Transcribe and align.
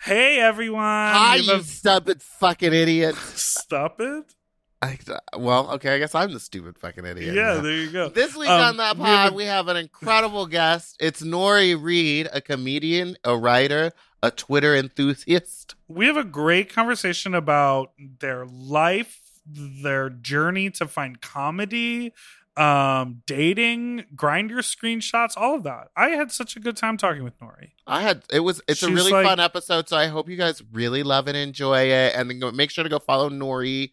Hey 0.00 0.38
everyone! 0.40 0.82
Hi, 0.82 1.36
you 1.36 1.52
love- 1.52 1.66
stupid 1.66 2.22
fucking 2.22 2.72
idiot. 2.72 3.14
Stop 3.34 4.00
it! 4.00 4.34
I, 4.82 4.98
well, 5.36 5.70
okay, 5.72 5.94
I 5.94 5.98
guess 5.98 6.14
I'm 6.14 6.32
the 6.32 6.38
stupid 6.38 6.78
fucking 6.78 7.04
idiot. 7.04 7.34
Yeah, 7.34 7.54
now. 7.54 7.60
there 7.62 7.72
you 7.72 7.90
go. 7.90 8.08
This 8.10 8.36
week 8.36 8.48
Um, 8.48 8.60
on 8.60 8.76
that 8.76 8.96
pod, 8.98 9.34
we 9.34 9.44
have 9.44 9.68
an 9.68 9.76
incredible 9.76 10.46
guest. 10.46 10.96
It's 11.00 11.22
Nori 11.22 11.80
Reed, 11.82 12.28
a 12.32 12.40
comedian, 12.42 13.16
a 13.24 13.36
writer, 13.36 13.92
a 14.22 14.30
Twitter 14.30 14.76
enthusiast. 14.76 15.74
we 15.88 16.06
have 16.06 16.16
a 16.18 16.24
great 16.24 16.72
conversation 16.72 17.34
about 17.34 17.92
their 18.20 18.44
life, 18.46 19.20
their 19.46 20.10
journey 20.10 20.70
to 20.72 20.86
find 20.86 21.20
comedy, 21.22 22.12
um, 22.56 23.22
dating, 23.26 24.04
Grindr 24.14 24.58
screenshots, 24.60 25.34
all 25.36 25.54
of 25.56 25.62
that. 25.64 25.88
I 25.96 26.10
had 26.10 26.32
such 26.32 26.56
a 26.56 26.60
good 26.60 26.76
time 26.76 26.96
talking 26.96 27.22
with 27.24 27.38
Nori. 27.40 27.72
I 27.86 28.02
had 28.02 28.22
it 28.32 28.40
was 28.40 28.62
it's 28.68 28.82
a 28.82 28.90
really 28.90 29.12
like- 29.12 29.26
fun 29.26 29.40
episode, 29.40 29.88
so 29.88 29.96
I 29.96 30.06
hope 30.06 30.28
you 30.28 30.36
guys 30.36 30.62
really 30.72 31.02
love 31.02 31.28
and 31.28 31.36
enjoy 31.36 31.82
it. 31.90 32.14
And 32.14 32.30
then 32.30 32.38
go, 32.40 32.50
make 32.52 32.70
sure 32.70 32.82
to 32.84 32.90
go 32.90 32.98
follow 32.98 33.28
Nori. 33.30 33.90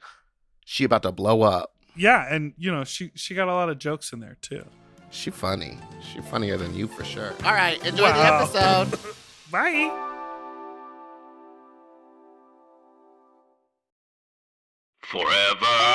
She 0.66 0.83
about 0.86 1.03
to 1.03 1.11
blow 1.11 1.42
up. 1.42 1.72
Yeah, 1.95 2.25
and 2.33 2.53
you 2.58 2.72
know 2.72 2.83
she 2.86 3.11
she 3.16 3.36
got 3.36 3.47
a 3.50 3.53
lot 3.53 3.70
of 3.70 3.78
jokes 3.80 4.14
in 4.14 4.20
there 4.20 4.38
too. 4.42 4.64
She 5.11 5.30
funny. 5.30 5.77
She 6.02 6.22
funnier 6.22 6.58
than 6.58 6.73
you 6.73 6.88
for 6.88 7.03
sure. 7.03 7.33
All 7.45 7.53
right, 7.53 7.83
enjoy 7.86 8.03
Wow. 8.05 8.45
the 8.48 8.59
episode. 8.59 9.00
Bye. 9.52 10.09
Forever. 15.02 15.92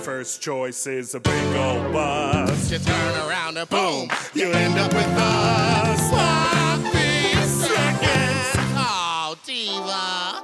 First 0.00 0.40
choice 0.40 0.86
is 0.86 1.14
a 1.14 1.20
big 1.20 1.56
old 1.56 1.92
bus, 1.92 2.70
You 2.70 2.78
turn 2.78 3.28
around 3.28 3.56
and 3.58 3.68
boom, 3.68 4.08
you 4.34 4.50
end 4.50 4.78
up 4.78 4.92
with 4.92 5.06
us. 5.06 6.08
sloppy 6.08 7.34
seconds. 7.46 8.74
Oh, 8.76 9.36
diva. 9.46 10.42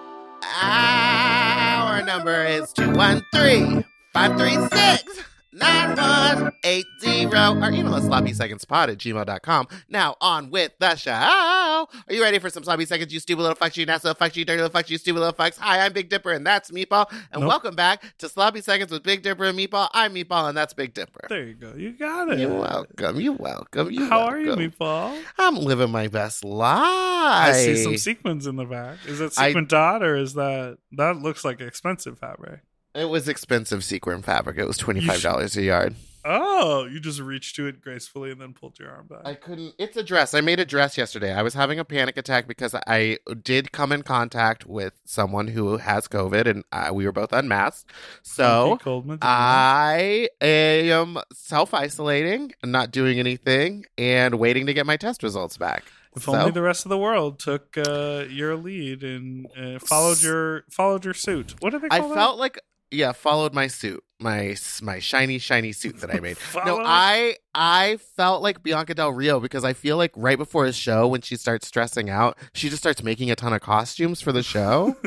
Our 0.63 2.03
number 2.03 2.45
is 2.45 2.73
213 2.75 3.85
536 4.13 5.16
9180. 5.57 7.27
Or 7.27 7.71
email 7.71 7.95
us 7.95 8.05
sloppysecondspot 8.05 8.89
at 8.89 8.99
gmail.com. 8.99 9.69
Now, 9.89 10.17
on 10.21 10.51
with 10.51 10.73
the 10.79 10.95
show. 10.97 11.11
Are 11.13 11.89
you 12.11 12.23
ready 12.23 12.39
for 12.39 12.51
some 12.51 12.65
sloppy 12.65 12.85
seconds, 12.85 13.13
you 13.13 13.21
stupid 13.21 13.43
little 13.43 13.57
fucks, 13.57 13.77
you 13.77 13.87
nasty 13.87 14.09
little 14.09 14.27
fucks, 14.27 14.37
you 14.37 14.45
dirty 14.45 14.63
little 14.63 14.81
fucks, 14.81 14.91
you 14.91 14.99
stupid 14.99 15.21
little 15.21 15.35
fucks? 15.35 15.59
Hi, 15.59 15.85
I'm 15.85 15.93
Big 15.93 16.09
Dipper, 16.09 16.33
and 16.33 16.47
that's 16.47 16.71
Meatball. 16.71 17.07
And 17.33 17.41
Nope. 17.43 17.49
welcome 17.49 17.75
back 17.75 18.03
to 18.19 18.29
Sloppy 18.29 18.61
Seconds 18.61 18.91
with 18.91 19.03
Big 19.03 19.23
Dipper 19.23 19.45
and 19.45 19.59
Meatball. 19.59 19.89
I'm 19.93 20.15
Meatball, 20.15 20.49
and 20.49 20.57
that's 20.57 20.75
Big 20.75 20.95
Dipper. 20.95 21.27
there 21.29 21.45
you 21.45 21.55
go. 21.55 21.75
You 21.77 21.93
got 21.93 22.31
it. 22.31 22.39
You're 22.41 22.55
welcome. 22.59 23.21
You're 23.21 23.35
welcome. 23.35 23.91
You're 23.91 24.07
How 24.09 24.21
are 24.27 24.41
you, 24.41 24.49
welcome. 24.49 24.71
Meatball? 24.71 25.23
I'm 25.39 25.57
living 25.57 25.91
my 25.91 26.09
best 26.09 26.45
life. 26.45 26.77
I 26.77 27.53
see 27.53 27.77
some 27.77 27.97
sequins 27.99 28.47
in 28.47 28.57
the 28.57 28.65
back. 28.65 28.99
Is 29.07 29.19
that 29.21 29.39
I- 29.39 29.49
sequin 29.49 29.67
dot 29.67 30.03
or 30.03 30.17
is 30.17 30.35
that 30.35 30.79
that 30.93 31.17
looks 31.19 31.45
like 31.45 31.61
expensive 31.61 32.19
fabric? 32.19 32.61
It 32.97 33.09
was 33.09 33.29
expensive 33.29 33.85
sequin 33.85 34.23
fabric. 34.23 34.59
It 34.59 34.67
was 34.67 34.77
twenty 34.79 35.01
five 35.01 35.21
dollars 35.23 35.57
a 35.57 35.63
yard. 35.63 35.95
Oh, 36.29 36.87
you 36.87 36.99
just 36.99 37.21
reached 37.21 37.55
to 37.55 37.69
it 37.69 37.81
gracefully 37.81 38.33
and 38.33 38.41
then 38.41 38.53
pulled 38.53 38.81
your 38.81 38.91
arm 38.91 39.07
back. 39.07 39.21
I 39.25 39.35
couldn't. 39.35 39.75
It's 39.79 39.97
a 39.97 40.03
dress. 40.03 40.35
I 40.35 40.41
made 40.41 40.59
a 40.59 40.65
dress 40.65 40.99
yesterday. 40.99 41.33
I 41.33 41.43
was 41.43 41.55
having 41.55 41.79
a 41.79 41.85
panic 41.85 42.17
attack 42.17 42.49
because 42.49 42.75
I 42.85 43.19
did 43.45 43.71
come 43.71 43.93
in 43.93 44.03
contact 44.03 44.67
with 44.67 44.95
someone 45.05 45.47
who 45.47 45.77
has 45.77 46.09
COVID, 46.09 46.47
and 46.47 46.65
uh, 46.73 46.91
we 46.93 47.07
were 47.07 47.13
both 47.13 47.33
unmasked. 47.33 47.93
So 48.23 48.73
Okay, 48.73 48.85
Goldman, 48.85 49.19
did 49.19 49.25
you 49.25 49.31
know? 49.31 49.37
I 49.37 50.29
am 50.41 51.19
self 51.33 51.73
isolating, 51.75 52.53
not 52.65 52.91
doing 52.91 53.21
anything, 53.21 53.85
and 53.97 54.41
waiting 54.41 54.67
to 54.67 54.75
get 54.75 54.85
my 54.85 54.97
test 54.97 55.23
results 55.23 55.57
back. 55.57 55.85
if 56.17 56.25
So- 56.25 56.35
only 56.35 56.51
the 56.51 56.63
rest 56.63 56.85
of 56.85 56.89
the 56.89 56.99
world 56.99 57.39
took 57.39 57.79
uh, 57.79 58.25
your 58.29 58.57
lead 58.57 59.05
and 59.05 59.47
uh, 59.57 59.79
followed 59.79 60.21
your 60.23 60.65
followed 60.73 61.05
your 61.05 61.15
suit. 61.15 61.55
What 61.61 61.71
do 61.71 61.79
they 61.79 61.89
I 61.89 62.01
call 62.01 62.15
felt 62.15 62.39
like 62.41 62.59
yeah, 62.91 63.13
followed 63.13 63.55
my 63.55 63.67
suit, 63.67 64.03
my 64.21 64.57
my 64.83 64.99
shiny 64.99 65.39
shiny 65.39 65.73
suit 65.73 66.01
that 66.01 66.15
I 66.15 66.21
made. 66.21 66.37
no, 66.67 66.81
I 66.85 67.37
I 67.55 67.99
felt 68.17 68.43
like 68.43 68.63
Bianca 68.63 68.95
Del 68.95 69.13
Rio 69.13 69.41
because 69.41 69.65
I 69.65 69.73
feel 69.73 69.97
like 69.97 70.13
right 70.17 70.39
before 70.39 70.67
a 70.67 70.73
show 70.73 71.07
when 71.09 71.21
she 71.21 71.37
starts 71.37 71.67
stressing 71.67 72.09
out, 72.11 72.37
she 72.55 72.69
just 72.69 72.83
starts 72.83 73.03
making 73.03 73.31
a 73.31 73.37
ton 73.37 73.53
of 73.53 73.61
costumes 73.61 74.21
for 74.21 74.33
the 74.33 74.43
show. 74.43 74.97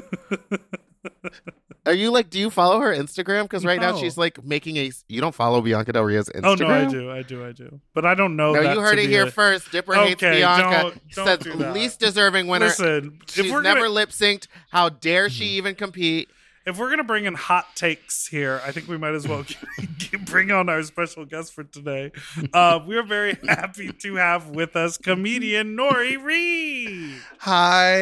Are 1.86 1.94
you 1.94 2.12
like? 2.12 2.30
Do 2.30 2.38
you 2.38 2.50
follow 2.50 2.80
her 2.82 2.94
Instagram? 2.94 3.44
Because 3.44 3.66
right 3.66 3.80
now 3.80 3.96
she's 3.98 4.18
like 4.18 4.44
making 4.44 4.78
a. 4.78 4.92
You 5.08 5.22
don't 5.22 5.34
follow 5.34 5.62
Bianca 5.62 5.94
Del 5.94 6.04
Rio's 6.04 6.30
Instagram? 6.30 6.44
Oh 6.46 6.56
no, 6.56 6.68
I 6.68 6.86
do, 6.86 7.12
I 7.12 7.22
do, 7.24 7.46
I 7.46 7.52
do. 7.52 7.80
But 7.94 8.06
I 8.06 8.16
don't 8.16 8.36
know. 8.36 8.54
No, 8.54 8.62
that 8.62 8.76
you 8.76 8.82
heard 8.82 9.00
it 9.00 9.10
here 9.10 9.26
a- 9.28 9.32
first. 9.32 9.72
Dipper 9.72 9.96
hates 9.96 10.22
Bianca. 10.22 10.82
don't- 10.82 11.16
don't 11.16 11.26
says 11.26 11.40
do 11.40 11.54
least 11.72 12.00
deserving 12.00 12.48
winner. 12.48 12.66
Listen, 12.66 13.20
She's 13.28 13.52
never 13.52 13.82
gonna, 13.82 13.90
lip 13.90 14.10
synced. 14.10 14.48
How 14.70 14.90
dare 14.90 15.30
she 15.30 15.46
mm-hmm. 15.46 15.58
even 15.58 15.76
compete? 15.76 16.30
If 16.70 16.78
we're 16.78 16.90
gonna 16.92 17.04
bring 17.04 17.26
in 17.26 17.34
hot 17.34 17.76
takes 17.76 18.28
here, 18.28 18.62
I 18.64 18.72
think 18.72 18.88
we 18.88 18.98
might 18.98 19.16
as 19.16 19.28
well 19.28 19.44
bring 20.26 20.52
on 20.52 20.70
our 20.70 20.84
special 20.84 21.26
guest 21.26 21.54
for 21.54 21.64
today. 21.64 22.12
Uh, 22.54 22.80
we're 22.86 23.04
very 23.04 23.38
happy 23.48 23.92
to 23.92 24.16
have 24.16 24.50
with 24.50 24.76
us 24.76 24.98
comedian 24.98 25.76
Nori 25.76 26.24
Reed. 26.24 27.16
Hi. 27.40 27.96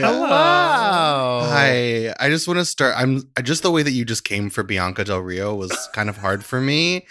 Hello. 0.00 0.28
Hi. 1.50 2.14
I 2.20 2.28
just 2.28 2.46
want 2.46 2.58
to 2.58 2.64
start. 2.64 2.94
I'm 2.96 3.28
just 3.42 3.64
the 3.64 3.72
way 3.72 3.82
that 3.82 3.90
you 3.90 4.04
just 4.04 4.24
came 4.24 4.50
for 4.50 4.62
Bianca 4.62 5.04
Del 5.04 5.18
Rio 5.18 5.54
was 5.54 5.88
kind 5.92 6.08
of 6.08 6.16
hard 6.16 6.44
for 6.44 6.60
me. 6.60 7.06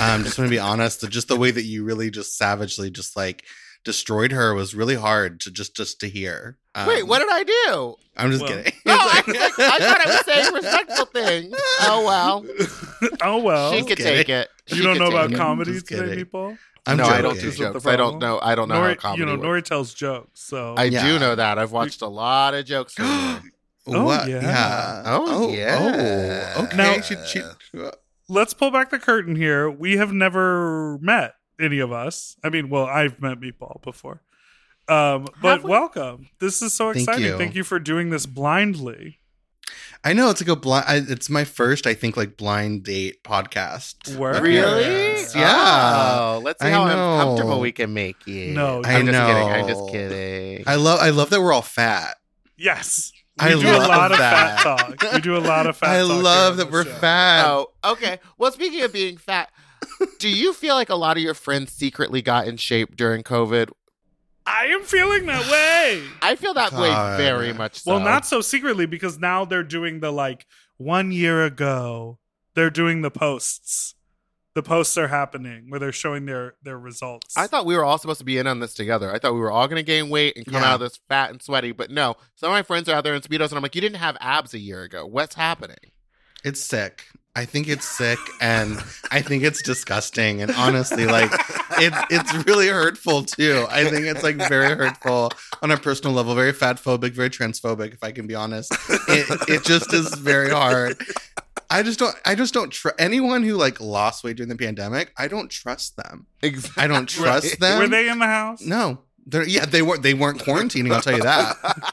Um, 0.00 0.24
just 0.24 0.36
want 0.36 0.48
to 0.48 0.50
be 0.50 0.58
honest. 0.58 1.08
Just 1.10 1.28
the 1.28 1.36
way 1.36 1.52
that 1.52 1.64
you 1.64 1.84
really 1.84 2.10
just 2.10 2.36
savagely 2.36 2.90
just 2.90 3.16
like 3.16 3.44
destroyed 3.84 4.32
her 4.32 4.54
was 4.54 4.74
really 4.74 4.94
hard 4.96 5.40
to 5.40 5.50
just 5.50 5.76
just 5.76 6.00
to 6.00 6.08
hear. 6.08 6.56
Um, 6.74 6.86
Wait, 6.88 7.06
what 7.06 7.20
did 7.20 7.28
I 7.30 7.42
do? 7.44 7.94
I'm 8.16 8.30
just 8.30 8.42
Well- 8.42 8.52
kidding. 8.52 8.72
No, 8.86 8.96
I, 8.98 9.22
like, 9.26 9.28
I 9.58 9.78
thought 9.78 10.06
I 10.06 10.10
was 10.16 10.24
saying 10.24 10.54
respectful 10.62 11.06
things. 11.06 11.54
Oh 11.82 12.04
well, 12.06 12.44
Oh 13.22 13.38
well, 13.38 13.72
she 13.72 13.82
could 13.84 13.98
take 13.98 14.28
it. 14.28 14.48
you 14.68 14.82
don't 14.82 14.98
know 14.98 15.08
about 15.08 15.32
it. 15.32 15.36
comedy 15.36 15.72
Just 15.74 15.86
today, 15.88 16.00
kidding. 16.02 16.16
people. 16.16 16.56
I'm 16.86 16.98
no, 16.98 17.04
I 17.04 17.22
don't 17.22 17.34
joking. 17.36 17.40
do 17.42 17.48
Is 17.48 17.58
that 17.58 17.64
the 17.68 17.72
jokes. 17.74 17.86
I 17.86 17.96
don't 17.96 18.18
know. 18.18 18.38
I 18.42 18.54
don't 18.54 18.68
know 18.68 18.74
how 18.82 18.94
comedy 18.94 19.20
you 19.20 19.26
know, 19.26 19.36
works. 19.36 19.46
Nori 19.46 19.68
tells 19.68 19.94
jokes, 19.94 20.40
so 20.42 20.74
I 20.76 20.88
do 20.90 21.18
know 21.18 21.34
that. 21.34 21.58
I've 21.58 21.72
watched 21.72 22.02
a 22.02 22.08
lot 22.08 22.54
of 22.54 22.64
jokes. 22.66 22.94
Oh, 23.86 24.02
What? 24.04 24.28
yeah. 24.30 25.02
Oh, 25.04 25.50
yeah. 25.52 26.54
Oh, 26.56 26.62
okay. 26.64 26.74
Now- 26.76 27.00
she, 27.02 27.16
she, 27.26 27.42
let's 28.30 28.54
pull 28.54 28.70
back 28.70 28.88
the 28.88 28.98
curtain 28.98 29.36
here. 29.36 29.68
We 29.70 29.98
have 29.98 30.10
never 30.10 30.96
met 31.02 31.34
any 31.60 31.78
of 31.78 31.92
us. 31.92 32.36
I 32.44 32.48
mean, 32.50 32.68
well, 32.68 32.86
I've 32.86 33.20
met 33.20 33.40
Meatball 33.40 33.82
before. 33.82 34.22
Um, 34.88 35.26
but 35.40 35.62
we? 35.62 35.70
welcome. 35.70 36.28
This 36.40 36.60
is 36.62 36.72
so 36.74 36.92
Thank 36.92 37.08
exciting. 37.08 37.24
you. 37.26 37.38
Thank 37.38 37.54
you 37.54 37.64
for 37.64 37.78
doing 37.78 38.10
this 38.10 38.26
blindly. 38.26 39.18
I 40.06 40.12
know 40.12 40.28
it's 40.28 40.42
like 40.42 40.48
a 40.48 40.56
blind. 40.60 40.84
I, 40.86 40.96
it's 41.10 41.30
my 41.30 41.44
first, 41.44 41.86
I 41.86 41.94
think, 41.94 42.16
like 42.18 42.36
blind 42.36 42.84
date 42.84 43.24
podcast. 43.24 44.14
Word. 44.16 44.42
Really? 44.42 45.22
Yeah. 45.34 46.18
Oh, 46.20 46.40
let's 46.44 46.60
see 46.60 46.68
I 46.68 46.72
how 46.72 46.84
know. 46.84 47.18
uncomfortable 47.20 47.60
we 47.60 47.72
can 47.72 47.94
make 47.94 48.26
you. 48.26 48.52
No, 48.52 48.82
I 48.84 48.96
I'm 48.96 49.06
just 49.06 49.12
know. 49.18 49.26
kidding. 49.26 49.48
I'm 49.48 49.66
just 49.68 49.88
kidding. 49.90 50.64
I 50.66 50.74
love. 50.74 51.00
I 51.00 51.08
love 51.10 51.30
that 51.30 51.40
we're 51.40 51.52
all 51.54 51.62
fat. 51.62 52.16
Yes. 52.58 53.10
We 53.40 53.46
I 53.46 53.50
do 53.52 53.56
a 53.66 53.78
love 53.78 53.88
lot 53.88 54.12
of 54.12 54.18
that. 54.18 54.60
fat 54.60 54.62
talk. 54.78 55.12
We 55.14 55.20
do 55.22 55.36
a 55.36 55.38
lot 55.38 55.66
of 55.66 55.76
fat 55.78 55.88
I 55.88 56.00
talk. 56.06 56.22
love 56.22 56.56
that 56.58 56.70
we're 56.70 56.84
show. 56.84 56.92
fat. 56.92 57.46
Oh, 57.46 57.68
okay. 57.84 58.18
Well, 58.36 58.52
speaking 58.52 58.82
of 58.82 58.92
being 58.92 59.16
fat, 59.16 59.50
do 60.18 60.28
you 60.28 60.52
feel 60.52 60.74
like 60.74 60.90
a 60.90 60.94
lot 60.94 61.16
of 61.16 61.22
your 61.22 61.34
friends 61.34 61.72
secretly 61.72 62.22
got 62.22 62.46
in 62.46 62.56
shape 62.56 62.96
during 62.96 63.22
COVID? 63.22 63.70
I 64.46 64.66
am 64.66 64.82
feeling 64.82 65.26
that 65.26 65.50
way. 65.50 66.04
I 66.20 66.34
feel 66.36 66.52
that 66.54 66.72
way 66.72 66.90
very 67.16 67.52
much 67.52 67.80
so. 67.80 67.92
Well, 67.92 68.00
not 68.00 68.26
so 68.26 68.40
secretly 68.40 68.84
because 68.86 69.18
now 69.18 69.44
they're 69.44 69.62
doing 69.62 70.00
the 70.00 70.10
like 70.10 70.46
one 70.76 71.12
year 71.12 71.44
ago. 71.44 72.18
They're 72.54 72.70
doing 72.70 73.00
the 73.02 73.10
posts. 73.10 73.94
The 74.54 74.62
posts 74.62 74.96
are 74.98 75.08
happening 75.08 75.64
where 75.68 75.80
they're 75.80 75.90
showing 75.92 76.26
their 76.26 76.54
their 76.62 76.78
results. 76.78 77.36
I 77.36 77.46
thought 77.48 77.66
we 77.66 77.74
were 77.74 77.84
all 77.84 77.98
supposed 77.98 78.20
to 78.20 78.24
be 78.24 78.38
in 78.38 78.46
on 78.46 78.60
this 78.60 78.74
together. 78.74 79.12
I 79.12 79.18
thought 79.18 79.34
we 79.34 79.40
were 79.40 79.50
all 79.50 79.66
going 79.66 79.80
to 79.80 79.82
gain 79.82 80.10
weight 80.10 80.36
and 80.36 80.44
come 80.44 80.54
Yeah. 80.62 80.68
out 80.68 80.74
of 80.74 80.80
this 80.80 81.00
fat 81.08 81.30
and 81.30 81.42
sweaty. 81.42 81.72
But 81.72 81.90
no, 81.90 82.14
some 82.36 82.50
of 82.50 82.52
my 82.52 82.62
friends 82.62 82.88
are 82.88 82.94
out 82.94 83.02
there 83.02 83.14
in 83.14 83.22
speedos, 83.22 83.48
and 83.48 83.54
I'm 83.54 83.62
like, 83.62 83.74
you 83.74 83.80
didn't 83.80 83.96
have 83.96 84.16
abs 84.20 84.54
a 84.54 84.58
year 84.60 84.82
ago. 84.82 85.06
What's 85.06 85.34
happening? 85.34 85.78
It's 86.44 86.62
sick. 86.62 87.06
I 87.36 87.44
think 87.46 87.66
it's 87.68 87.86
sick 87.88 88.18
and 88.40 88.78
I 89.10 89.20
think 89.20 89.42
it's 89.42 89.60
disgusting. 89.60 90.40
And 90.40 90.52
honestly, 90.52 91.04
like 91.06 91.32
it's 91.78 91.96
it's 92.10 92.46
really 92.46 92.68
hurtful 92.68 93.24
too. 93.24 93.66
I 93.68 93.84
think 93.84 94.06
it's 94.06 94.22
like 94.22 94.36
very 94.36 94.74
hurtful 94.76 95.32
on 95.60 95.70
a 95.72 95.76
personal 95.76 96.14
level, 96.14 96.34
very 96.34 96.52
fat 96.52 96.76
phobic, 96.76 97.12
very 97.12 97.30
transphobic, 97.30 97.92
if 97.92 98.04
I 98.04 98.12
can 98.12 98.26
be 98.28 98.34
honest. 98.36 98.72
It 99.08 99.48
it 99.48 99.64
just 99.64 99.92
is 99.92 100.14
very 100.14 100.50
hard. 100.50 100.96
I 101.70 101.82
just 101.82 101.98
don't 101.98 102.14
I 102.24 102.36
just 102.36 102.54
don't 102.54 102.70
trust 102.70 102.94
anyone 103.00 103.42
who 103.42 103.54
like 103.56 103.80
lost 103.80 104.22
weight 104.22 104.36
during 104.36 104.48
the 104.48 104.56
pandemic, 104.56 105.12
I 105.18 105.26
don't 105.26 105.50
trust 105.50 105.96
them. 105.96 106.26
Exactly. 106.40 106.84
I 106.84 106.86
don't 106.86 107.08
trust 107.08 107.46
Right. 107.46 107.60
them. 107.60 107.78
Were 107.80 107.88
they 107.88 108.08
in 108.08 108.20
the 108.20 108.26
house? 108.26 108.60
No. 108.62 109.00
They're 109.26 109.42
yeah, 109.48 109.64
they 109.64 109.82
weren't 109.82 110.02
they 110.04 110.14
weren't 110.14 110.38
quarantining, 110.40 110.92
I'll 110.94 111.00
tell 111.00 111.16
you 111.16 111.22
that. 111.22 111.92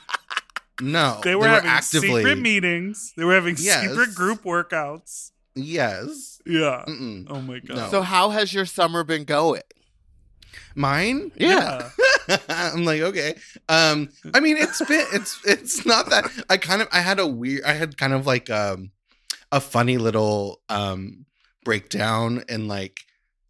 No. 0.82 1.20
They 1.24 1.36
were, 1.36 1.48
having 1.48 1.82
secret 1.82 2.40
meetings. 2.40 3.14
They 3.16 3.24
were 3.24 3.36
having 3.36 3.56
Yes. 3.60 3.88
secret 3.90 4.16
group 4.16 4.44
workouts. 4.44 5.31
Yes. 5.56 6.42
Yeah. 6.46 6.84
Mm-mm. 6.88 7.28
Oh 7.30 7.42
my 7.42 7.60
god. 7.60 7.78
No. 7.78 7.90
So 7.90 8.02
how 8.02 8.30
has 8.30 8.54
your 8.54 8.66
summer 8.66 9.04
been 9.04 9.24
going? 9.24 9.62
Mine? 10.76 11.32
Yeah. 11.36 11.90
I'm 12.50 12.86
like, 12.86 13.02
okay. 13.02 13.36
Um, 13.68 14.10
I 14.34 14.40
mean, 14.40 14.58
it's 14.58 14.84
been 14.86 15.06
it's 15.14 15.40
it's 15.46 15.86
not 15.86 16.10
that 16.10 16.30
I 16.50 16.58
kind 16.58 16.82
of 16.82 16.88
I 16.92 17.02
had 17.02 17.20
a 17.20 17.28
weird 17.28 17.64
I 17.64 17.74
had 17.74 17.98
kind 17.98 18.14
of 18.14 18.26
like 18.26 18.50
um 18.50 18.92
a 19.52 19.60
funny 19.60 19.98
little 19.98 20.62
um 20.70 21.26
breakdown 21.64 22.44
in 22.48 22.68
like 22.68 23.02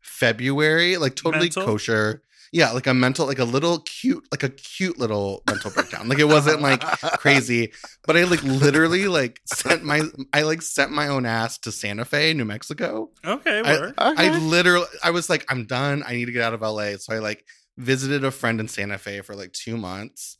February, 0.02 0.98
like 0.98 1.16
totally 1.16 1.46
Mental? 1.46 1.66
kosher. 1.66 2.22
Yeah, 2.54 2.72
like 2.72 2.86
a 2.86 2.94
mental, 2.94 3.26
like 3.28 3.40
a 3.40 3.46
little 3.46 3.80
cute, 3.80 4.28
like 4.30 4.44
a 4.44 4.50
cute 4.50 5.00
little 5.00 5.42
mental 5.48 5.72
breakdown. 5.72 6.10
Like 6.10 6.20
it 6.20 6.26
wasn't 6.26 6.62
like 6.62 6.82
crazy, 7.20 7.72
but 8.06 8.18
I 8.18 8.26
like 8.26 8.44
literally 8.44 9.08
like 9.08 9.40
sent 9.46 9.86
my 9.86 10.02
I 10.34 10.42
like 10.42 10.62
sent 10.62 10.92
my 10.92 11.08
own 11.08 11.26
ass 11.26 11.58
to 11.60 11.72
Santa 11.72 12.04
Fe, 12.04 12.34
New 12.34 12.44
Mexico. 12.44 13.12
Okay, 13.26 13.62
I- 13.66 13.80
work. 13.80 13.96
I 14.18 14.38
literally, 14.40 14.88
I 15.02 15.12
was 15.12 15.30
like, 15.30 15.46
I'm 15.50 15.66
done. 15.66 16.04
I 16.06 16.14
need 16.14 16.26
to 16.26 16.34
get 16.34 16.44
out 16.44 16.54
of 16.54 16.62
LA. 16.62 16.98
So 16.98 17.14
I 17.16 17.20
like 17.20 17.46
visited 17.78 18.26
a 18.26 18.32
friend 18.32 18.60
in 18.60 18.68
Santa 18.68 18.98
Fe 18.98 19.22
for 19.22 19.34
like 19.34 19.54
two 19.54 19.78
months, 19.78 20.38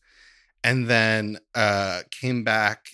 and 0.66 0.90
then 0.90 1.38
uh 1.56 2.02
came 2.20 2.44
back 2.44 2.88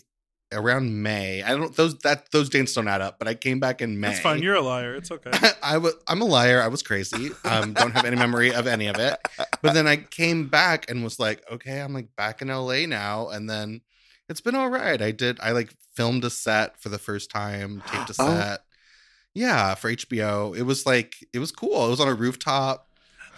around 0.54 1.02
May. 1.04 1.44
I 1.44 1.50
don't 1.52 1.76
those 1.76 1.98
that 2.00 2.32
those 2.32 2.50
dates 2.50 2.74
don't 2.74 2.88
add 2.88 3.02
up, 3.02 3.20
but 3.20 3.28
I 3.28 3.34
came 3.34 3.60
back 3.60 3.82
in 3.82 4.00
May. 4.00 4.10
That's 4.10 4.20
fine. 4.22 4.42
You're 4.42 4.56
a 4.56 4.62
liar. 4.62 4.96
It's 4.96 5.12
okay. 5.12 5.32
I 5.64 5.78
was 5.78 5.94
I'm 6.08 6.22
a 6.22 6.26
liar. 6.26 6.62
I 6.62 6.68
was 6.68 6.84
crazy. 6.84 7.32
Um, 7.44 7.74
don't 7.74 7.92
have 7.92 8.06
any 8.06 8.16
memory 8.16 8.54
of 8.54 8.68
any 8.68 8.88
of 8.88 8.98
it. 8.98 9.18
But 9.62 9.74
then 9.74 9.88
I 9.88 9.98
came 9.98 10.48
back 10.48 10.90
and 10.90 11.04
was 11.04 11.20
like, 11.20 11.44
okay, 11.52 11.82
I'm 11.82 11.94
like 11.94 12.16
back 12.16 12.42
in 12.42 12.48
LA 12.50 12.86
now, 12.86 13.30
and 13.30 13.50
then 13.50 13.82
it's 14.30 14.42
been 14.42 14.56
all 14.56 14.70
right. 14.70 15.02
I 15.02 15.12
did. 15.12 15.40
I 15.42 15.52
like 15.52 15.74
filmed 15.96 16.24
a 16.26 16.30
set 16.30 16.80
for 16.82 16.90
the 16.90 17.00
first 17.00 17.30
time, 17.32 17.82
taped 17.88 18.10
a 18.10 18.16
Oh. 18.20 18.28
set. 18.38 18.60
Yeah, 19.34 19.76
for 19.76 19.92
HBO. 19.92 20.58
It 20.58 20.64
was 20.64 20.86
like 20.86 21.16
it 21.34 21.40
was 21.40 21.52
cool. 21.52 21.86
It 21.88 21.90
was 21.90 22.00
on 22.00 22.08
a 22.08 22.14
rooftop. 22.16 22.88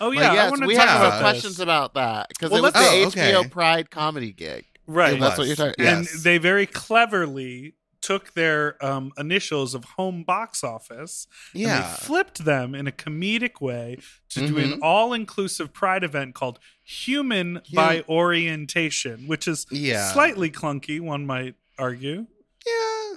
Oh 0.01 0.09
Like, 0.09 0.19
yeah, 0.19 0.45
I 0.45 0.50
want 0.50 0.61
to 0.61 0.67
we 0.67 0.75
talk 0.75 0.88
have 0.88 1.01
about 1.01 1.19
questions 1.19 1.59
about 1.59 1.95
that 1.95 2.29
because 2.29 2.51
Well, 2.51 2.59
it 2.59 2.63
was 2.63 2.73
the 2.73 2.79
Oh, 2.79 3.09
HBO 3.11 3.39
okay. 3.41 3.50
Pride 3.50 3.91
comedy 3.91 4.31
gig. 4.31 4.65
Right. 4.91 5.13
It 5.13 5.19
That's 5.19 5.38
what 5.38 5.45
you're 5.47 5.56
talking- 5.56 5.75
and 5.86 6.06
Yes. 6.06 6.24
they 6.24 6.38
very 6.39 6.65
cleverly 6.65 7.75
took 8.01 8.33
their 8.33 8.83
um, 8.83 9.12
initials 9.18 9.75
of 9.75 9.83
home 9.83 10.24
box 10.24 10.63
office 10.63 11.27
and 11.53 11.62
Yeah. 11.63 11.81
they 11.81 12.06
flipped 12.06 12.45
them 12.45 12.74
in 12.74 12.88
a 12.88 12.91
comedic 12.91 13.59
way 13.62 13.97
to 14.30 14.47
do 14.47 14.57
an 14.57 14.71
Mhm. 14.71 14.80
all-inclusive 14.81 15.74
pride 15.74 16.03
event 16.03 16.33
called 16.33 16.59
human 16.81 17.62
by 17.74 18.03
orientation 18.09 19.27
which 19.27 19.47
is 19.47 19.65
Yeah. 19.69 20.12
slightly 20.12 20.50
clunky 20.50 21.00
one 21.01 21.25
might 21.25 21.56
argue 21.77 22.25
Yeah. 22.65 23.15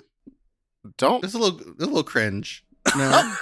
Don't 0.98 1.24
It's 1.24 1.34
a 1.34 1.38
little 1.38 1.60
a 1.60 1.86
little 1.86 2.02
cringe. 2.04 2.64
No. 2.96 3.36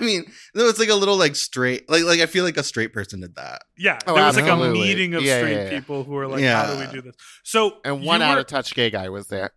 I 0.00 0.04
mean, 0.04 0.24
no, 0.54 0.68
it's 0.68 0.78
like 0.78 0.88
a 0.88 0.94
little 0.94 1.16
like 1.16 1.36
straight 1.36 1.88
like 1.90 2.04
like 2.04 2.20
I 2.20 2.26
feel 2.26 2.44
like 2.44 2.56
a 2.56 2.62
straight 2.62 2.92
person 2.92 3.20
did 3.20 3.34
that. 3.36 3.62
yeah 3.76 3.98
Oh, 4.06 4.14
there 4.14 4.24
was 4.24 4.36
like 4.36 4.46
a 4.50 4.56
meeting 4.70 5.14
of 5.14 5.22
Yeah, 5.22 5.38
straight 5.38 5.52
yeah, 5.56 5.64
yeah. 5.64 5.70
people 5.70 6.04
who 6.04 6.12
were 6.12 6.26
like 6.26 6.44
how 6.44 6.72
do 6.74 6.78
we 6.80 6.86
do 6.92 7.02
this 7.02 7.14
so 7.42 7.78
and 7.84 8.04
one 8.04 8.22
out 8.22 8.34
were- 8.34 8.40
of 8.40 8.46
touch 8.46 8.74
gay 8.74 8.90
guy 8.90 9.08
was 9.08 9.26
there. 9.28 9.50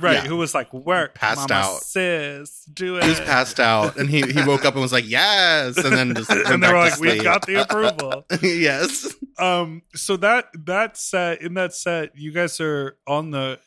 right 0.00 0.14
Yeah. 0.22 0.26
who 0.28 0.36
was 0.36 0.54
like 0.54 0.72
work 0.72 1.14
Passed 1.14 1.48
mama 1.50 1.60
out. 1.62 1.82
sis 1.82 2.64
do 2.72 2.96
it 2.96 3.04
He 3.04 3.10
was 3.10 3.20
passed 3.20 3.60
out 3.60 3.96
and 3.98 4.08
he 4.08 4.22
he 4.22 4.42
woke 4.44 4.64
up 4.64 4.74
and 4.74 4.82
was 4.82 4.92
like, 4.92 5.08
"Yes." 5.08 5.76
And 5.76 5.94
then 5.94 6.14
just 6.14 6.30
and 6.50 6.62
they 6.62 6.66
back 6.66 6.72
were 6.72 6.78
like 6.78 6.98
we 7.00 7.18
got 7.22 7.46
the 7.46 7.56
approval 7.62 8.24
yes. 8.42 9.14
um 9.38 9.82
so 9.94 10.16
that 10.18 10.46
that 10.66 10.96
set 10.96 11.42
in 11.42 11.54
that 11.54 11.74
set 11.74 12.16
you 12.16 12.32
guys 12.32 12.60
are 12.60 12.96
on 13.06 13.30
the 13.30 13.58
i- 13.60 13.62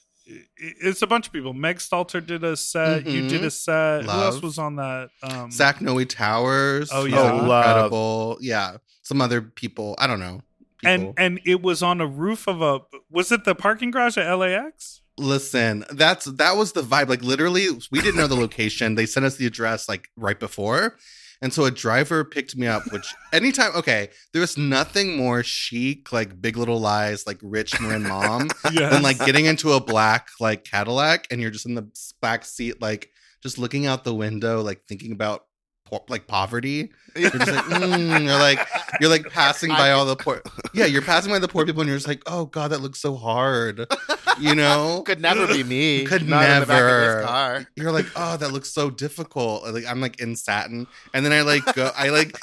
it's 0.58 1.02
a 1.02 1.08
bunch 1.08 1.28
of 1.28 1.34
people 1.34 1.54
meg 1.54 1.78
stalter 1.78 2.26
did 2.26 2.44
a 2.44 2.56
set 2.56 3.06
you 3.06 3.24
Mhm. 3.24 3.30
did 3.30 3.44
a 3.44 3.52
set 3.52 4.04
who 4.04 4.10
else 4.10 4.42
was 4.42 4.58
on 4.58 4.76
that 4.78 5.10
um 5.24 5.52
Zach 5.52 5.82
Noe 5.82 6.04
Towers. 6.06 6.90
Oh, 6.92 7.04
was 7.04 7.12
yeah. 7.12 7.20
Oh, 7.32 7.46
love. 7.46 7.66
incredible. 7.66 8.38
Yeah. 8.42 8.78
Some 9.02 9.20
other 9.22 9.42
people. 9.42 9.96
I 9.98 10.08
don't 10.08 10.20
know. 10.20 10.42
and 10.84 11.14
and 11.18 11.40
it 11.46 11.62
was 11.62 11.84
on 11.84 12.02
a 12.02 12.08
roof 12.08 12.48
of 12.48 12.62
a 12.62 12.80
was 13.10 13.32
it 13.32 13.44
the 13.46 13.54
parking 13.56 13.92
garage 13.92 14.18
at 14.18 14.34
lax 14.34 15.02
Listen, 15.18 15.86
that's 15.92 16.26
that 16.26 16.56
was 16.56 16.72
the 16.72 16.82
vibe. 16.82 17.10
Like 17.10 17.22
literally, 17.22 17.68
we 17.92 18.02
didn't 18.02 18.16
know 18.16 18.28
the 18.28 18.36
location. 18.36 18.96
They 18.96 19.06
sent 19.06 19.26
us 19.26 19.36
the 19.36 19.46
address 19.46 19.88
like 19.90 20.10
right 20.16 20.40
before. 20.40 20.96
And 21.42 21.52
so 21.52 21.66
a 21.66 21.72
driver 21.72 22.24
picked 22.24 22.56
me 22.56 22.68
up, 22.68 22.84
which 22.92 23.14
anytime, 23.34 23.72
okay, 23.76 24.10
there 24.32 24.42
was 24.42 24.58
nothing 24.58 25.18
more 25.18 25.42
chic, 25.42 26.14
like 26.14 26.40
Big 26.40 26.56
Little 26.56 26.80
Lies, 26.80 27.26
like 27.26 27.40
rich 27.42 27.80
Marin 27.82 28.04
mom, 28.04 28.50
yeah 28.72 28.90
than 28.92 29.02
like 29.02 29.18
getting 29.26 29.46
into 29.46 29.72
a 29.72 29.80
black 29.80 30.28
like 30.40 30.64
Cadillac 30.64 31.28
and 31.32 31.42
you're 31.42 31.50
just 31.50 31.66
in 31.66 31.74
the 31.74 31.88
back 32.22 32.46
seat, 32.46 32.80
like 32.80 33.10
just 33.42 33.58
looking 33.58 33.88
out 33.88 34.04
the 34.04 34.14
window, 34.14 34.62
like 34.62 34.84
thinking 34.88 35.12
about 35.12 35.46
po- 35.86 36.06
like 36.10 36.28
poverty. 36.28 36.92
You're 37.16 37.32
just 37.32 37.52
like, 37.52 37.66
mm, 37.66 38.24
you're 38.24 38.40
like, 38.40 38.60
you're 39.00 39.10
like 39.10 39.30
passing 39.30 39.70
by 39.70 39.92
all 39.92 40.06
the 40.06 40.16
poor. 40.16 40.42
Yeah, 40.74 40.86
you're 40.86 41.02
passing 41.02 41.32
by 41.32 41.40
the 41.40 41.48
poor 41.48 41.66
people, 41.66 41.82
and 41.82 41.88
you're 41.88 41.98
just 41.98 42.08
like, 42.08 42.22
oh 42.28 42.46
god, 42.46 42.70
that 42.70 42.82
looks 42.82 43.00
so 43.00 43.16
hard. 43.16 43.88
You 44.40 44.56
know, 44.56 45.04
Could 45.06 45.22
never 45.22 45.46
be 45.48 45.64
me. 45.64 46.06
Could 46.08 46.28
Not 46.28 46.44
in 46.50 46.60
the 46.62 46.66
back 46.66 46.80
of 46.80 46.86
never. 46.88 47.16
this 47.18 47.26
car. 47.26 47.66
you're 47.76 47.92
like, 47.92 48.06
oh, 48.16 48.38
that 48.38 48.52
looks 48.52 48.72
so 48.72 48.90
difficult. 48.90 49.64
Like 49.74 49.86
I'm 49.86 50.02
like 50.02 50.20
in 50.20 50.36
satin, 50.36 50.88
and 51.14 51.26
then 51.26 51.32
I 51.34 51.42
like 51.42 51.64
go, 51.76 51.92
I 51.96 52.10
like, 52.10 52.38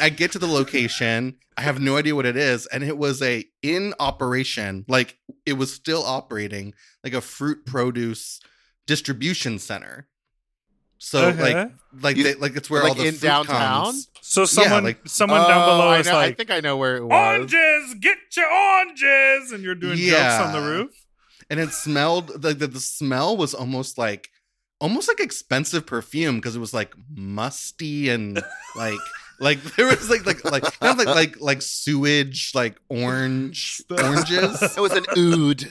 I 0.00 0.08
get 0.08 0.32
to 0.32 0.38
the 0.38 0.46
location. 0.46 1.36
I 1.56 1.62
have 1.62 1.80
no 1.80 1.96
idea 1.96 2.14
what 2.16 2.26
it 2.26 2.36
is, 2.36 2.66
and 2.66 2.82
it 2.82 2.98
was 2.98 3.22
a 3.22 3.44
in 3.62 3.94
operation, 4.00 4.84
like 4.88 5.18
it 5.46 5.52
was 5.54 5.72
still 5.72 6.02
operating, 6.04 6.74
like 7.04 7.12
a 7.14 7.20
fruit 7.20 7.64
produce 7.66 8.40
distribution 8.86 9.58
center. 9.58 10.08
So 10.98 11.26
Okay. 11.26 11.54
like, 11.54 11.72
like 12.00 12.16
You- 12.16 12.24
they, 12.24 12.34
like 12.34 12.56
it's 12.56 12.70
where 12.70 12.82
like 12.82 12.90
all 12.90 12.94
the 12.96 13.06
in 13.06 13.14
fruit 13.14 13.28
downtown? 13.28 13.84
comes. 13.84 14.08
so 14.22 14.44
someone 14.46 14.84
like- 14.84 15.00
someone 15.06 15.42
down 15.42 15.62
Oh, 15.62 15.72
below 15.76 15.88
I 15.88 15.98
is 15.98 16.06
know- 16.06 16.18
I 16.18 16.32
think 16.32 16.50
I 16.50 16.60
know 16.60 16.76
where 16.78 16.96
it 16.96 17.04
was. 17.04 17.12
oranges 17.12 17.94
get 18.00 18.16
your 18.36 18.50
oranges 18.50 19.52
and 19.52 19.62
you're 19.62 19.74
doing 19.74 19.98
jokes 19.98 20.34
on 20.40 20.52
the 20.52 20.60
roof 20.60 20.90
and 21.50 21.60
it 21.60 21.70
smelled 21.70 22.42
like 22.44 22.58
the, 22.58 22.66
the 22.66 22.80
smell 22.80 23.36
was 23.36 23.54
almost 23.54 23.98
like 23.98 24.30
almost 24.80 25.08
like 25.08 25.20
expensive 25.20 25.86
perfume 25.86 26.36
because 26.36 26.56
it 26.56 26.60
was 26.60 26.74
like 26.74 26.94
musty 27.14 28.08
and 28.08 28.42
like 28.76 28.98
like 29.40 29.62
there 29.76 29.86
was 29.86 30.10
like 30.10 30.26
like 30.26 30.44
like 30.44 30.62
kind 30.80 30.98
of 31.00 31.06
like 31.06 31.14
like 31.14 31.40
like 31.40 31.62
sewage 31.62 32.52
like 32.54 32.76
orange 32.88 33.80
oranges 33.90 34.60
It 34.76 34.80
was 34.80 34.92
an 34.92 35.04
oud. 35.16 35.64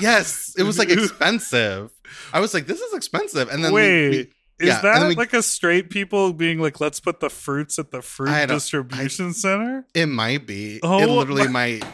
yes 0.00 0.54
it 0.58 0.62
was 0.64 0.78
like 0.78 0.90
expensive 0.90 1.90
i 2.32 2.40
was 2.40 2.54
like 2.54 2.66
this 2.66 2.80
is 2.80 2.94
expensive 2.94 3.48
and 3.50 3.64
then 3.64 3.72
we- 3.72 3.80
wait 3.80 4.10
we- 4.10 4.18
is 4.18 4.68
yeah, 4.68 4.80
and 4.94 5.02
that 5.04 5.08
we- 5.08 5.14
like 5.14 5.32
a 5.32 5.42
straight 5.42 5.88
people 5.88 6.34
being 6.34 6.58
like 6.60 6.80
let's 6.80 7.00
put 7.00 7.20
the 7.20 7.30
fruits 7.30 7.78
at 7.78 7.90
the 7.92 8.02
fruit 8.02 8.28
I 8.28 8.44
distribution 8.44 9.32
center 9.32 9.86
It 9.94 10.04
might 10.04 10.46
be. 10.46 10.80
Oh, 10.82 10.98
it 11.02 11.08
literally 11.08 11.44
my- 11.48 11.80
might. 11.80 11.84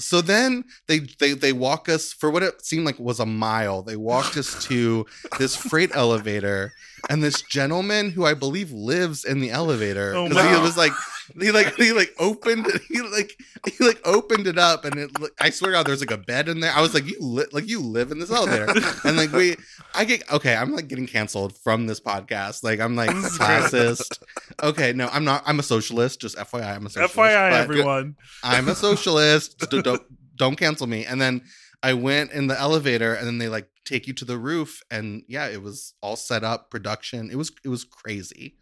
So 0.00 0.20
then 0.20 0.64
they, 0.86 1.00
they 1.18 1.32
they 1.34 1.52
walk 1.52 1.88
us 1.88 2.12
for 2.12 2.30
what 2.30 2.42
it 2.42 2.64
seemed 2.64 2.86
like 2.86 2.98
was 2.98 3.20
a 3.20 3.26
mile. 3.26 3.82
They 3.82 3.96
walked 3.96 4.36
us 4.36 4.64
to 4.64 5.06
this 5.38 5.54
freight 5.54 5.90
elevator, 5.94 6.72
and 7.10 7.22
this 7.22 7.42
gentleman 7.42 8.10
who 8.10 8.24
I 8.24 8.34
believe 8.34 8.72
lives 8.72 9.24
in 9.24 9.40
the 9.40 9.50
elevator 9.50 10.14
Oh, 10.14 10.28
because 10.28 10.56
he 10.56 10.62
was 10.62 10.76
like 10.76 10.92
he 11.40 11.52
like 11.52 11.74
he 11.76 11.92
like 11.92 12.14
opened 12.18 12.66
he 12.88 13.00
like 13.00 13.36
he 13.66 13.84
like 13.84 14.00
opened 14.04 14.46
it 14.46 14.58
up 14.58 14.84
and 14.84 14.96
it 14.96 15.10
I 15.40 15.50
swear 15.50 15.72
God 15.72 15.86
there's 15.86 16.00
like 16.00 16.10
a 16.10 16.18
bed 16.18 16.48
in 16.48 16.60
there. 16.60 16.72
I 16.72 16.80
was 16.80 16.94
like 16.94 17.06
you 17.06 17.18
li- 17.20 17.46
like 17.52 17.68
you 17.68 17.80
live 17.80 18.10
in 18.10 18.18
this 18.18 18.30
elevator 18.30 18.66
and 19.04 19.16
like 19.16 19.32
we 19.32 19.56
I 19.94 20.04
get 20.04 20.30
okay 20.32 20.56
I'm 20.56 20.72
like 20.72 20.88
getting 20.88 21.06
canceled 21.06 21.56
from 21.56 21.86
this 21.86 22.00
podcast 22.00 22.62
like 22.62 22.80
I'm 22.80 22.96
like 22.96 23.10
classist 23.10 24.18
okay, 24.62 24.92
no, 24.92 25.08
I'm 25.12 25.24
not. 25.24 25.42
I'm 25.46 25.58
a 25.58 25.62
socialist. 25.62 26.20
Just 26.20 26.36
FYI, 26.36 26.76
I'm 26.76 26.86
a 26.86 26.90
socialist. 26.90 27.16
FYI, 27.16 27.52
everyone. 27.52 28.16
I'm 28.42 28.68
a 28.68 28.74
socialist. 28.74 29.58
D- 29.70 29.82
don't 29.82 30.02
don't 30.36 30.56
cancel 30.56 30.86
me. 30.86 31.04
And 31.04 31.20
then 31.20 31.42
I 31.82 31.94
went 31.94 32.32
in 32.32 32.46
the 32.46 32.58
elevator, 32.58 33.14
and 33.14 33.26
then 33.26 33.38
they 33.38 33.48
like 33.48 33.68
take 33.84 34.06
you 34.06 34.12
to 34.14 34.24
the 34.24 34.38
roof, 34.38 34.82
and 34.90 35.22
yeah, 35.28 35.48
it 35.48 35.62
was 35.62 35.94
all 36.00 36.16
set 36.16 36.44
up, 36.44 36.70
production. 36.70 37.30
It 37.30 37.36
was 37.36 37.52
it 37.64 37.68
was 37.68 37.84
crazy. 37.84 38.56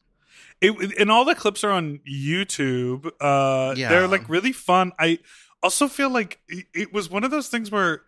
It, 0.61 0.99
and 0.99 1.11
all 1.11 1.25
the 1.25 1.35
clips 1.35 1.64
are 1.64 1.71
on 1.71 2.00
YouTube. 2.11 3.07
Uh, 3.21 3.75
Yeah. 3.76 3.88
They're 3.88 4.09
like 4.09 4.29
really 4.29 4.52
fun. 4.52 4.93
I 4.99 5.19
also 5.62 5.88
feel 5.88 6.11
like 6.11 6.40
it, 6.49 6.67
it 6.75 6.93
was 6.93 7.11
one 7.11 7.25
of 7.25 7.31
those 7.31 7.49
things 7.49 7.71
where 7.71 8.02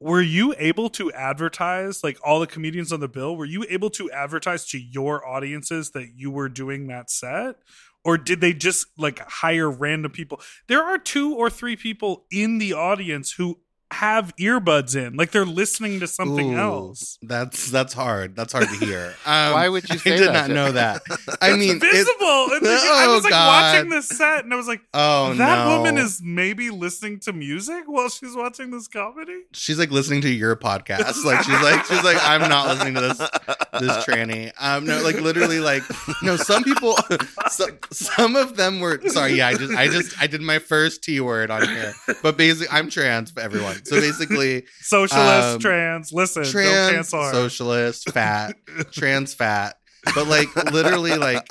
were 0.00 0.22
you 0.22 0.54
able 0.58 0.88
to 0.90 1.12
advertise 1.12 2.04
like 2.04 2.18
all 2.24 2.38
the 2.38 2.46
comedians 2.46 2.92
on 2.92 3.00
the 3.00 3.08
bill? 3.08 3.36
Were 3.36 3.44
you 3.44 3.66
able 3.68 3.90
to 3.90 4.10
advertise 4.12 4.64
to 4.66 4.78
your 4.78 5.26
audiences 5.26 5.90
that 5.90 6.10
you 6.14 6.30
were 6.30 6.48
doing 6.48 6.86
that 6.86 7.10
set? 7.10 7.56
Or 8.04 8.16
did 8.16 8.40
they 8.40 8.52
just 8.52 8.86
like 8.96 9.18
hire 9.18 9.68
random 9.68 10.12
people? 10.12 10.40
There 10.68 10.82
are 10.82 10.98
two 10.98 11.34
or 11.34 11.50
three 11.50 11.74
people 11.76 12.26
in 12.30 12.58
the 12.58 12.72
audience 12.72 13.32
who 13.32 13.58
have 13.90 14.36
earbuds 14.36 14.94
in, 14.94 15.16
like 15.16 15.30
they're 15.30 15.46
listening 15.46 16.00
to 16.00 16.06
something 16.06 16.54
Ooh, 16.54 16.58
else. 16.58 17.18
That's 17.22 17.70
that's 17.70 17.94
hard. 17.94 18.36
That's 18.36 18.52
hard 18.52 18.68
to 18.68 18.74
hear. 18.84 19.14
Um, 19.28 19.52
Why 19.52 19.68
would 19.68 19.88
you 19.90 19.98
say 19.98 20.14
I 20.14 20.16
did 20.16 20.28
that, 20.28 20.32
not 20.32 20.46
Jay? 20.48 20.52
know 20.54 20.72
that. 20.72 21.02
I 21.42 21.54
mean, 21.56 21.78
Visible. 21.80 22.46
it, 22.50 22.62
And 22.62 22.66
like, 22.66 22.80
I 22.80 23.04
Oh, 23.08 23.14
was 23.14 23.24
like 23.24 23.30
God. 23.32 23.74
watching 23.74 23.90
this 23.90 24.08
set, 24.08 24.44
and 24.44 24.52
I 24.52 24.56
was 24.56 24.66
like, 24.68 24.80
oh 24.94 25.34
that 25.34 25.64
no, 25.66 25.76
woman 25.76 25.98
is 25.98 26.20
maybe 26.22 26.70
listening 26.70 27.20
to 27.20 27.32
music 27.32 27.84
while 27.86 28.08
she's 28.08 28.34
watching 28.34 28.70
this 28.70 28.88
comedy. 28.88 29.42
She's 29.52 29.78
like 29.78 29.90
listening 29.90 30.20
to 30.22 30.28
your 30.30 30.54
podcast. 30.56 31.24
Like 31.24 31.42
she's 31.44 31.60
like 31.62 31.84
she's 31.86 32.02
like 32.04 32.16
I'm 32.22 32.48
not 32.48 32.68
listening 32.68 32.94
to 32.94 33.00
this 33.00 33.18
this 33.18 34.04
tranny. 34.04 34.52
Um, 34.60 34.84
no, 34.86 35.02
like 35.02 35.20
literally, 35.20 35.60
like 35.60 35.82
no. 36.22 36.36
Some 36.36 36.62
people, 36.64 36.96
some, 37.50 37.78
some 37.90 38.36
of 38.36 38.56
them 38.56 38.80
were 38.80 39.00
sorry. 39.08 39.32
Yeah, 39.34 39.48
I 39.48 39.54
just 39.54 39.72
I 39.74 39.88
just 39.88 40.20
I 40.22 40.26
did 40.26 40.40
my 40.40 40.58
first 40.58 41.02
T 41.04 41.20
word 41.20 41.50
on 41.50 41.66
here, 41.68 41.94
but 42.22 42.36
basically 42.36 42.68
I'm 42.70 42.88
trans 42.90 43.30
for 43.30 43.40
everyone. 43.86 44.02
So 44.12 44.18
basically, 44.18 44.64
Socialist, 44.80 45.54
Um, 45.54 45.58
trans, 45.60 46.12
listen, 46.12 46.42
don't 46.42 46.52
trans, 46.52 46.90
cancel 46.92 47.22
her. 47.22 47.32
socialist, 47.32 48.10
fat, 48.12 48.56
trans, 48.92 49.34
fat. 49.34 49.76
But 50.14 50.28
like 50.28 50.54
literally, 50.72 51.16
like 51.18 51.44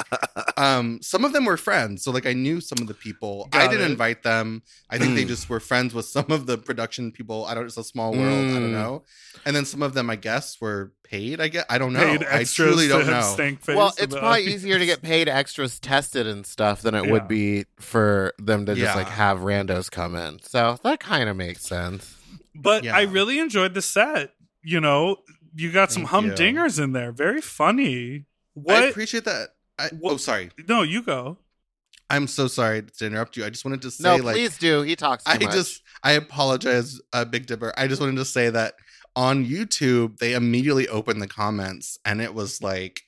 um, 0.57 0.99
some 1.01 1.25
of 1.25 1.33
them 1.33 1.45
were 1.45 1.57
friends. 1.57 2.03
So 2.03 2.11
like 2.11 2.25
I 2.25 2.33
knew 2.33 2.61
some 2.61 2.77
of 2.79 2.87
the 2.87 2.93
people. 2.93 3.49
I 3.51 3.67
didn't 3.67 3.85
it. 3.87 3.91
invite 3.91 4.23
them. 4.23 4.63
I 4.89 4.97
think 4.97 5.15
they 5.15 5.25
Mm. 5.25 5.27
just 5.27 5.49
were 5.49 5.59
friends 5.59 5.93
with 5.93 6.05
some 6.05 6.25
of 6.29 6.45
the 6.45 6.57
production 6.57 7.11
people. 7.11 7.45
I 7.45 7.53
don't. 7.53 7.65
It's 7.65 7.77
a 7.77 7.83
small 7.83 8.13
world. 8.13 8.25
I 8.49 8.53
don't 8.53 8.69
Mm. 8.69 8.71
know. 8.71 9.03
And 9.45 9.55
then 9.55 9.65
some 9.65 9.83
of 9.83 9.93
them, 9.93 10.09
I 10.09 10.15
guess, 10.15 10.59
were 10.61 10.93
paid. 11.03 11.41
I 11.41 11.49
guess 11.49 11.65
I 11.69 11.77
don't 11.77 11.91
know. 11.93 11.99
Paid 11.99 12.23
I 12.23 12.39
extras 12.39 12.69
truly 12.69 12.87
don't 12.87 13.01
have 13.05 13.23
know. 13.25 13.33
stank 13.33 13.59
well, 13.67 13.93
it's 13.97 14.13
probably 14.15 14.29
audience. 14.43 14.55
easier 14.55 14.79
to 14.79 14.85
get 14.85 15.01
paid 15.01 15.27
extras 15.27 15.77
tested 15.79 16.25
and 16.25 16.45
stuff 16.45 16.81
than 16.81 16.95
it 16.95 17.05
Yeah. 17.05 17.11
would 17.11 17.27
be 17.27 17.65
for 17.79 18.33
them 18.39 18.65
to 18.65 18.73
just 18.75 18.83
Yeah. 18.83 18.95
like 18.95 19.09
have 19.09 19.39
randos 19.39 19.91
come 19.91 20.15
in. 20.15 20.39
So 20.41 20.79
that 20.83 20.99
kind 21.01 21.29
of 21.29 21.35
makes 21.35 21.61
sense. 21.63 22.13
But 22.57 22.83
Yeah. 22.83 22.95
I 22.95 23.03
really 23.03 23.39
enjoyed 23.39 23.73
the 23.73 23.81
set. 23.81 24.33
You 24.63 24.81
know, 24.81 25.17
you 25.55 25.71
got 25.71 25.91
some 25.91 26.05
Thank 26.05 26.25
you. 26.27 26.31
humdingers 26.33 26.81
in 26.83 26.91
there. 26.93 27.11
Very 27.11 27.41
funny. 27.41 28.25
What? 28.53 28.75
I 28.83 28.87
appreciate 28.87 29.25
that. 29.25 29.49
I, 29.79 29.89
What- 29.99 30.13
oh, 30.13 30.17
sorry. 30.17 30.49
no, 30.67 30.81
you 30.81 31.01
go. 31.03 31.37
I'm 32.09 32.27
so 32.27 32.47
sorry 32.47 32.81
to 32.83 33.05
interrupt 33.05 33.35
you. 33.37 33.45
I 33.45 33.49
just 33.49 33.65
wanted 33.65 33.81
to 33.81 33.91
say, 33.91 34.03
no, 34.03 34.15
like, 34.23 34.35
please 34.35 34.57
do. 34.57 34.81
He 34.81 34.95
talks 34.95 35.23
too 35.25 35.31
I 35.31 35.37
much. 35.43 35.53
just 35.53 35.81
I 36.03 36.13
apologize, 36.13 36.99
uh, 37.11 37.25
Big 37.25 37.45
Dipper. 37.47 37.73
I 37.77 37.87
just 37.87 37.99
wanted 38.01 38.15
to 38.15 38.25
say 38.25 38.49
that 38.49 38.75
on 39.15 39.45
YouTube 39.45 40.17
they 40.19 40.33
immediately 40.33 40.87
opened 40.87 41.21
the 41.21 41.27
comments 41.27 41.97
and 42.05 42.21
it 42.21 42.33
was 42.33 42.61
like 42.61 43.01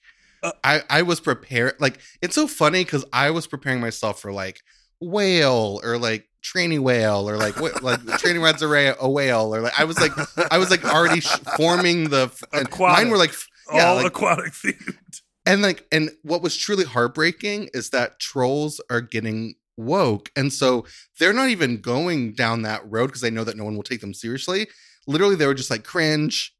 Uh, 0.44 0.52
I 0.64 0.82
I 0.90 1.02
was 1.04 1.20
prepared. 1.20 1.76
Like 1.80 2.00
it's 2.22 2.36
so 2.36 2.46
funny 2.48 2.84
because 2.84 3.06
I 3.14 3.32
was 3.32 3.48
preparing 3.48 3.80
myself 3.80 4.22
for 4.22 4.32
like 4.34 4.60
whale 5.00 5.80
or 5.84 5.98
like 5.98 6.28
tranny 6.44 6.80
whale 6.80 7.30
or 7.30 7.38
like 7.38 7.60
what 7.60 7.84
like 7.84 8.00
training 8.18 8.42
rats 8.42 8.62
a, 8.62 8.68
ra- 8.68 8.96
a 9.00 9.10
whale 9.10 9.54
or 9.54 9.62
like 9.62 9.78
I 9.80 9.84
was 9.84 10.00
like 10.00 10.12
I 10.52 10.58
was 10.58 10.70
like 10.72 10.86
already 10.86 11.20
sh- 11.20 11.38
forming 11.58 12.10
the 12.10 12.32
and 12.54 12.68
Aquatic. 12.68 12.98
mine 13.04 13.12
were 13.12 13.18
like 13.18 13.32
f- 13.32 13.48
yeah 13.74 13.88
All 13.88 13.96
like, 13.98 14.06
aquatic 14.08 14.54
themed. 14.54 15.22
and 15.46 15.62
like 15.62 15.86
and 15.92 16.12
what 16.24 16.42
was 16.42 16.56
truly 16.56 16.86
heartbreaking 16.86 17.70
is 17.74 17.90
that 17.90 18.20
trolls 18.20 18.80
are 18.90 19.02
getting 19.02 19.56
woke 19.78 20.32
and 20.36 20.52
so 20.52 20.86
they're 21.20 21.34
not 21.34 21.50
even 21.50 21.82
going 21.82 22.34
down 22.34 22.62
that 22.64 22.82
road 22.90 23.08
because 23.08 23.22
they 23.22 23.30
know 23.30 23.44
that 23.44 23.58
no 23.58 23.64
one 23.66 23.76
will 23.76 23.84
take 23.84 24.02
them 24.02 24.14
seriously. 24.14 24.68
Literally 25.08 25.36
they 25.36 25.46
were 25.48 25.54
just 25.54 25.70
like 25.72 25.84
cringe. 25.84 26.56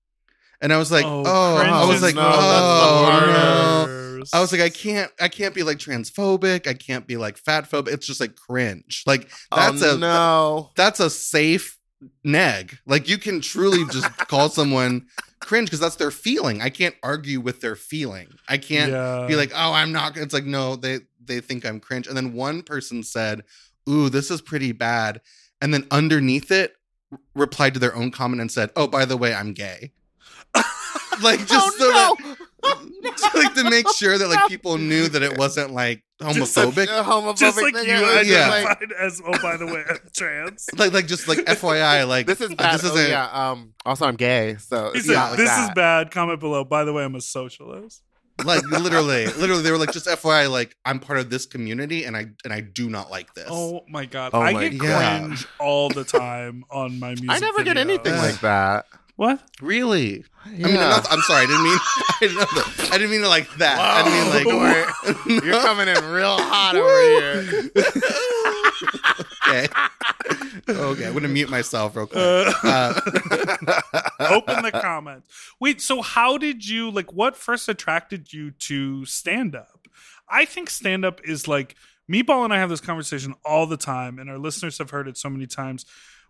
And 0.62 0.74
i 0.74 0.78
was 0.78 0.92
like 0.92 1.06
oh, 1.06 1.24
oh 1.26 1.56
i 1.56 1.86
was 1.86 2.02
like 2.02 2.16
no, 2.16 2.22
that's 2.22 2.38
the 2.38 2.46
oh 2.46 3.86
no 3.88 3.99
worst. 4.20 4.36
i 4.36 4.40
was 4.40 4.52
like 4.52 4.62
i 4.62 4.70
can't 4.70 5.12
i 5.20 5.28
can't 5.28 5.56
be 5.56 5.64
like 5.64 5.78
transphobic 5.78 6.68
i 6.68 6.74
can't 6.74 7.08
be 7.08 7.18
like 7.18 7.38
fat 7.38 7.70
phobic 7.70 7.90
it's 7.90 8.06
just 8.06 8.20
like 8.20 8.36
cringe 8.36 9.04
like 9.08 9.30
oh, 9.52 9.56
that's 9.58 9.84
oh, 9.84 9.96
a 9.96 9.98
no. 9.98 10.70
that's 10.76 11.00
a 11.00 11.10
safe 11.10 11.80
neg. 12.24 12.78
Like 12.86 13.08
you 13.08 13.18
can 13.18 13.42
truly 13.42 13.86
just 13.92 14.16
call 14.28 14.50
someone 14.50 15.08
cringe 15.40 15.68
because 15.68 15.80
that's 15.80 15.96
their 15.96 16.12
feeling. 16.12 16.62
I 16.62 16.70
can't 16.70 16.96
argue 17.04 17.40
with 17.40 17.62
their 17.62 17.76
feeling. 17.76 18.30
I 18.48 18.58
can't 18.58 18.92
Yeah. 18.92 19.26
be 19.28 19.36
like, 19.36 19.52
oh, 19.54 19.74
I'm 19.74 19.92
not. 19.92 20.18
It's 20.18 20.34
like 20.34 20.46
no, 20.46 20.76
they 20.76 21.00
they 21.24 21.42
think 21.42 21.66
I'm 21.66 21.80
cringe. 21.80 22.08
And 22.08 22.16
then 22.16 22.34
one 22.34 22.62
person 22.64 23.04
said, 23.04 23.44
"Ooh, 23.88 24.10
this 24.10 24.32
is 24.32 24.42
pretty 24.42 24.72
bad," 24.72 25.22
and 25.62 25.74
then 25.74 25.86
underneath 25.92 26.52
it 26.52 26.76
r- 27.12 27.20
replied 27.36 27.74
to 27.76 27.80
their 27.80 27.96
own 27.96 28.12
comment 28.12 28.42
and 28.42 28.52
said, 28.52 28.72
"Oh, 28.76 28.88
by 28.88 29.06
the 29.06 29.18
way, 29.18 29.34
I'm 29.34 29.54
gay." 29.54 29.92
like 31.22 31.42
oh, 31.42 31.46
just 31.46 31.78
oh, 31.82 32.16
so 32.18 32.26
no. 32.26 32.36
That 32.64 32.78
just, 33.18 33.36
like 33.36 33.54
to 33.56 33.70
make 33.70 33.90
sure 33.94 34.18
that 34.18 34.28
like 34.28 34.48
people 34.48 34.78
knew 34.78 35.08
that 35.10 35.22
it 35.22 35.38
wasn't 35.38 35.72
like 35.72 36.04
Just 36.22 36.54
such 36.54 36.70
homophobic. 36.70 36.84
A 36.88 37.04
homophobic 37.04 37.38
just 37.38 37.62
like 37.62 37.76
thing. 37.76 37.86
you 37.88 37.96
It 37.96 38.02
was 38.02 38.28
just 38.28 38.30
Yeah. 38.30 38.76
as 39.00 39.22
oh 39.26 39.42
by 39.42 39.58
the 39.58 39.66
way 39.66 39.84
I'm 39.90 39.98
trans. 40.16 40.68
like 40.78 40.92
like 40.94 41.08
just 41.08 41.28
like 41.28 41.40
FYI, 41.40 42.08
like 42.16 42.28
this 42.28 42.42
is 42.42 42.52
uh, 42.52 42.56
bad. 42.56 42.76
This 42.80 42.86
oh, 42.92 42.96
isn't 42.96 43.10
yeah. 43.10 43.26
Um. 43.52 43.74
Also, 43.86 44.06
I'm 44.06 44.16
gay, 44.16 44.56
so 44.58 44.92
it's 44.94 45.06
said, 45.08 45.14
not 45.14 45.30
like 45.32 45.38
"This 45.38 45.50
that. 45.50 45.70
is 45.70 45.76
bad." 45.76 46.12
Comment 46.12 46.40
below. 46.40 46.64
By 46.66 46.84
the 46.84 46.94
way, 46.94 47.04
I'm 47.04 47.16
a 47.16 47.22
socialist. 47.22 48.04
like 48.46 48.64
literally 48.72 49.26
literally 49.28 49.62
they 49.64 49.70
were 49.72 49.78
like 49.78 49.92
just 49.92 50.08
fyi 50.08 50.50
like 50.50 50.74
i'm 50.86 50.98
part 50.98 51.20
of 51.20 51.30
this 51.30 51.46
community 51.46 52.06
and 52.06 52.16
i 52.16 52.26
and 52.46 52.54
i 52.54 52.62
do 52.62 52.90
not 52.90 53.12
like 53.12 53.34
this 53.34 53.50
Oh 53.50 53.82
my 53.90 54.06
god, 54.06 54.32
Oh 54.34 54.40
I 54.40 54.54
my 54.54 54.70
get 54.70 54.78
God. 54.80 55.22
cringe 55.28 55.46
all 55.60 55.90
the 55.90 56.06
time 56.06 56.64
on 56.72 57.00
my 57.02 57.10
music. 57.16 57.30
I 57.32 57.40
never 57.40 57.64
get 57.66 57.76
anything 57.76 58.16
like 58.16 58.40
that. 58.40 58.86
What? 59.20 59.42
really 59.62 60.24
i 60.46 60.50
mean 60.52 60.62
Yeah. 60.76 60.90
not, 60.96 61.06
i'm 61.12 61.20
sorry 61.24 61.44
i 61.44 61.46
didn't 61.46 61.64
mean 61.64 61.78
i 62.10 62.18
didn't, 62.22 62.36
know 62.38 62.46
that. 62.56 62.90
I 62.94 62.98
didn't 62.98 63.12
mean 63.12 63.24
it 63.26 63.28
like 63.28 63.54
that 63.56 63.78
i 63.78 64.02
mean 64.08 64.26
like 64.34 65.44
You're 65.46 65.62
coming 65.62 65.90
in 65.90 66.02
real 66.06 66.38
hot 66.40 66.76
over 66.78 67.02
here. 67.20 67.70
okay 69.50 69.68
okay 70.70 71.06
i'm 71.08 71.14
gonna 71.14 71.28
mute 71.28 71.50
myself 71.50 71.96
real 71.98 72.08
quick 72.08 72.18
Uh, 72.18 72.54
uh, 72.64 73.82
open 74.30 74.64
the 74.64 74.72
comments. 74.72 75.28
Wait, 75.60 75.82
so 75.82 76.02
how 76.02 76.38
did 76.38 76.66
you 76.68 76.90
like? 76.92 77.12
What 77.14 77.36
first 77.36 77.68
attracted 77.70 78.32
you 78.34 78.52
to 78.52 79.06
stand 79.06 79.56
up? 79.56 79.88
I 80.30 80.46
think 80.46 80.70
stand 80.70 81.04
up 81.06 81.20
is 81.24 81.48
like 81.48 81.76
Meatball 82.12 82.44
and 82.46 82.54
I 82.54 82.58
have 82.60 82.70
this 82.70 82.82
conversation 82.82 83.34
all 83.44 83.66
the 83.68 83.78
time, 83.78 84.20
and 84.20 84.30
our 84.30 84.38
listeners 84.38 84.78
have 84.78 84.90
heard 84.92 85.08
it 85.08 85.18
so 85.18 85.30
many 85.30 85.46
times. 85.48 85.86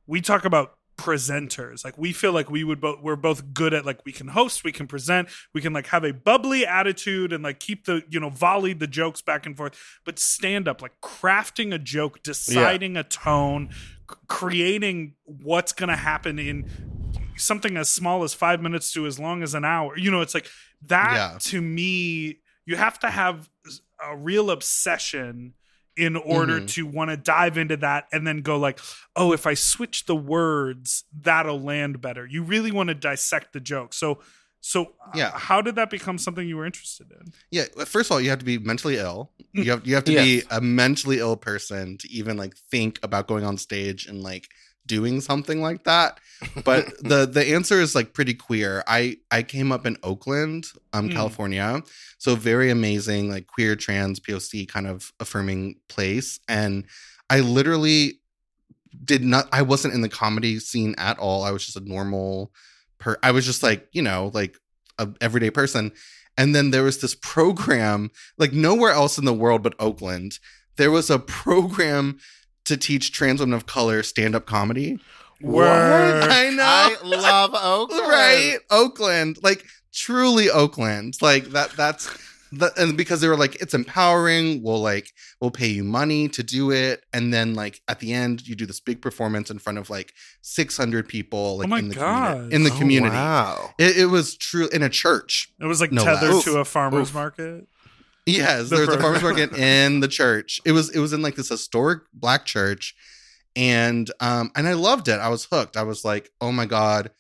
We 0.08 0.22
talk 0.22 0.46
about 0.46 0.76
presenters 1.00 1.86
like 1.86 1.98
we 1.98 2.12
feel 2.12 2.34
like 2.34 2.50
we 2.50 2.62
would 2.62 2.82
both 2.82 3.00
we're 3.02 3.16
both 3.16 3.54
good 3.54 3.74
at 3.74 3.86
like 3.86 4.00
we 4.06 4.12
can 4.12 4.28
host 4.28 4.66
we 4.66 4.72
can 4.72 4.86
present 4.86 5.30
we 5.54 5.62
can 5.62 5.72
like 5.72 5.88
have 5.88 6.04
a 6.04 6.12
bubbly 6.12 6.66
attitude 6.66 7.32
and 7.32 7.42
like 7.42 7.58
keep 7.62 7.86
the 7.86 8.04
you 8.10 8.20
know 8.20 8.30
volley 8.30 8.74
the 8.74 8.86
jokes 8.86 9.22
back 9.22 9.46
and 9.46 9.56
forth 9.56 9.80
but 10.06 10.20
stand 10.20 10.68
up 10.68 10.82
like 10.82 10.92
crafting 11.02 11.74
a 11.74 11.80
joke 11.80 12.22
deciding 12.22 12.98
a 12.98 13.04
tone 13.04 13.70
c- 13.72 14.18
creating 14.28 15.14
what's 15.24 15.72
gonna 15.72 15.96
happen 15.96 16.38
in 16.38 16.66
something 17.38 17.78
as 17.78 17.88
small 17.90 18.24
as 18.24 18.34
five 18.34 18.62
minutes 18.62 18.92
to 18.92 19.06
as 19.08 19.18
long 19.18 19.42
as 19.42 19.54
an 19.54 19.64
hour 19.64 19.98
you 19.98 20.12
know 20.12 20.20
it's 20.22 20.34
like 20.34 20.48
that 20.82 21.14
Yeah. 21.34 21.38
to 21.40 21.62
me 21.62 22.40
you 22.66 22.76
have 22.76 23.00
to 23.00 23.10
have 23.10 23.50
a 24.06 24.18
real 24.18 24.52
obsession 24.52 25.54
in 26.00 26.16
order 26.16 26.62
Mhm. 26.62 26.68
to 26.76 26.86
want 26.86 27.10
to 27.12 27.18
dive 27.18 27.58
into 27.58 27.78
that 27.78 28.08
and 28.14 28.26
then 28.26 28.42
go 28.42 28.58
like 28.58 28.80
oh 29.16 29.34
if 29.34 29.46
i 29.46 29.54
switch 29.54 30.06
the 30.06 30.16
words 30.16 31.04
that'll 31.22 31.62
land 31.62 32.00
better. 32.02 32.26
You 32.26 32.42
really 32.44 32.72
want 32.72 32.88
to 32.90 32.96
dissect 32.96 33.54
the 33.54 33.60
joke. 33.60 33.94
So 33.94 34.20
so 34.62 34.80
Yeah. 35.16 35.32
yeah. 35.32 35.32
how 35.50 35.62
did 35.62 35.76
that 35.76 35.90
become 35.90 36.18
something 36.18 36.48
you 36.48 36.58
were 36.58 36.66
interested 36.66 37.08
in? 37.12 37.32
Yeah 37.52 37.66
first 37.86 38.08
of 38.08 38.12
all 38.14 38.22
you 38.22 38.30
have 38.30 38.40
to 38.40 38.46
be 38.46 38.58
mentally 38.58 38.98
ill. 38.98 39.32
You 39.54 39.72
have 39.72 39.86
you 39.88 39.96
have 39.96 40.04
to 40.06 40.14
be 40.14 40.44
a 40.52 40.62
mentally 40.62 41.20
ill 41.20 41.38
person 41.38 41.98
to 42.00 42.10
even 42.12 42.38
like 42.38 42.56
think 42.72 43.00
about 43.04 43.28
going 43.28 43.44
on 43.44 43.58
stage 43.58 44.06
and 44.08 44.22
like 44.22 44.48
doing 44.90 45.22
something 45.22 45.62
like 45.62 45.86
that. 45.86 46.20
But 46.66 46.86
the 47.12 47.26
the 47.26 47.46
answer 47.56 47.80
is 47.80 47.96
like 47.96 48.14
pretty 48.14 48.34
queer. 48.34 48.84
I 48.88 49.18
i 49.32 49.42
came 49.44 49.72
up 49.72 49.86
in 49.86 49.96
oakland 50.04 50.66
um 50.92 51.08
Mm. 51.08 51.14
california. 51.14 51.82
So 52.18 52.36
very 52.36 52.70
amazing 52.70 53.30
like 53.30 53.48
queer 53.48 53.78
trans 53.78 54.20
poc 54.20 54.68
kind 54.68 54.88
of 54.88 55.14
affirming 55.22 55.78
place. 55.88 56.40
And 56.50 56.84
i 57.30 57.40
literally 57.40 58.20
did 59.06 59.24
not 59.24 59.48
i 59.54 59.62
wasn't 59.62 59.94
in 59.94 60.02
the 60.02 60.10
comedy 60.10 60.60
scene 60.60 60.96
at 60.98 61.18
all. 61.20 61.44
I 61.44 61.52
was 61.52 61.64
just 61.66 61.78
a 61.78 61.90
normal 61.96 62.52
per 63.00 63.18
i 63.24 63.32
was 63.32 63.46
just 63.46 63.64
like 63.64 63.88
you 63.94 64.02
know 64.02 64.32
like 64.34 64.58
a 64.98 65.08
everyday 65.22 65.52
person. 65.52 65.92
And 66.38 66.56
then 66.56 66.72
there 66.72 66.84
was 66.84 67.00
this 67.02 67.16
program, 67.16 68.12
like 68.38 68.54
nowhere 68.54 68.92
else 68.94 69.18
in 69.18 69.26
the 69.26 69.34
world 69.44 69.62
but 69.62 69.76
Oakland, 69.78 70.40
there 70.78 70.90
was 70.92 71.10
a 71.10 71.20
program 71.20 72.18
to 72.70 72.78
teach 72.78 73.12
trans 73.12 73.40
women 73.42 73.54
of 73.56 73.66
color 73.68 74.02
stand 74.02 74.34
up 74.36 74.46
comedy. 74.46 75.00
Word. 75.42 76.24
I 76.30 76.50
know. 76.50 76.64
I 76.64 76.98
love 77.04 77.52
Oakland. 77.56 78.08
right 78.10 78.58
oakland 78.70 79.38
like 79.42 79.64
truly 79.94 80.50
oakland 80.50 81.16
like 81.22 81.46
that 81.52 81.72
that's 81.72 82.10
the, 82.52 82.72
and 82.78 82.98
because 82.98 83.22
they 83.22 83.28
were 83.28 83.38
like 83.38 83.56
it's 83.62 83.74
empowering 83.74 84.62
we'll 84.64 84.82
like 84.82 85.12
we'll 85.40 85.52
pay 85.52 85.68
you 85.68 85.84
money 85.84 86.28
to 86.30 86.42
do 86.44 86.72
it 86.72 87.04
and 87.14 87.32
then 87.34 87.54
like 87.54 87.80
at 87.88 88.00
the 88.00 88.12
end 88.12 88.48
you 88.48 88.56
do 88.56 88.66
this 88.66 88.80
big 88.80 89.02
performance 89.02 89.50
in 89.52 89.60
front 89.60 89.78
of 89.78 89.90
like 89.90 90.14
600 90.42 91.08
people 91.08 91.58
like 91.60 91.66
Oh 91.68 91.70
my 91.70 91.80
in 91.80 91.90
the 91.90 91.96
God. 91.96 92.32
community 92.34 92.56
in 92.56 92.64
the 92.64 92.72
Oh, 92.72 92.78
community 92.78 93.16
wow. 93.16 93.70
it, 93.78 93.98
it 93.98 94.06
was 94.08 94.36
true 94.36 94.68
in 94.74 94.82
a 94.84 94.90
church 94.90 95.52
It 95.62 95.66
was 95.66 95.80
like 95.80 95.92
No 95.92 96.04
tethered 96.04 96.34
less. 96.34 96.44
to 96.46 96.58
a 96.60 96.66
farmer's 96.66 97.10
Oof. 97.10 97.14
market. 97.14 97.68
Yes, 98.32 98.70
The 98.70 98.78
there 98.78 98.86
was 98.88 98.96
a 98.96 99.00
farmers 99.02 99.22
market 99.24 99.54
in 99.58 100.00
the 100.00 100.08
church. 100.08 100.60
It 100.66 100.72
was 100.72 100.90
it 100.90 101.00
was 101.00 101.14
in 101.14 101.22
like 101.22 101.36
this 101.36 101.50
historic 101.50 102.04
black 102.14 102.46
church, 102.46 102.96
and 103.56 104.10
um 104.20 104.52
and 104.56 104.68
I 104.68 104.74
loved 104.74 105.08
it. 105.08 105.20
I 105.20 105.30
was 105.30 105.46
hooked. 105.46 105.78
I 105.78 105.84
was 105.84 106.04
like, 106.06 106.30
oh 106.42 106.52
my 106.52 106.66
god. 106.66 107.12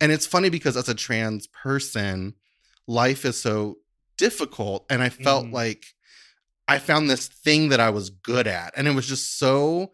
And 0.00 0.10
it's 0.10 0.26
funny 0.26 0.48
because 0.48 0.76
as 0.76 0.88
a 0.88 0.94
trans 0.94 1.46
person, 1.46 2.34
life 2.86 3.24
is 3.24 3.40
so 3.40 3.76
difficult, 4.18 4.84
and 4.90 5.02
I 5.02 5.08
felt 5.10 5.46
Mhm. 5.46 5.52
like 5.52 5.86
I 6.68 6.78
found 6.78 7.08
this 7.10 7.26
thing 7.28 7.68
that 7.70 7.80
I 7.80 7.90
was 7.90 8.10
good 8.10 8.46
at, 8.46 8.72
and 8.76 8.86
it 8.88 8.94
was 8.94 9.06
just 9.06 9.38
so 9.38 9.92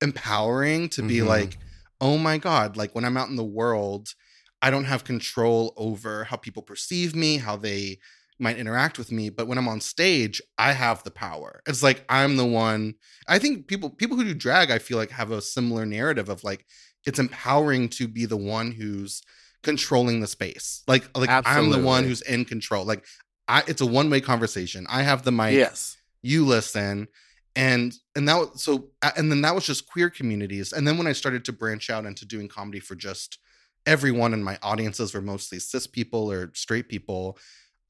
empowering 0.00 0.88
to 0.90 1.02
be 1.02 1.18
Mhm. 1.18 1.26
like, 1.26 1.58
oh 2.00 2.18
my 2.18 2.38
god, 2.38 2.76
like 2.76 2.94
when 2.94 3.04
I'm 3.04 3.16
out 3.16 3.28
in 3.28 3.36
the 3.36 3.44
world, 3.44 4.14
I 4.60 4.70
don't 4.70 4.84
have 4.84 5.04
control 5.04 5.72
over 5.76 6.24
how 6.24 6.36
people 6.36 6.62
perceive 6.62 7.14
me, 7.14 7.38
how 7.38 7.56
they 7.56 7.98
might 8.42 8.58
interact 8.58 8.98
with 8.98 9.12
me 9.12 9.30
but 9.30 9.46
when 9.46 9.56
i'm 9.56 9.68
on 9.68 9.80
stage 9.80 10.42
i 10.58 10.72
have 10.72 11.02
the 11.04 11.10
power. 11.10 11.62
It's 11.66 11.82
like 11.82 12.04
i'm 12.08 12.36
the 12.36 12.46
one 12.46 12.94
i 13.28 13.38
think 13.38 13.66
people 13.66 13.90
people 13.90 14.16
who 14.16 14.24
do 14.24 14.34
drag 14.34 14.70
i 14.70 14.78
feel 14.78 14.98
like 14.98 15.10
have 15.10 15.30
a 15.30 15.40
similar 15.40 15.86
narrative 15.86 16.28
of 16.28 16.44
like 16.44 16.66
it's 17.06 17.18
empowering 17.18 17.88
to 17.88 18.08
be 18.08 18.26
the 18.26 18.36
one 18.36 18.72
who's 18.72 19.22
controlling 19.62 20.20
the 20.20 20.26
space. 20.26 20.82
Like 20.86 21.04
like 21.16 21.30
i'm 21.30 21.70
the 21.70 21.82
one 21.82 22.04
who's 22.04 22.22
in 22.22 22.44
control. 22.44 22.84
Like 22.84 23.04
i 23.48 23.62
it's 23.66 23.80
a 23.80 23.86
one-way 23.86 24.20
conversation. 24.20 24.86
I 24.88 25.02
have 25.02 25.22
the 25.22 25.32
mic 25.32 25.54
yes. 25.54 25.96
you 26.22 26.44
listen. 26.44 27.08
And 27.54 27.92
and 28.16 28.28
that 28.28 28.58
so 28.58 28.88
and 29.16 29.30
then 29.30 29.42
that 29.42 29.54
was 29.54 29.66
just 29.66 29.86
queer 29.86 30.10
communities. 30.10 30.72
And 30.72 30.86
then 30.86 30.98
when 30.98 31.06
i 31.06 31.12
started 31.12 31.44
to 31.46 31.52
branch 31.52 31.90
out 31.90 32.06
into 32.06 32.26
doing 32.26 32.48
comedy 32.48 32.80
for 32.80 32.94
just 32.94 33.38
everyone 33.84 34.32
and 34.32 34.44
my 34.44 34.58
audiences 34.62 35.12
were 35.12 35.20
mostly 35.20 35.58
cis 35.58 35.86
people 35.86 36.30
or 36.30 36.52
straight 36.54 36.88
people 36.88 37.36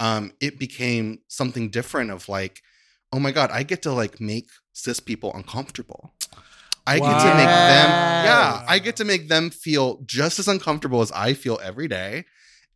um 0.03 0.33
it 0.41 0.59
became 0.59 1.21
something 1.29 1.71
different 1.71 2.11
of 2.11 2.29
like 2.29 2.61
oh 3.13 3.21
my 3.21 3.31
god 3.31 3.51
i 3.53 3.63
get 3.63 3.83
to 3.83 3.93
like 3.93 4.21
make 4.21 4.49
cis 4.73 5.01
people 5.01 5.33
uncomfortable. 5.35 6.13
I 6.85 6.99
get 6.99 7.21
to 7.21 7.35
make 7.37 7.47
them 7.47 7.89
yeah 8.27 8.65
i 8.67 8.81
get 8.81 8.97
to 8.97 9.05
make 9.05 9.29
them 9.29 9.51
feel 9.51 10.01
just 10.05 10.41
as 10.41 10.49
uncomfortable 10.49 11.01
as 11.01 11.13
i 11.13 11.33
feel 11.33 11.61
every 11.63 11.89
day. 11.89 12.25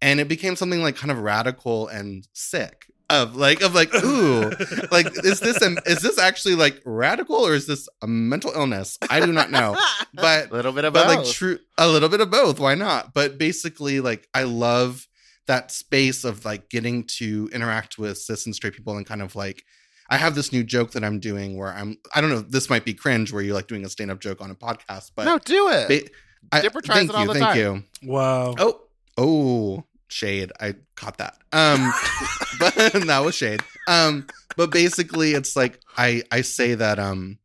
And 0.00 0.20
it 0.20 0.28
became 0.28 0.56
something 0.56 0.82
like 0.82 0.94
kind 0.94 1.10
of 1.10 1.18
radical 1.18 1.88
and 1.88 2.28
sick 2.32 2.86
of 3.08 3.34
like 3.34 3.62
of 3.62 3.74
like 3.74 3.92
ooh 4.04 4.50
like 4.92 5.06
is 5.24 5.40
this 5.40 5.60
an, 5.62 5.78
is 5.86 6.02
this 6.02 6.18
actually 6.18 6.54
like 6.54 6.80
radical 6.84 7.36
or 7.36 7.54
is 7.54 7.66
this 7.66 7.88
a 8.02 8.06
mental 8.06 8.52
illness? 8.52 8.98
I 9.10 9.18
do 9.20 9.32
not 9.32 9.50
know. 9.50 9.76
But 10.14 10.50
a 10.50 10.54
little 10.56 10.72
bit 10.72 10.84
of 10.84 10.92
but 10.92 11.06
both. 11.06 11.16
like 11.16 11.34
true 11.34 11.58
a 11.76 11.88
little 11.88 12.08
bit 12.08 12.20
of 12.20 12.30
both 12.30 12.60
why 12.60 12.76
not? 12.76 13.12
But 13.12 13.38
basically 13.38 13.98
like 13.98 14.28
i 14.34 14.44
love 14.44 15.08
that 15.46 15.70
space 15.70 16.24
of 16.24 16.44
like 16.44 16.68
getting 16.70 17.04
to 17.04 17.48
interact 17.52 17.98
with 17.98 18.18
cis 18.18 18.46
and 18.46 18.54
straight 18.54 18.74
people 18.74 18.96
and 18.96 19.06
kind 19.06 19.22
of 19.22 19.34
like 19.36 19.62
i 20.10 20.16
have 20.16 20.34
this 20.34 20.52
new 20.52 20.62
joke 20.64 20.90
that 20.92 21.04
i'm 21.04 21.18
doing 21.20 21.56
where 21.56 21.72
i'm 21.72 21.96
i 22.14 22.20
don't 22.20 22.30
know 22.30 22.40
this 22.40 22.68
might 22.70 22.84
be 22.84 22.94
cringe 22.94 23.32
where 23.32 23.42
you're 23.42 23.54
like 23.54 23.66
doing 23.68 23.84
a 23.84 23.88
stand-up 23.88 24.20
joke 24.20 24.40
on 24.40 24.50
a 24.50 24.54
podcast 24.54 25.10
but 25.14 25.24
no, 25.24 25.38
do 25.38 25.68
it. 25.70 25.88
ba- 25.88 26.10
I- 26.52 26.60
Dipper 26.60 26.80
tries 26.80 26.98
thank 26.98 27.10
it 27.10 27.14
all 27.16 27.22
you 27.22 27.26
the 27.28 27.34
thank 27.34 27.46
time. 27.46 27.56
you 27.56 27.82
Wow. 28.12 28.54
Oh, 28.58 28.80
oh, 29.18 29.84
shade. 30.08 30.52
I 30.60 30.74
caught 30.94 31.18
that. 31.18 31.34
Um, 31.52 31.92
but 32.60 32.74
that 33.06 33.22
was 33.24 33.34
shade. 33.34 33.60
Um, 33.88 34.26
but 34.56 34.70
basically, 34.70 35.32
it's 35.32 35.56
like 35.56 35.80
I 35.96 36.22
I 36.30 36.42
say 36.42 36.74
that 36.76 36.98
um, 37.00 37.38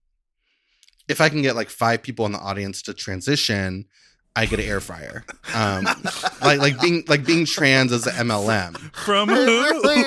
if 1.08 1.20
I 1.20 1.30
can 1.30 1.42
get 1.42 1.56
like 1.56 1.70
five 1.70 2.04
people 2.04 2.26
in 2.28 2.32
the 2.32 2.38
audience 2.40 2.82
to 2.84 2.94
transition, 2.94 3.86
I 4.36 4.46
get 4.46 4.60
an 4.60 4.65
air 4.65 4.80
fryer. 4.80 5.26
Um, 5.54 5.84
like 6.41 6.60
like 6.60 6.80
being 6.82 7.04
like 7.08 7.26
being 7.26 7.46
trans 7.46 7.91
as 7.91 8.08
an 8.08 8.28
MLM. 8.28 8.78
From 8.96 9.28
who? 9.30 9.36
really. 9.36 10.04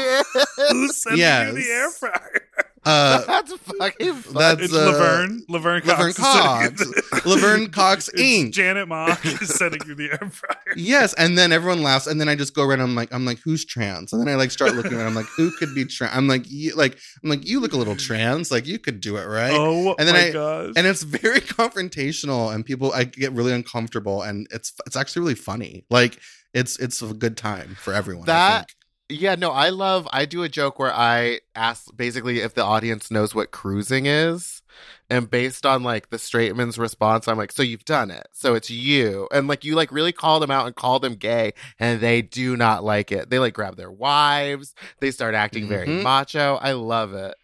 Who 0.70 0.88
sent 0.88 1.18
Yes. 1.18 1.48
you 1.48 1.62
the 1.62 1.68
air 1.68 1.90
fryer? 1.90 2.43
Uh, 2.86 3.22
That's 3.26 3.52
fucking 3.54 4.12
fun. 4.14 4.34
That's, 4.34 4.62
It's 4.62 4.74
uh, 4.74 4.86
Laverne. 4.90 5.42
Laverne 5.48 5.80
Cox. 5.82 5.88
Laverne 5.98 6.12
Cox. 6.14 6.80
you 6.80 6.86
the- 6.86 7.22
Laverne 7.30 7.70
Cox 7.70 8.08
It's 8.08 8.20
Inc. 8.20 8.52
Janet 8.52 8.88
Mock 8.88 9.24
is 9.24 9.48
sending 9.56 9.80
you 9.86 9.94
the 9.94 10.10
air 10.12 10.30
fryer. 10.30 10.74
Yes, 10.76 11.14
and 11.14 11.36
then 11.38 11.52
everyone 11.52 11.82
laughs, 11.82 12.06
and 12.06 12.20
then 12.20 12.28
I 12.28 12.34
just 12.34 12.54
go 12.54 12.62
around. 12.64 12.80
I'm 12.80 12.94
like, 12.94 13.12
I'm 13.12 13.24
like, 13.24 13.38
who's 13.44 13.64
trans? 13.64 14.12
And 14.12 14.20
then 14.20 14.28
I 14.28 14.36
like 14.36 14.50
start 14.50 14.74
looking 14.74 14.94
around. 14.94 15.06
I'm 15.08 15.14
like, 15.14 15.26
who 15.36 15.50
could 15.58 15.74
be 15.74 15.84
trans? 15.84 16.14
I'm 16.14 16.28
like, 16.28 16.44
you, 16.50 16.74
like, 16.74 16.98
I'm 17.22 17.30
like, 17.30 17.46
you 17.48 17.60
look 17.60 17.72
a 17.72 17.76
little 17.76 17.96
trans. 17.96 18.50
Like, 18.50 18.66
you 18.66 18.78
could 18.78 19.00
do 19.00 19.16
it, 19.16 19.24
right? 19.26 19.52
Oh 19.54 19.94
And 19.98 20.06
then 20.08 20.14
my 20.14 20.28
I- 20.28 20.32
gosh. 20.32 20.72
and 20.76 20.86
it's 20.86 21.02
very 21.02 21.40
confrontational 21.40 22.54
and 22.54 22.64
people 22.64 22.92
i 22.92 23.04
get 23.04 23.32
really 23.32 23.52
uncomfortable 23.52 24.22
and 24.22 24.46
it's 24.50 24.72
it's 24.86 24.96
actually 24.96 25.20
really 25.20 25.34
funny 25.34 25.84
like 25.90 26.18
it's 26.52 26.78
it's 26.78 27.02
a 27.02 27.12
good 27.14 27.36
time 27.36 27.74
for 27.80 27.92
everyone 27.92 28.24
I 28.24 28.26
That- 28.26 28.58
think. 28.68 28.68
Yeah, 29.10 29.34
no, 29.34 29.50
I 29.50 29.68
love. 29.68 30.08
I 30.12 30.24
do 30.24 30.42
a 30.44 30.48
joke 30.48 30.78
where 30.78 30.92
I 30.92 31.40
ask 31.54 31.94
basically 31.94 32.40
if 32.40 32.54
the 32.54 32.64
audience 32.64 33.10
knows 33.10 33.34
what 33.34 33.50
cruising 33.50 34.06
is, 34.06 34.62
and 35.10 35.28
based 35.30 35.66
on 35.66 35.82
like 35.82 36.08
the 36.08 36.18
straight 36.18 36.56
man's 36.56 36.78
response, 36.78 37.28
I'm 37.28 37.36
like, 37.36 37.52
"So 37.52 37.62
you've 37.62 37.84
done 37.84 38.10
it, 38.10 38.28
so 38.32 38.54
it's 38.54 38.70
you," 38.70 39.28
and 39.30 39.46
like 39.46 39.62
you 39.62 39.74
like 39.74 39.92
really 39.92 40.12
call 40.12 40.40
them 40.40 40.50
out 40.50 40.66
and 40.66 40.74
call 40.74 41.00
them 41.00 41.16
gay, 41.16 41.52
and 41.78 42.00
they 42.00 42.22
do 42.22 42.56
not 42.56 42.82
like 42.82 43.12
it. 43.12 43.28
They 43.28 43.38
like 43.38 43.52
grab 43.52 43.76
their 43.76 43.90
wives, 43.90 44.74
they 45.00 45.10
start 45.10 45.34
acting 45.34 45.68
very 45.68 45.86
Mhm. 45.86 46.02
macho. 46.02 46.56
I 46.62 46.72
love 46.72 47.12
it. 47.12 47.34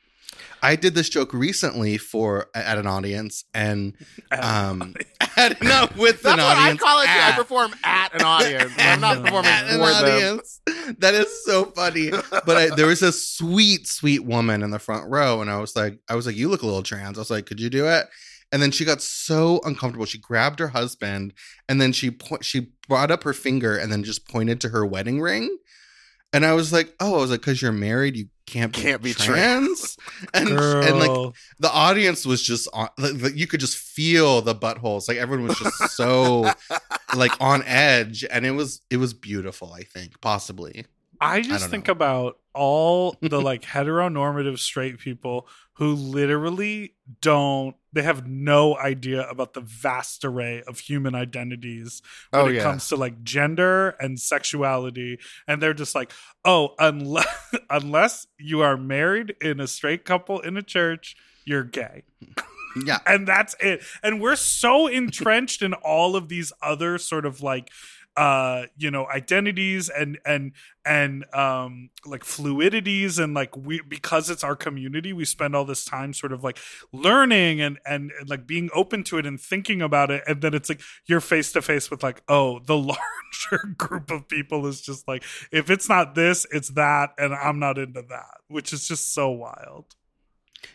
I 0.63 0.77
did 0.77 0.95
this 0.95 1.09
joke 1.09 1.33
recently 1.33 1.97
for 1.99 2.49
at 2.55 2.79
an 2.79 2.87
audience 2.87 3.45
and 3.55 3.97
um 4.33 4.95
at, 5.37 5.63
not 5.63 5.97
with 5.97 6.23
That's 6.23 6.39
an 6.39 6.45
what 6.45 6.57
I 6.57 6.77
call 6.77 7.01
it. 7.01 7.05
too. 7.05 7.11
I 7.13 7.33
perform 7.37 7.73
at 7.85 8.15
an 8.15 8.23
audience. 8.23 8.73
I'm 8.79 9.01
not 9.01 9.17
performing 9.25 9.51
at 9.51 9.65
an 9.71 9.79
them. 9.79 9.83
audience. 9.83 10.61
That 10.99 11.15
is 11.15 11.45
so 11.45 11.67
funny. 11.67 12.11
But 12.11 12.57
I, 12.57 12.75
there 12.75 12.87
was 12.87 13.01
a 13.03 13.13
sweet, 13.13 13.87
sweet 13.87 14.25
woman 14.25 14.63
in 14.63 14.71
the 14.71 14.79
front 14.79 15.09
row, 15.09 15.41
and 15.41 15.49
I 15.51 15.59
was 15.59 15.77
like, 15.77 15.99
I 16.09 16.15
was 16.17 16.27
like, 16.27 16.37
you 16.37 16.49
look 16.49 16.63
a 16.63 16.67
little 16.67 16.83
trans. 16.83 17.17
I 17.17 17.21
was 17.21 17.31
like, 17.31 17.47
could 17.47 17.61
you 17.61 17.71
do 17.71 17.87
it? 17.87 18.07
And 18.53 18.61
then 18.61 18.71
she 18.73 18.85
got 18.85 19.01
so 19.01 19.61
uncomfortable. 19.65 20.05
She 20.07 20.19
grabbed 20.19 20.59
her 20.59 20.69
husband, 20.69 21.33
and 21.69 21.81
then 21.81 21.93
she 21.93 22.11
po- 22.11 22.41
she 22.43 22.73
brought 22.89 23.11
up 23.11 23.23
her 23.23 23.33
finger 23.33 23.77
and 23.77 23.91
then 23.93 24.03
just 24.03 24.29
pointed 24.29 24.61
to 24.63 24.71
her 24.71 24.85
wedding 24.85 25.21
ring. 25.21 25.57
And 26.33 26.45
I 26.45 26.53
was 26.55 26.73
like, 26.73 26.93
oh, 27.01 27.19
I 27.19 27.21
was 27.21 27.31
like, 27.31 27.41
because 27.41 27.63
you're 27.63 27.73
married, 27.73 28.17
you 28.17 28.27
can't 28.51 28.73
be 28.75 28.81
Can't 28.81 29.03
be 29.03 29.15
trans. 29.15 29.97
and 30.35 30.49
Girl. 30.49 30.83
and 30.83 30.99
like 30.99 31.35
the 31.61 31.71
audience 31.71 32.27
was 32.27 32.43
just 32.43 32.69
on 32.73 32.89
like, 32.99 33.23
like, 33.23 33.37
you 33.37 33.47
could 33.47 33.61
just 33.61 33.77
feel 33.77 34.43
the 34.43 34.55
buttholes 34.55 35.09
like 35.09 35.17
everyone 35.19 35.47
was 35.47 35.59
just 35.59 35.97
so 35.97 36.51
like 37.17 37.33
on 37.41 37.63
edge 37.65 38.25
and 38.31 38.45
it 38.45 38.51
was 38.51 38.81
it 38.91 38.97
was 38.97 39.15
beautiful 39.15 39.73
i 39.73 39.83
think 39.83 40.21
possibly 40.21 40.85
I 41.21 41.43
just 41.43 41.61
don't 41.61 41.71
think 41.71 41.87
know. 41.89 41.93
about 41.93 42.39
all 42.55 43.17
the 43.23 43.41
like 43.41 43.63
heteronormative 43.63 44.59
straight 44.59 44.99
people 44.99 45.49
who 45.75 45.95
literally 45.95 46.95
don't 47.21 47.75
they 47.93 48.03
have 48.03 48.29
no 48.29 48.77
idea 48.77 49.29
about 49.29 49.55
the 49.55 49.61
vast 49.61 50.25
array 50.25 50.63
of 50.67 50.79
human 50.79 51.15
identities 51.15 52.03
when 52.31 52.43
Oh 52.43 52.49
it 52.49 52.57
yeah. 52.57 52.63
comes 52.63 52.89
to 52.89 52.97
like 52.97 53.23
gender 53.23 53.91
and 53.99 54.21
sexuality. 54.21 55.19
And 55.49 55.61
they're 55.61 55.75
just 55.75 55.95
like 55.95 56.13
oh 56.45 56.75
unless 56.79 57.27
unless 57.71 58.27
you 58.39 58.61
are 58.61 58.77
married 58.77 59.35
in 59.41 59.59
a 59.59 59.67
straight 59.67 60.05
couple 60.05 60.41
in 60.41 60.57
a 60.57 60.63
church 60.63 61.17
you're 61.45 61.65
gay. 61.65 62.05
Yeah. 62.85 62.99
And 63.07 63.27
that's 63.27 63.57
it. 63.59 63.83
And 64.03 64.21
we're 64.21 64.37
so 64.37 64.87
entrenched 64.87 65.63
in 65.63 65.75
all 65.75 66.15
of 66.15 66.29
these 66.29 66.53
other 66.63 66.99
sort 66.99 67.27
of 67.27 67.43
like 67.43 67.71
uh 68.17 68.65
you 68.77 68.91
know 68.91 69.07
identities 69.07 69.89
and 69.89 70.19
and 70.27 70.53
and 70.85 71.25
um 71.33 71.91
like 72.05 72.25
fluidities 72.25 73.23
and 73.23 73.35
like 73.35 73.57
we 73.57 73.81
because 73.89 74.29
it's 74.29 74.43
our 74.43 74.57
community 74.57 75.13
we 75.13 75.25
spend 75.25 75.55
all 75.55 75.65
this 75.65 75.85
time 75.85 76.13
sort 76.13 76.33
of 76.33 76.43
like 76.43 76.59
learning 76.93 77.61
and 77.61 77.79
and, 77.87 78.11
and 78.19 78.29
like 78.29 78.47
being 78.49 78.69
open 78.75 79.05
to 79.05 79.17
it 79.17 79.27
and 79.27 79.41
thinking 79.41 79.81
about 79.81 80.11
it 80.11 80.23
and 80.27 80.43
then 80.43 80.55
it's 80.55 80.69
like 80.69 80.81
you're 81.07 81.21
face 81.21 81.53
to 81.53 81.63
face 81.63 81.89
with 81.89 82.03
like 82.03 82.21
oh 82.29 82.59
the 82.67 82.77
larger 82.77 83.65
group 83.79 84.11
of 84.11 84.27
people 84.29 84.67
is 84.67 84.81
just 84.81 85.07
like 85.07 85.23
if 85.53 85.71
it's 85.71 85.89
not 85.89 86.17
this 86.17 86.45
it's 86.51 86.71
that 86.71 87.11
and 87.17 87.33
i'm 87.33 87.61
not 87.61 87.79
into 87.79 88.03
that 88.03 88.39
which 88.49 88.73
is 88.73 88.89
just 88.89 89.15
so 89.15 89.31
wild 89.31 89.85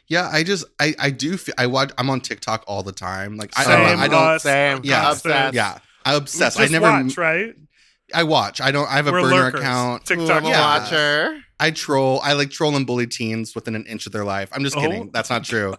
yeah 0.08 0.30
i 0.32 0.42
just 0.42 0.66
i 0.80 0.96
i 1.00 1.10
do 1.10 1.36
feel 1.38 1.54
i 1.58 1.68
watch 1.68 1.92
i'm 1.98 2.10
on 2.10 2.22
tiktok 2.22 2.64
all 2.66 2.82
the 2.82 2.92
time 2.94 3.36
like 3.36 3.52
i, 3.58 3.64
I, 3.64 3.78
don't- 3.92 4.00
I 4.00 4.08
don't 4.08 4.40
Same. 4.40 4.82
Yeah. 4.84 5.12
Obsessed. 5.12 5.54
yeah 5.54 5.80
i 6.06 6.14
obsess 6.16 6.58
We 6.58 6.64
i 6.64 6.66
just 6.68 6.72
never 6.74 6.86
watch 7.04 7.18
right 7.18 7.54
i 8.14 8.24
watch 8.24 8.62
i 8.62 8.72
don't 8.72 8.88
i 8.90 8.96
have 8.96 9.08
a 9.08 9.12
We're 9.12 9.22
burner 9.24 9.36
lurkers. 9.36 9.60
account 9.62 10.06
TikTok 10.06 10.30
I'm 10.30 10.46
a 10.46 10.50
Yeah. 10.50 10.60
watcher. 10.80 11.38
I 11.58 11.72
troll. 11.72 12.20
I 12.22 12.34
like 12.34 12.50
troll 12.50 12.76
and 12.76 12.86
bully 12.86 13.08
teens 13.08 13.56
within 13.56 13.76
an 13.78 13.86
inch 13.86 14.06
of 14.06 14.12
their 14.12 14.26
life. 14.26 14.50
I'm 14.52 14.62
just 14.62 14.76
Oh. 14.76 14.82
kidding. 14.82 15.10
That's 15.14 15.30
not 15.30 15.46
true. 15.46 15.76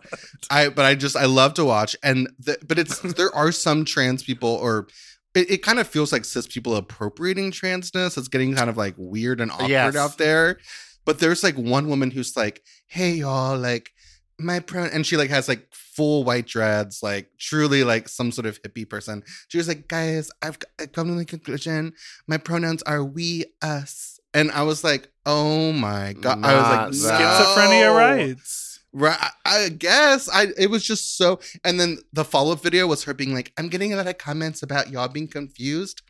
I 0.49 0.71
but 0.71 0.87
I 0.87 0.95
just 0.95 1.17
I 1.17 1.27
love 1.27 1.53
to 1.55 1.67
watch 1.67 1.95
and 2.03 2.31
the, 2.39 2.57
but 2.67 2.79
it's 2.79 2.99
there 3.19 3.31
are 3.35 3.53
some 3.53 3.85
trans 3.85 4.23
people 4.23 4.49
or 4.49 4.89
it, 5.35 5.51
it 5.51 5.62
kind 5.62 5.79
of 5.79 5.87
feels 5.87 6.12
like 6.12 6.25
cis 6.25 6.47
people 6.47 6.75
appropriating 6.77 7.51
transness. 7.53 8.17
It's 8.17 8.29
getting 8.29 8.55
kind 8.55 8.71
of 8.71 8.79
like 8.79 8.95
weird 8.97 9.39
and 9.39 9.51
awkward 9.53 9.69
Yes. 9.69 9.97
out 9.97 10.17
there. 10.17 10.57
But 11.05 11.19
there's 11.19 11.43
like 11.45 11.57
one 11.57 11.89
woman 11.89 12.11
who's 12.11 12.35
like, 12.39 12.62
"Hey 12.87 13.11
y'all, 13.17 13.59
like 13.59 13.91
my 14.38 14.61
pro," 14.61 14.85
and 14.85 15.07
she 15.07 15.16
like 15.16 15.31
has 15.31 15.49
like 15.49 15.66
full 15.72 16.25
white 16.25 16.46
dreads, 16.46 17.03
like 17.03 17.31
truly 17.38 17.85
like 17.85 18.09
some 18.09 18.33
sort 18.33 18.46
of 18.46 18.61
hippie 18.62 18.88
person. 18.88 19.22
She 19.49 19.59
was 19.59 19.68
like, 19.68 19.88
"Guys, 19.88 20.31
I've 20.42 20.59
come 20.92 21.09
to 21.09 21.14
the 21.14 21.25
conclusion 21.25 21.92
my 22.27 22.37
pronouns 22.38 22.83
are 22.83 23.05
we 23.05 23.46
us," 23.62 24.20
and 24.35 24.51
I 24.51 24.62
was 24.62 24.85
like, 24.85 25.09
"Oh 25.25 25.72
my 25.72 26.14
god!" 26.14 26.44
I 26.44 26.87
was 26.87 27.05
like. 27.05 27.20
Schizophrenia 27.20 27.87
"No." 27.87 27.96
rights. 27.96 28.81
Right, 28.92 29.18
I 29.20 29.31
I 29.66 29.68
guess 29.68 30.29
I. 30.29 30.49
It 30.57 30.70
was 30.70 30.83
just 30.83 31.18
so. 31.18 31.38
And 31.64 31.79
then 31.79 31.99
the 32.12 32.25
follow 32.25 32.53
up 32.53 32.62
video 32.62 32.87
was 32.87 33.05
her 33.05 33.12
being 33.12 33.35
like, 33.35 33.53
"I'm 33.59 33.68
getting 33.68 33.92
a 33.92 33.96
lot 33.96 34.07
of 34.07 34.16
comments 34.16 34.62
about 34.62 34.90
y'all 34.90 35.09
being 35.09 35.29
confused. 35.29 36.01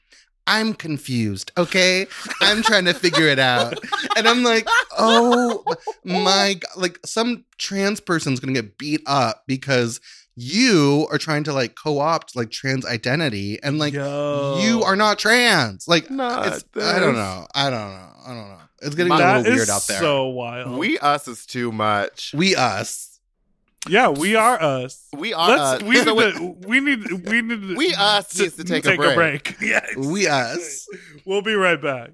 I'm 0.47 0.75
confused. 0.75 1.53
Okay, 1.59 2.07
I'm 2.41 2.63
trying 2.63 2.85
to 2.87 2.95
figure 2.95 3.27
it 3.27 3.39
out." 3.39 3.79
And 4.17 4.27
I'm 4.29 4.43
like, 4.43 4.67
"Oh 4.99 5.65
my 6.05 6.55
god!" 6.61 6.71
Like 6.77 6.99
some 7.05 7.45
trans 7.59 8.01
person's 8.01 8.41
gonna 8.41 8.53
get 8.53 8.79
beat 8.79 9.03
up 9.07 9.45
because 9.47 10.01
you 10.39 11.07
are 11.11 11.17
trying 11.19 11.45
to 11.45 11.53
like 11.53 11.75
co-opt 11.75 12.37
like 12.37 12.51
trans 12.51 12.85
identity, 12.85 13.59
and 13.63 13.79
like 13.79 13.95
Yo. 13.95 14.59
you 14.63 14.83
are 14.83 14.95
not 14.97 15.19
trans. 15.19 15.89
Like 15.89 16.11
Not 16.11 16.47
it's, 16.47 16.65
I 16.81 16.99
don't 16.99 17.15
know. 17.15 17.47
I 17.55 17.71
don't 17.71 17.91
know. 17.91 18.11
I 18.27 18.29
don't 18.29 18.49
know. 18.49 18.59
It's 18.83 18.95
getting 18.95 19.09
My- 19.09 19.37
a 19.37 19.39
little 19.39 19.55
weird 19.55 19.71
out 19.71 19.87
there. 19.87 19.99
so 19.99 20.27
wild. 20.27 20.79
We 20.79 20.99
us 20.99 21.27
is 21.29 21.47
too 21.47 21.73
much. 21.73 22.33
we 22.37 22.55
us. 22.55 23.16
Yeah, 23.89 24.09
we 24.09 24.35
are 24.35 24.61
us. 24.61 25.09
We 25.17 25.33
are 25.33 25.49
Let's. 25.49 25.83
us. 25.83 25.89
we, 25.89 25.97
So 25.97 26.15
need 26.15 26.35
to, 26.35 26.57
we 26.67 26.81
need. 26.81 27.29
We 27.29 27.43
need. 27.43 27.57
We 27.77 27.95
us 27.95 28.39
needs 28.39 28.57
to 28.57 28.65
take 28.65 28.87
a 28.87 28.97
break. 28.97 29.57
Yes, 29.61 29.97
We 29.97 30.27
us. 30.27 30.87
We'll 31.25 31.43
be 31.43 31.55
right 31.55 31.81
back. 31.81 32.11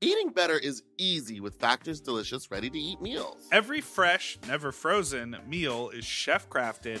Eating 0.00 0.30
better 0.30 0.58
is 0.58 0.82
easy 0.98 1.38
with 1.40 1.54
Factor's 1.60 2.00
delicious 2.00 2.50
ready 2.50 2.68
to 2.68 2.78
eat 2.78 3.00
meals. 3.00 3.46
Every 3.52 3.80
fresh, 3.80 4.36
never 4.48 4.72
frozen 4.72 5.36
meal 5.46 5.90
is 5.90 6.04
chef 6.04 6.48
crafted, 6.48 7.00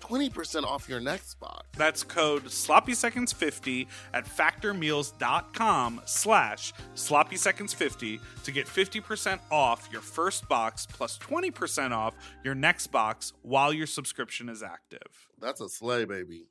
20% 0.00 0.64
off 0.64 0.88
your 0.88 1.00
next 1.00 1.34
box. 1.40 1.66
That's 1.76 2.02
code 2.02 2.44
sloppyseconds50 2.44 3.86
at 4.14 4.24
factormeals.com 4.26 6.02
slash 6.04 6.72
sloppyseconds50 6.94 8.20
to 8.44 8.52
get 8.52 8.66
50% 8.66 9.40
off 9.50 9.88
your 9.92 10.02
first 10.02 10.48
box 10.48 10.86
plus 10.86 11.18
20% 11.18 11.92
off 11.92 12.14
your 12.44 12.54
next 12.54 12.88
box 12.88 13.32
while 13.42 13.72
your 13.72 13.86
subscription 13.86 14.48
is 14.48 14.62
active. 14.62 15.28
That's 15.40 15.60
a 15.60 15.68
slay, 15.68 16.04
baby. 16.04 16.46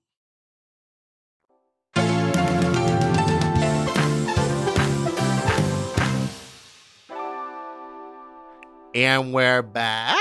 And 8.94 9.34
we're 9.34 9.62
back. 9.62 10.21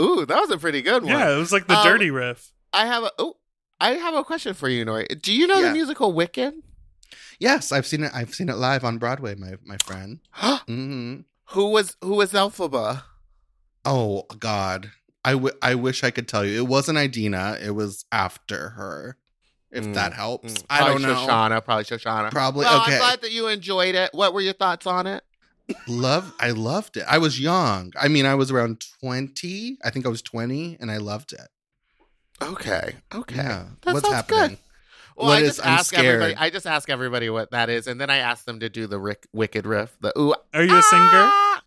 Ooh, 0.00 0.24
that 0.26 0.40
was 0.40 0.50
a 0.50 0.58
pretty 0.58 0.82
good 0.82 1.02
one. 1.04 1.12
Yeah, 1.12 1.34
it 1.34 1.38
was 1.38 1.52
like 1.52 1.66
the 1.66 1.76
Um, 1.76 1.84
dirty 1.84 2.10
riff. 2.10 2.52
I 2.72 2.86
have 2.86 3.04
a 3.04 3.10
oh, 3.18 3.36
I 3.80 3.92
have 3.92 4.14
a 4.14 4.24
question 4.24 4.54
for 4.54 4.68
you, 4.68 4.84
Nori. 4.84 5.20
Do 5.20 5.32
you 5.32 5.46
know 5.46 5.58
Yeah. 5.58 5.68
the 5.68 5.72
musical 5.74 6.12
Wicked? 6.12 6.54
Yes, 7.38 7.72
I've 7.72 7.86
seen 7.86 8.04
it. 8.04 8.12
I've 8.14 8.34
seen 8.34 8.48
it 8.48 8.56
live 8.56 8.84
on 8.84 8.98
Broadway, 8.98 9.34
my 9.34 9.54
my 9.64 9.76
friend. 9.84 10.20
hmm 10.66 11.20
who 11.50 11.70
was 11.70 11.96
who 12.02 12.14
was 12.14 12.32
Elphaba? 12.32 13.02
Oh 13.84 14.24
God, 14.38 14.90
I, 15.24 15.32
w- 15.32 15.56
I 15.62 15.74
wish 15.74 16.04
I 16.04 16.10
could 16.10 16.28
tell 16.28 16.44
you. 16.44 16.58
It 16.58 16.68
wasn't 16.68 16.98
Idina. 16.98 17.58
It 17.62 17.70
was 17.70 18.04
after 18.12 18.70
her. 18.70 19.16
If 19.72 19.84
Mm, 19.86 19.94
that 19.94 20.12
helps, 20.12 20.52
Mm, 20.52 20.64
I 20.68 20.84
don't 20.88 21.02
know. 21.02 21.14
Shoshana, 21.14 21.64
probably 21.64 21.84
Shoshana. 21.84 22.30
Probably 22.30 22.64
Well, 22.66 22.82
okay. 22.82 22.94
I'm 22.94 22.98
glad 22.98 23.20
that 23.22 23.30
you 23.30 23.46
enjoyed 23.48 23.94
it. 23.94 24.10
What 24.12 24.34
were 24.34 24.40
your 24.40 24.52
thoughts 24.52 24.86
on 24.86 25.06
it? 25.06 25.22
Love. 25.88 26.32
I 26.40 26.50
loved 26.50 26.96
it. 26.96 27.04
I 27.08 27.18
was 27.18 27.40
young. 27.40 27.92
I 28.00 28.08
mean, 28.08 28.26
I 28.26 28.34
was 28.34 28.50
around 28.50 28.82
twenty. 29.00 29.78
I 29.84 29.90
think 29.90 30.06
I 30.06 30.08
was 30.08 30.22
twenty, 30.22 30.76
and 30.80 30.90
I 30.90 30.96
loved 30.98 31.32
it. 31.32 31.48
Okay, 32.42 32.94
okay. 33.14 33.34
Yeah. 33.36 33.64
That 33.82 33.94
What's 33.94 34.08
happening? 34.08 34.48
good. 34.50 34.58
Well, 35.16 35.26
What 35.28 35.38
I 35.38 35.40
is- 35.42 35.56
just 35.56 35.66
I'm 35.66 35.72
ask 35.78 35.92
everybody. 35.98 36.34
I 36.36 36.48
just 36.50 36.66
ask 36.66 36.88
everybody 36.88 37.28
what 37.28 37.50
that 37.50 37.68
is, 37.68 37.86
and 37.86 38.00
then 38.00 38.08
I 38.10 38.16
ask 38.18 38.44
them 38.46 38.60
to 38.60 38.68
do 38.70 38.86
the 38.86 38.98
Rick, 38.98 39.26
Wicked 39.32 39.66
riff. 39.66 39.94
The 40.00 40.18
ooh. 40.18 40.34
Are 40.54 40.62
you 40.62 40.76
a 40.78 40.82
singer? 40.82 41.02
ah! 41.02 41.62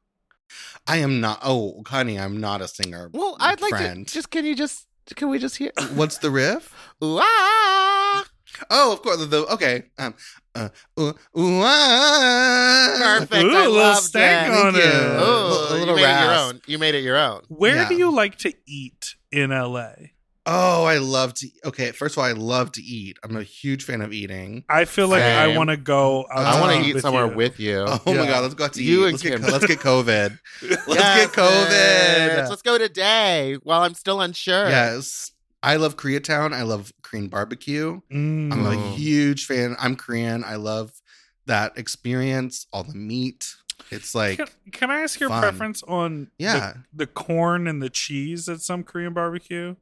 I 0.87 0.97
am 0.97 1.21
not. 1.21 1.39
Oh, 1.43 1.83
honey, 1.87 2.19
I'm 2.19 2.39
not 2.41 2.61
a 2.61 2.67
singer. 2.67 3.09
Well, 3.13 3.37
I'd 3.39 3.61
like 3.61 3.69
friend. 3.69 4.07
to. 4.07 4.13
Just 4.13 4.31
can 4.31 4.45
you 4.45 4.55
just 4.55 4.87
can 5.15 5.29
we 5.29 5.37
just 5.37 5.57
hear? 5.57 5.71
What's 5.93 6.17
the 6.17 6.31
riff? 6.31 6.73
Ooh, 7.03 7.19
ah! 7.21 8.25
Oh, 8.69 8.93
of 8.93 9.01
course. 9.01 9.25
The, 9.27 9.45
okay. 9.53 9.83
Um. 9.97 10.15
Uh. 10.55 10.69
Ooh, 10.99 11.13
ooh, 11.39 11.61
ah. 11.63 12.95
Perfect. 12.99 13.33
Ooh, 13.33 13.37
I 13.37 13.41
a 13.41 13.53
little 13.69 13.73
loved 13.73 14.03
stank 14.03 14.53
it. 14.53 14.57
on 14.65 14.73
Thank 14.73 14.85
it. 14.85 14.87
you. 14.87 14.91
Oh, 14.93 15.67
A 15.69 15.73
you 15.73 15.79
little 15.79 15.95
made 15.95 16.01
it 16.03 16.07
your 16.19 16.27
rasp. 16.29 16.41
own. 16.53 16.61
You 16.67 16.79
made 16.79 16.95
it 16.95 17.03
your 17.03 17.17
own. 17.17 17.41
Where 17.47 17.75
Yeah. 17.77 17.89
do 17.89 17.95
you 17.95 18.11
like 18.13 18.37
to 18.39 18.53
eat 18.67 19.15
in 19.31 19.51
LA? 19.51 19.93
Oh, 20.45 20.83
I 20.83 20.97
love 20.97 21.33
to. 21.35 21.47
Okay, 21.65 21.91
first 21.93 22.15
of 22.15 22.17
all, 22.19 22.25
I 22.25 22.33
love 22.33 22.73
to 22.73 22.81
eat. 22.83 23.17
I'm 23.23 23.37
a 23.37 23.43
huge 23.43 23.85
fan 23.85 24.01
of 24.01 24.11
eating. 24.11 24.65
I 24.67 24.83
feel 24.83 25.07
like 25.07 25.23
I 25.23 25.45
Same. 25.47 25.55
want 25.55 25.69
to 25.69 25.77
go. 25.77 26.25
I 26.25 26.59
want 26.59 26.71
Uh, 26.73 26.81
to 26.81 26.87
eat 26.87 26.93
with 26.95 27.01
somewhere 27.01 27.27
you. 27.27 27.33
with 27.33 27.59
you. 27.61 27.85
Oh 27.87 28.01
Yeah. 28.07 28.13
my 28.19 28.27
god, 28.27 28.41
let's 28.41 28.53
go 28.53 28.65
out 28.65 28.73
to 28.73 28.83
You 28.83 29.01
eat. 29.01 29.03
and 29.03 29.11
Let's 29.13 29.23
get, 29.23 29.41
Kim. 29.41 29.51
let's 29.51 29.65
get 29.65 29.79
COVID. 29.79 30.37
Let's 30.61 30.87
Yes, 30.87 31.17
get 31.27 31.31
COVID. 31.31 32.29
bitch. 32.43 32.49
Let's 32.49 32.61
go 32.61 32.77
today 32.77 33.57
while 33.63 33.81
I'm 33.83 33.93
still 33.93 34.19
unsure. 34.19 34.69
Yes, 34.69 35.31
I 35.63 35.77
love 35.77 35.95
Koreatown. 35.97 36.53
I 36.53 36.63
love 36.63 36.91
Korean 37.01 37.29
barbecue. 37.29 38.01
Mm. 38.11 38.51
I'm 38.51 38.65
a 38.65 38.71
Mm. 38.75 38.95
huge 38.95 39.45
fan. 39.45 39.75
I'm 39.79 39.95
Korean. 39.95 40.43
I 40.43 40.55
love 40.55 40.91
that 41.45 41.77
experience. 41.77 42.67
All 42.73 42.83
the 42.83 42.93
meat. 42.93 43.55
It's 43.89 44.13
like 44.13 44.37
Can, 44.37 44.47
can 44.71 44.91
I 44.91 45.01
ask 45.01 45.19
your 45.19 45.29
fun. 45.29 45.41
preference 45.41 45.81
on 45.83 46.29
Yeah. 46.37 46.73
the, 46.93 47.05
the 47.05 47.07
corn 47.07 47.67
and 47.67 47.81
the 47.81 47.89
cheese 47.89 48.47
at 48.49 48.61
some 48.61 48.83
Korean 48.83 49.13
barbecue? 49.13 49.75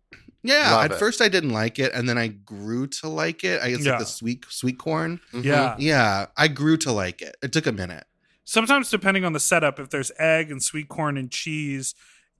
yeah. 0.44 0.72
Love 0.76 0.86
at 0.86 0.92
it. 0.94 0.98
first, 1.00 1.22
I 1.22 1.28
didn't 1.30 1.52
like 1.52 1.78
it, 1.80 1.92
and 1.94 2.08
then 2.08 2.18
I 2.18 2.28
grew 2.30 2.88
to 2.88 3.08
like 3.10 3.44
it. 3.44 3.62
I 3.62 3.72
guess 3.72 3.84
Yeah. 3.84 3.92
like 3.92 4.00
the 4.02 4.06
sweet 4.06 4.46
sweet 4.50 4.78
corn. 4.80 5.20
Mhm. 5.34 5.44
Yeah. 5.44 5.76
Yeah, 5.80 6.26
I 6.38 6.48
grew 6.48 6.78
to 6.78 6.92
like 6.92 7.22
it. 7.22 7.36
It 7.44 7.52
took 7.52 7.66
a 7.68 7.72
minute. 7.72 8.06
Sometimes, 8.44 8.90
depending 8.90 9.24
on 9.24 9.34
the 9.34 9.40
setup, 9.40 9.80
if 9.80 9.90
there's 9.90 10.12
egg 10.20 10.52
and 10.52 10.62
sweet 10.64 10.90
corn 10.90 11.16
and 11.18 11.30
cheese, 11.32 11.94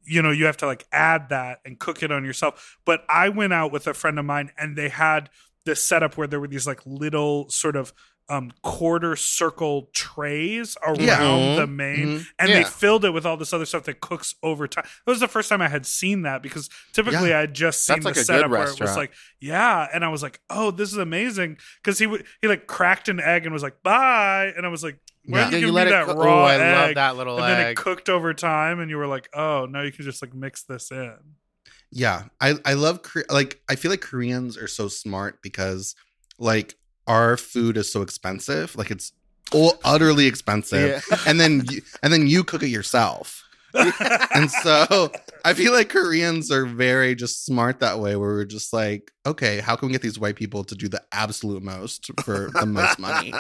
you 0.04 0.22
know, 0.22 0.32
you 0.32 0.46
have 0.46 0.58
to 0.58 0.66
like 0.66 0.86
add 0.92 1.30
that 1.30 1.60
and 1.66 1.80
cook 1.80 2.02
it 2.04 2.12
on 2.12 2.24
yourself. 2.26 2.78
But 2.86 3.04
I 3.10 3.30
went 3.30 3.54
out 3.54 3.72
with 3.72 3.88
a 3.88 3.94
friend 3.94 4.18
of 4.20 4.26
mine 4.26 4.52
and 4.58 4.76
they 4.78 4.90
had 4.90 5.30
this 5.66 5.84
setup 5.84 6.18
where 6.18 6.28
there 6.28 6.40
were 6.40 6.48
these 6.48 6.66
like 6.68 6.82
little 6.86 7.50
sort 7.50 7.76
of 7.76 7.94
um 8.30 8.52
quarter 8.64 9.16
circle 9.16 9.90
trays 9.94 10.78
around 10.86 11.00
Yeah. 11.02 11.56
The 11.56 11.68
main 11.68 12.08
Mhm. 12.20 12.26
and 12.40 12.50
they 12.52 12.64
filled 12.64 13.04
it 13.04 13.10
with 13.12 13.26
all 13.26 13.36
this 13.36 13.52
other 13.52 13.66
stuff 13.66 13.84
that 13.86 14.00
cooks 14.00 14.36
over 14.42 14.68
time. 14.68 14.86
It 14.86 15.10
was 15.10 15.20
the 15.20 15.28
first 15.28 15.50
time 15.50 15.62
I 15.62 15.68
had 15.68 15.86
seen 15.86 16.22
that 16.22 16.42
because 16.42 16.70
typically 16.94 17.30
Yeah. 17.30 17.38
I 17.38 17.42
had 17.42 17.54
just 17.54 17.84
seen 17.86 17.96
That's 17.96 18.06
the 18.06 18.10
a 18.12 18.14
good 18.14 18.26
setup 18.26 18.52
where 18.52 18.68
it 18.68 18.80
was 18.80 18.96
like, 18.96 19.12
yeah, 19.40 19.88
and 19.94 20.06
I 20.06 20.08
was 20.10 20.24
like, 20.24 20.40
oh, 20.50 20.72
this 20.72 20.92
is 20.92 20.98
amazing 20.98 21.58
because 21.84 22.00
he 22.00 22.08
would 22.08 22.26
he 22.42 22.48
like 22.48 22.68
cracked 22.68 23.10
an 23.10 23.20
egg 23.20 23.44
and 23.46 23.52
was 23.54 23.64
like, 23.64 23.84
bye, 23.84 24.54
and 24.56 24.66
I 24.66 24.70
was 24.70 24.84
like, 24.84 24.98
why 25.26 25.40
Yeah. 25.40 25.46
did 25.46 25.54
Yeah, 25.54 25.60
you, 25.60 25.66
you 25.68 25.72
let 25.72 25.88
it 25.88 25.92
that 25.92 26.06
cook. 26.06 26.18
raw 26.18 26.42
Oh, 26.42 26.46
I 26.46 26.56
egg? 26.56 26.76
love 26.88 26.96
that 26.96 27.16
little 27.18 27.38
and 27.38 27.48
then 27.48 27.72
it 27.72 27.78
cooked 27.78 28.10
over 28.10 28.34
time, 28.34 28.80
and 28.80 28.90
you 28.90 28.98
were 28.98 29.08
like, 29.08 29.30
oh, 29.34 29.68
now 29.70 29.82
you 29.82 29.92
can 29.92 30.04
just 30.06 30.22
like 30.22 30.34
mix 30.34 30.64
this 30.64 30.92
in. 30.92 31.16
Yeah, 31.92 32.24
I 32.40 32.56
I 32.66 32.74
love 32.74 33.02
Kore- 33.04 33.26
like 33.30 33.62
I 33.70 33.76
feel 33.76 33.92
like 33.92 34.02
Koreans 34.02 34.58
are 34.58 34.68
so 34.68 34.88
smart 34.88 35.42
because 35.42 35.96
like 36.40 36.76
our 37.08 37.36
food 37.38 37.76
is 37.78 37.92
so 37.92 38.02
expensive, 38.02 38.76
like 38.78 38.90
it's 38.92 39.12
all 39.52 39.78
utterly 39.84 40.26
expensive, 40.28 41.04
Yeah. 41.12 41.18
and 41.28 41.40
then 41.40 41.64
you, 41.70 41.82
and 42.02 42.14
then 42.14 42.28
you 42.28 42.44
cook 42.46 42.64
it 42.64 42.70
yourself, 42.70 43.44
and 43.74 44.50
so 44.50 45.12
I 45.44 45.54
feel 45.54 45.74
like 45.74 45.90
Koreans 45.90 46.52
are 46.52 46.66
very 46.66 47.16
just 47.16 47.46
smart 47.46 47.80
that 47.80 48.00
way, 48.00 48.16
where 48.16 48.30
we're 48.30 48.46
just 48.46 48.74
like, 48.74 49.12
okay, 49.26 49.60
how 49.60 49.76
can 49.76 49.88
we 49.88 49.92
get 49.92 50.02
these 50.02 50.20
white 50.20 50.36
people 50.36 50.64
to 50.66 50.76
do 50.76 50.88
the 50.88 51.02
absolute 51.12 51.64
most 51.64 52.10
for 52.24 52.50
the 52.54 52.66
most 52.66 53.00
money? 53.00 53.34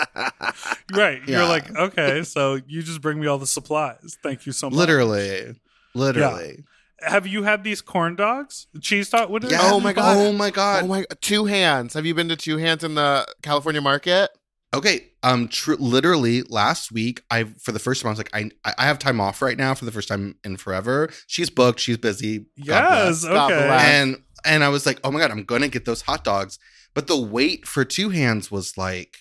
right. 0.93 1.21
You're 1.27 1.45
like, 1.45 1.73
okay, 1.75 2.23
so 2.23 2.59
you 2.67 2.81
just 2.81 3.01
bring 3.01 3.19
me 3.19 3.27
all 3.27 3.37
the 3.37 3.47
supplies. 3.47 4.17
Thank 4.23 4.45
you 4.45 4.51
so 4.51 4.69
much. 4.69 4.77
Literally, 4.77 5.55
literally. 5.93 6.63
Have 7.01 7.25
you 7.25 7.43
had 7.43 7.63
these 7.63 7.81
corn 7.81 8.15
dogs? 8.15 8.67
Cheese 8.79 9.09
dog? 9.09 9.29
What 9.29 9.43
is 9.43 9.51
Yeah. 9.51 9.59
Oh, 9.63 9.75
oh 9.75 9.79
my 9.79 9.93
God. 9.93 10.17
Oh 10.17 10.31
my 10.31 10.51
god. 10.51 10.83
Oh 10.83 10.87
my! 10.87 11.05
Two 11.19 11.45
hands. 11.45 11.95
Have 11.95 12.05
you 12.05 12.13
been 12.13 12.29
to 12.29 12.35
Two 12.35 12.57
Hands 12.57 12.83
in 12.83 12.93
the 12.95 13.25
California 13.41 13.81
market? 13.81 14.29
Okay. 14.73 15.07
Um. 15.23 15.47
Tr- 15.49 15.73
literally, 15.79 16.43
last 16.43 16.91
week, 16.91 17.21
I 17.29 17.43
for 17.43 17.71
the 17.71 17.79
first 17.79 18.01
time 18.01 18.09
I 18.09 18.11
was 18.11 18.19
like, 18.19 18.29
I 18.33 18.49
I 18.77 18.85
have 18.85 18.99
time 18.99 19.19
off 19.19 19.41
right 19.41 19.57
now 19.57 19.73
for 19.73 19.85
the 19.85 19.91
first 19.91 20.07
time 20.07 20.35
in 20.43 20.57
forever. 20.57 21.09
She's 21.27 21.49
booked. 21.49 21.79
She's 21.79 21.97
busy. 21.97 22.39
God 22.39 22.45
Yes. 22.65 23.21
bless. 23.21 23.25
Okay. 23.25 23.67
bless. 23.67 23.83
And 23.85 24.23
and 24.45 24.63
I 24.63 24.69
was 24.69 24.85
like, 24.85 24.99
oh 25.03 25.11
my 25.11 25.19
god, 25.19 25.29
I'm 25.31 25.43
gonna 25.43 25.67
get 25.67 25.85
those 25.85 26.01
hot 26.03 26.23
dogs. 26.23 26.57
But 26.93 27.07
the 27.07 27.17
wait 27.17 27.67
for 27.67 27.83
two 27.85 28.09
hands 28.09 28.49
was 28.49 28.77
like 28.77 29.17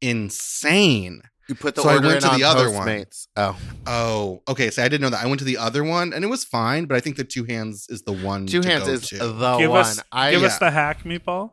insane. 0.00 1.22
You 1.48 1.54
put 1.56 1.74
the 1.74 1.82
So 1.82 1.88
I 1.88 1.94
order 1.94 2.06
went 2.08 2.16
in 2.16 2.22
to 2.22 2.28
on 2.30 2.38
the 2.38 2.44
other 2.44 2.70
one. 2.70 3.04
Oh, 3.36 3.56
Oh, 3.86 4.42
okay. 4.48 4.70
So 4.70 4.82
I 4.82 4.88
didn't 4.88 5.02
know 5.02 5.10
that. 5.10 5.24
I 5.24 5.26
went 5.26 5.40
to 5.40 5.44
the 5.44 5.58
other 5.58 5.82
one 5.82 6.12
and 6.12 6.24
it 6.24 6.28
was 6.28 6.44
fine, 6.44 6.84
but 6.84 6.96
I 6.96 7.00
think 7.00 7.16
the 7.16 7.24
two 7.24 7.44
hands 7.44 7.86
is 7.88 8.02
the 8.02 8.12
one. 8.12 8.46
Two 8.46 8.62
to 8.62 8.68
Hands 8.68 8.84
go 8.84 8.92
is 8.92 9.08
to. 9.08 9.18
the 9.18 9.56
give 9.58 9.70
one. 9.70 9.80
us, 9.80 10.00
I 10.12 10.30
give 10.30 10.42
yeah. 10.42 10.46
us 10.46 10.58
the 10.58 10.70
hack, 10.70 11.02
meatball. 11.04 11.52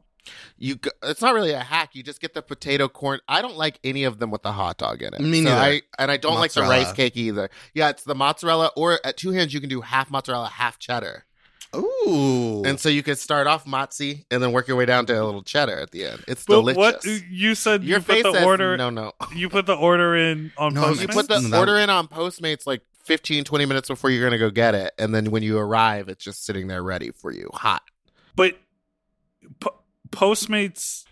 You. 0.57 0.75
go- 0.75 0.91
It's 1.03 1.21
not 1.21 1.33
really 1.33 1.51
a 1.51 1.59
hack. 1.59 1.95
You 1.95 2.03
just 2.03 2.21
get 2.21 2.33
the 2.33 2.41
potato 2.41 2.87
corn. 2.87 3.19
I 3.27 3.41
don't 3.41 3.57
like 3.57 3.79
any 3.83 4.03
of 4.03 4.19
them 4.19 4.31
with 4.31 4.43
the 4.43 4.51
hot 4.51 4.77
dog 4.77 5.01
in 5.01 5.13
it. 5.13 5.19
Me 5.21 5.43
So. 5.43 5.51
I 5.51 5.81
and 5.97 6.09
I 6.11 6.17
don't 6.17 6.35
like 6.39 6.51
the 6.53 6.61
rice 6.61 6.91
cake 6.93 7.15
either. 7.17 7.49
Yeah, 7.73 7.89
it's 7.89 8.03
the 8.03 8.15
mozzarella. 8.15 8.71
Or 8.75 8.99
at 9.03 9.17
Two 9.17 9.31
Hands, 9.31 9.53
you 9.53 9.59
can 9.59 9.69
do 9.69 9.81
half 9.81 10.09
mozzarella, 10.11 10.47
half 10.47 10.79
cheddar, 10.79 11.25
Ooh. 11.75 12.63
and 12.65 12.79
so 12.79 12.89
you 12.89 13.03
could 13.03 13.17
start 13.19 13.45
off 13.47 13.65
mozzie 13.65 14.25
and 14.31 14.41
then 14.41 14.51
work 14.51 14.67
your 14.67 14.75
way 14.77 14.85
down 14.85 15.05
to 15.07 15.13
a 15.13 15.23
little 15.23 15.43
cheddar 15.43 15.79
at 15.79 15.91
the 15.91 16.05
end. 16.05 16.23
It's 16.27 16.45
But 16.45 16.55
delicious. 16.55 16.77
what 16.77 17.05
you 17.29 17.55
said? 17.55 17.83
Your 17.83 17.99
you 17.99 18.03
put 18.03 18.13
face 18.15 18.23
the 18.23 18.33
says 18.33 18.43
order. 18.45 18.75
no, 18.77 18.89
no. 18.89 19.11
You 19.35 19.49
put 19.49 19.65
the 19.65 19.75
order 19.75 20.15
in 20.15 20.51
on 20.57 20.73
No, 20.73 20.83
Postmates. 20.85 21.01
You 21.01 21.07
put 21.09 21.27
the 21.27 21.39
No, 21.41 21.59
order 21.59 21.77
in 21.77 21.89
on 21.89 22.07
Postmates 22.07 22.65
like 22.65 22.81
15, 23.05 23.43
20 23.43 23.65
minutes 23.65 23.87
before 23.87 24.09
you're 24.09 24.21
going 24.21 24.31
to 24.33 24.37
go 24.39 24.49
get 24.49 24.75
it. 24.75 24.93
And 24.99 25.13
then 25.15 25.31
when 25.31 25.41
you 25.43 25.57
arrive, 25.57 26.09
it's 26.09 26.23
just 26.23 26.43
sitting 26.45 26.67
there 26.67 26.83
ready 26.83 27.11
for 27.11 27.31
you, 27.31 27.49
hot. 27.53 27.81
but 28.35 28.55
po- 29.59 29.78
Postmates. 30.11 31.03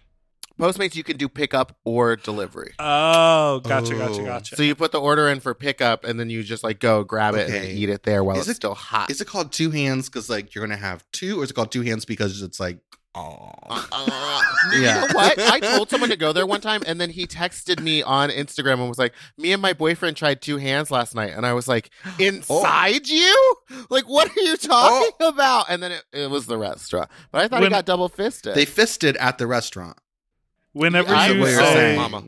Postmates, 0.60 0.96
you 0.96 1.04
can 1.04 1.18
do 1.18 1.30
pickup 1.30 1.78
or 1.86 2.16
delivery. 2.16 2.74
Oh, 2.80 3.60
gotcha, 3.60 3.94
gotcha, 3.94 4.22
Oh. 4.22 4.26
gotcha. 4.26 4.56
So 4.56 4.64
you 4.64 4.74
put 4.74 4.92
the 4.92 5.00
order 5.00 5.30
in 5.30 5.40
for 5.40 5.54
pickup 5.54 6.04
and 6.04 6.20
then 6.20 6.32
you 6.32 6.42
just 6.42 6.64
like 6.64 6.80
go 6.80 7.04
grab 7.04 7.36
it 7.36 7.46
and 7.46 7.54
Okay. 7.56 7.68
then 7.68 7.78
eat 7.78 7.90
it 7.90 8.02
there 8.04 8.24
while 8.24 8.38
Is 8.38 8.48
it's 8.48 8.50
it- 8.50 8.56
still 8.56 8.74
hot. 8.74 9.12
is 9.12 9.22
it 9.22 9.28
called 9.28 9.52
two 9.52 9.70
hands 9.70 10.10
because 10.10 10.32
like 10.32 10.56
you're 10.56 10.66
gonna 10.66 10.76
have 10.76 11.04
two, 11.12 11.40
or 11.40 11.44
is 11.44 11.52
it 11.52 11.54
called 11.54 11.72
two 11.72 11.84
hands 11.84 12.06
because 12.06 12.42
it's 12.42 12.60
like 12.60 12.80
oh 13.18 13.52
Uh, 13.70 14.42
Yeah. 14.74 15.02
You 15.02 15.08
know 15.08 15.14
what? 15.14 15.40
I 15.40 15.60
told 15.60 15.90
someone 15.90 16.10
to 16.10 16.16
go 16.18 16.32
there 16.34 16.46
one 16.46 16.62
time, 16.62 16.82
and 16.86 17.00
then 17.02 17.10
he 17.10 17.26
texted 17.28 17.82
me 17.82 18.02
on 18.04 18.30
Instagram 18.30 18.74
and 18.80 18.88
was 18.90 18.98
like, 18.98 19.14
"Me 19.38 19.52
and 19.54 19.62
my 19.62 19.74
boyfriend 19.74 20.16
tried 20.18 20.42
two 20.42 20.58
hands 20.58 20.90
last 20.92 21.16
night," 21.16 21.34
and 21.36 21.46
I 21.46 21.54
was 21.54 21.68
like, 21.68 21.90
"Inside 22.20 23.08
you? 23.10 23.56
Like, 23.90 24.06
what 24.08 24.30
are 24.36 24.40
you 24.42 24.56
talking 24.58 25.12
about?" 25.28 25.66
And 25.70 25.82
then 25.84 25.92
it, 25.94 26.04
it 26.14 26.30
was 26.30 26.46
the 26.46 26.58
restaurant, 26.58 27.10
but 27.32 27.42
I 27.42 27.48
thought 27.48 27.62
When- 27.62 27.72
he 27.72 27.76
got 27.76 27.86
double 27.86 28.10
fisted. 28.10 28.56
they 28.56 28.66
fisted 28.66 29.18
at 29.18 29.38
the 29.38 29.48
restaurant. 29.48 29.98
Whenever 30.74 31.14
I 31.14 31.30
you 31.30 31.40
what 31.42 31.50
you're 31.52 31.60
say 31.62 31.74
saying. 31.74 32.00
Mama. 32.00 32.24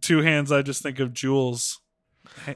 two 0.00 0.22
hands, 0.22 0.50
I 0.50 0.62
just 0.62 0.82
think 0.82 0.98
of 1.00 1.12
Jewel's 1.12 1.80
ha- 1.80 1.80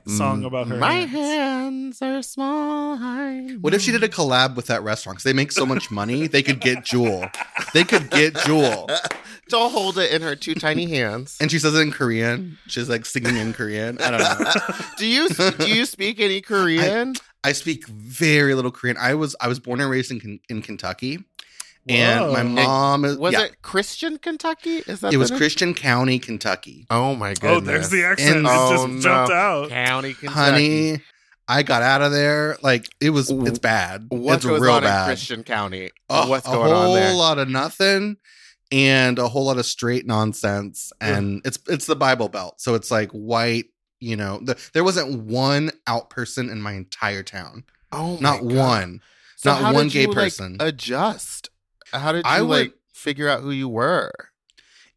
song 0.06 0.42
Mm, 0.42 0.46
about 0.46 0.66
her. 0.68 0.76
My 0.76 0.92
hands. 0.92 2.00
hands 2.00 2.02
are 2.02 2.22
small. 2.22 2.98
I 3.00 3.56
What 3.60 3.74
if 3.74 3.80
she 3.82 3.92
did 3.92 4.02
a 4.02 4.08
collab 4.08 4.56
with 4.56 4.66
that 4.66 4.82
restaurant? 4.82 5.16
Because 5.18 5.24
they 5.24 5.32
make 5.32 5.52
so 5.52 5.64
much 5.66 5.90
money, 5.90 6.26
they 6.26 6.42
could 6.42 6.60
get 6.60 6.84
Jewel. 6.84 7.26
They 7.72 7.84
could 7.84 8.10
get 8.10 8.34
Jewel. 8.44 8.88
to 9.50 9.58
hold 9.58 9.98
it 9.98 10.10
in 10.12 10.22
her 10.22 10.34
two 10.36 10.54
tiny 10.54 10.86
hands. 10.86 11.36
And 11.40 11.50
she 11.50 11.58
says 11.58 11.74
it 11.74 11.80
in 11.80 11.90
Korean. 11.90 12.58
She's 12.66 12.88
like 12.88 13.04
singing 13.06 13.36
in 13.36 13.52
Korean. 13.52 13.98
I 14.00 14.10
don't 14.10 14.20
know. 14.20 14.84
do 14.98 15.06
you 15.06 15.28
do 15.28 15.68
you 15.68 15.84
speak 15.86 16.18
any 16.20 16.40
Korean? 16.40 17.14
I 17.42 17.52
speak 17.52 17.86
very 17.88 18.54
little 18.54 18.70
Korean. 18.70 18.96
I 18.98 19.14
was 19.14 19.36
I 19.40 19.48
was 19.48 19.60
born 19.60 19.80
and 19.80 19.90
raised 19.90 20.10
in 20.10 20.40
in 20.48 20.62
Kentucky, 20.62 21.24
and 21.88 22.32
my 22.32 22.42
mom 22.42 23.04
is 23.04 23.16
Was 23.18 23.32
yeah, 23.32 23.44
it 23.44 23.62
Christian 23.62 24.18
Kentucky? 24.18 24.78
Is 24.86 25.00
that 25.00 25.12
it 25.12 25.16
was 25.16 25.30
name? 25.30 25.38
Christian 25.38 25.74
County, 25.74 26.18
Kentucky. 26.18 26.86
Oh 26.90 27.14
my 27.14 27.30
oh, 27.30 27.34
goodness! 27.34 27.56
Oh, 27.56 27.60
there's 27.60 27.90
the 27.90 28.04
accent. 28.04 28.36
And- 28.38 28.46
it 28.46 28.50
Oh, 28.52 28.70
just 28.70 28.84
um, 28.84 28.96
no. 28.96 29.00
jumped 29.02 29.32
out. 29.32 29.68
County 29.68 30.14
Kentucky. 30.14 30.38
Honey, 30.92 31.02
I 31.48 31.62
got 31.62 31.82
out 31.82 32.02
of 32.02 32.12
there. 32.12 32.56
Like 32.62 32.86
it 33.00 33.10
was, 33.10 33.30
it's 33.30 33.58
bad. 33.58 34.06
What 34.08 34.36
it's 34.36 34.44
goes 34.46 34.60
real 34.60 34.72
on 34.72 34.82
bad. 34.82 35.02
in 35.02 35.06
Christian 35.08 35.42
County? 35.42 35.90
Oh, 36.08 36.28
What's 36.28 36.46
going 36.46 36.72
on 36.72 36.94
there? 36.94 37.04
A 37.04 37.08
whole 37.08 37.18
lot 37.18 37.38
of 37.38 37.48
nothing 37.48 38.16
and 38.72 39.18
a 39.18 39.28
whole 39.28 39.44
lot 39.44 39.58
of 39.58 39.66
straight 39.66 40.06
nonsense 40.06 40.90
and 41.00 41.42
it's 41.44 41.58
it's 41.68 41.84
the 41.84 41.94
bible 41.94 42.30
belt 42.30 42.58
so 42.58 42.74
it's 42.74 42.90
like 42.90 43.10
white 43.10 43.66
you 44.00 44.16
know 44.16 44.40
the, 44.42 44.58
there 44.72 44.82
wasn't 44.82 45.22
one 45.24 45.70
out 45.86 46.08
person 46.08 46.48
in 46.48 46.60
my 46.62 46.72
entire 46.72 47.22
town 47.22 47.62
Oh, 47.92 48.14
my 48.14 48.20
not 48.20 48.40
God. 48.40 48.52
one 48.54 49.00
So 49.36 49.50
not 49.60 49.74
one 49.74 49.88
gay 49.88 50.00
you, 50.02 50.06
like, 50.08 50.16
person. 50.16 50.56
adjust. 50.58 51.50
How 51.94 52.12
did 52.12 52.24
you 52.26 52.30
I 52.30 52.42
would- 52.42 52.48
like 52.66 52.74
figure 52.92 53.28
out 53.28 53.40
who 53.40 53.50
you 53.50 53.68
were? 53.68 54.10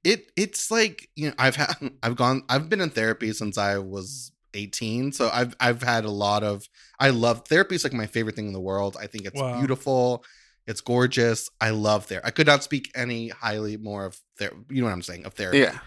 it 0.03 0.31
it's 0.37 0.69
like 0.69 1.09
you 1.15 1.27
know 1.27 1.33
i've 1.39 1.55
had 1.55 1.73
i've 2.03 2.15
gone 2.15 2.43
i've 2.49 2.69
been 2.69 2.79
in 2.79 2.89
therapy 2.91 3.33
since 3.33 3.57
i 3.57 3.79
was 3.79 4.31
18 4.53 5.11
so 5.11 5.29
i've 5.33 5.55
i've 5.59 5.81
had 5.81 6.05
a 6.05 6.11
lot 6.11 6.43
of 6.43 6.69
i 6.99 7.09
love 7.09 7.43
therapy 7.47 7.73
is 7.75 7.83
like 7.83 7.93
my 7.93 8.05
favorite 8.05 8.35
thing 8.35 8.45
in 8.47 8.53
the 8.53 8.61
world 8.61 8.95
i 9.01 9.07
think 9.07 9.25
it's 9.25 9.41
Wow. 9.41 9.57
beautiful 9.57 10.23
it's 10.67 10.81
gorgeous 10.81 11.49
i 11.59 11.71
love 11.71 12.05
therapy 12.05 12.27
i 12.27 12.31
could 12.31 12.45
not 12.47 12.63
speak 12.63 12.91
any 12.95 13.29
highly 13.29 13.75
more 13.75 14.05
of 14.05 14.19
ther- 14.37 14.53
you 14.69 14.81
know 14.81 14.85
what 14.87 14.93
i'm 14.93 15.01
saying 15.01 15.25
of 15.25 15.33
therapy 15.33 15.59
Yeah. 15.59 15.79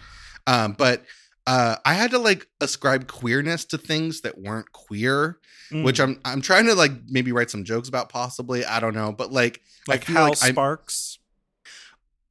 um 0.45 0.73
but 0.77 1.05
uh 1.47 1.75
i 1.85 1.93
had 1.93 2.11
to 2.11 2.19
like 2.19 2.47
ascribe 2.61 3.07
queerness 3.07 3.65
to 3.65 3.77
things 3.77 4.21
that 4.21 4.37
weren't 4.37 4.71
queer 4.71 5.37
Mm. 5.71 5.85
which 5.85 6.01
i'm 6.01 6.19
i'm 6.25 6.41
trying 6.41 6.65
to 6.65 6.75
like 6.75 6.91
maybe 7.07 7.31
write 7.31 7.49
some 7.49 7.63
jokes 7.63 7.87
about 7.87 8.09
possibly 8.09 8.65
i 8.65 8.81
don't 8.81 8.93
know 8.93 9.13
but 9.13 9.31
like 9.31 9.61
like 9.87 10.03
how 10.03 10.29
like 10.29 10.43
I'm- 10.43 10.51
Sparks. 10.53 11.17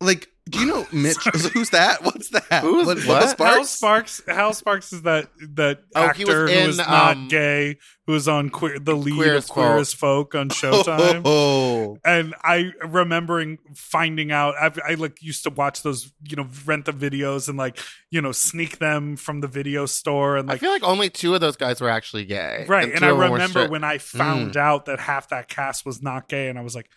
like 0.00 0.28
do 0.50 0.58
you 0.58 0.66
know 0.66 0.86
Mitch. 0.92 1.16
Who's 1.52 1.70
that? 1.70 2.02
What's 2.04 2.28
that? 2.30 2.62
Who's 2.62 2.86
What- 2.86 2.98
what? 3.06 3.28
Sparks? 3.30 3.38
Hal 3.38 3.64
Sparks. 3.64 4.22
Hal 4.26 4.52
Sparks 4.52 4.92
is 4.92 5.02
that 5.02 5.28
that 5.54 5.80
Oh, 5.94 6.08
he 6.08 6.24
was 6.24 6.34
actor 6.34 6.46
who 6.48 6.52
in, 6.52 6.66
was 6.66 6.78
not 6.78 7.16
um, 7.16 7.28
gay, 7.28 7.78
who 8.06 8.12
was 8.12 8.26
on 8.28 8.50
queer, 8.50 8.78
the 8.78 8.94
lead 8.94 9.14
Queer 9.16 9.32
of 9.34 9.38
as 9.38 9.46
Queer 9.46 9.66
Folk. 9.66 9.80
as 9.80 9.92
Folk 9.94 10.34
on 10.34 10.48
Showtime. 10.50 11.22
Oh, 11.24 11.98
and 12.04 12.34
I 12.42 12.72
remembering 12.84 13.58
finding 13.74 14.32
out 14.32 14.54
I, 14.60 14.72
I 14.92 14.94
like 14.94 15.22
used 15.22 15.44
to 15.44 15.50
watch 15.50 15.82
those 15.82 16.12
you 16.28 16.36
know 16.36 16.46
rent 16.66 16.86
the 16.86 16.92
videos 16.92 17.48
and 17.48 17.56
like 17.56 17.78
you 18.10 18.20
know 18.20 18.32
sneak 18.32 18.78
them 18.78 19.16
from 19.16 19.40
the 19.40 19.48
video 19.48 19.86
store 19.86 20.36
and 20.36 20.48
like, 20.48 20.56
I 20.56 20.58
feel 20.58 20.70
like 20.70 20.82
only 20.82 21.10
two 21.10 21.34
of 21.34 21.40
those 21.40 21.56
guys 21.56 21.80
were 21.80 21.88
actually 21.90 22.24
gay. 22.24 22.64
right 22.68 22.88
and, 22.90 22.98
two 22.98 23.04
I 23.06 23.10
of 23.10 23.18
them 23.18 23.30
were 23.30 23.34
remember 23.36 23.68
when 23.68 23.84
I 23.84 23.98
found 23.98 24.56
out 24.56 24.86
that 24.86 24.98
half 25.00 25.28
that 25.28 25.48
cast 25.48 25.86
was 25.86 26.02
not 26.02 26.28
gay 26.28 26.48
and 26.48 26.58
I 26.58 26.62
was 26.62 26.74
like 26.74 26.88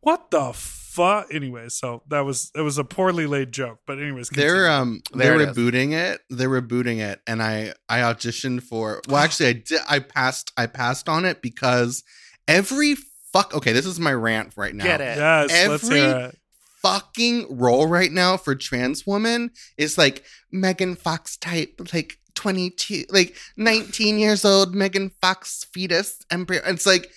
what 0.00 0.30
the 0.30 0.52
fuck 0.94 1.32
anyway 1.32 1.68
so 1.68 2.02
that 2.08 2.20
was 2.20 2.50
it 2.54 2.60
was 2.60 2.76
a 2.78 2.84
poorly 2.84 3.26
laid 3.26 3.50
joke 3.52 3.78
but 3.86 3.98
anyways 3.98 4.28
they're 4.30 4.70
um 4.70 5.00
they're 5.12 5.38
There 5.38 5.40
it 5.40 5.48
is. 5.50 5.56
rebooting 5.56 5.92
it. 5.92 6.20
They're 6.30 6.48
rebooting 6.48 6.98
it, 6.98 7.20
and 7.26 7.42
I 7.42 7.72
I 7.88 7.98
auditioned 8.00 8.62
for. 8.62 9.00
Well, 9.08 9.16
actually, 9.24 9.48
I 9.48 9.52
did. 9.54 9.80
I 9.88 9.98
passed. 10.00 10.52
I 10.56 10.66
passed 10.66 11.08
on 11.08 11.24
it 11.24 11.40
because 11.42 12.02
every 12.46 12.96
fuck. 13.32 13.54
Okay, 13.54 13.72
this 13.72 13.86
is 13.86 13.98
my 13.98 14.12
rant 14.12 14.52
right 14.56 14.74
now. 14.74 14.84
Get 14.84 15.00
it. 15.00 15.16
yes 15.18 15.68
let's 15.68 15.84
every- 15.84 15.98
hear 16.00 16.16
it 16.30 16.38
fucking 16.82 17.46
role 17.48 17.86
right 17.86 18.10
now 18.10 18.36
for 18.36 18.56
trans 18.56 19.06
women 19.06 19.50
is 19.78 19.96
like 19.96 20.24
Megan 20.50 20.96
Fox 20.96 21.36
type, 21.36 21.80
like 21.94 22.18
22, 22.34 23.04
like 23.10 23.36
19 23.56 24.18
years 24.18 24.44
old 24.44 24.74
Megan 24.74 25.10
Fox 25.20 25.64
fetus 25.72 26.18
embryo. 26.30 26.60
It's 26.66 26.84
like, 26.84 27.08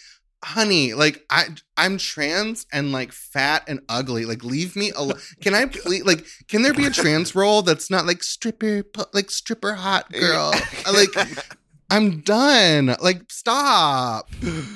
honey, 0.45 0.93
like 0.93 1.25
I 1.29 1.47
I'm 1.75 1.97
trans 1.97 2.67
and 2.71 2.91
like 2.91 3.12
fat 3.12 3.63
and 3.67 3.79
ugly. 3.89 4.25
Like 4.25 4.43
leave 4.43 4.75
me 4.75 4.91
alone. 4.91 5.19
Can 5.41 5.55
I 5.55 5.65
please 5.65 6.05
like 6.05 6.25
can 6.47 6.62
there 6.62 6.73
be 6.73 6.86
a 6.86 6.91
trans 6.91 7.34
role 7.36 7.63
that's 7.63 7.89
not 7.89 8.05
like 8.05 8.21
stripper 8.21 8.84
like 9.13 9.31
stripper 9.31 9.73
hot 9.73 10.12
girl? 10.12 10.53
like 10.93 11.10
I'm 11.89 12.21
done. 12.21 12.95
Like 13.01 13.31
stop. 13.31 14.29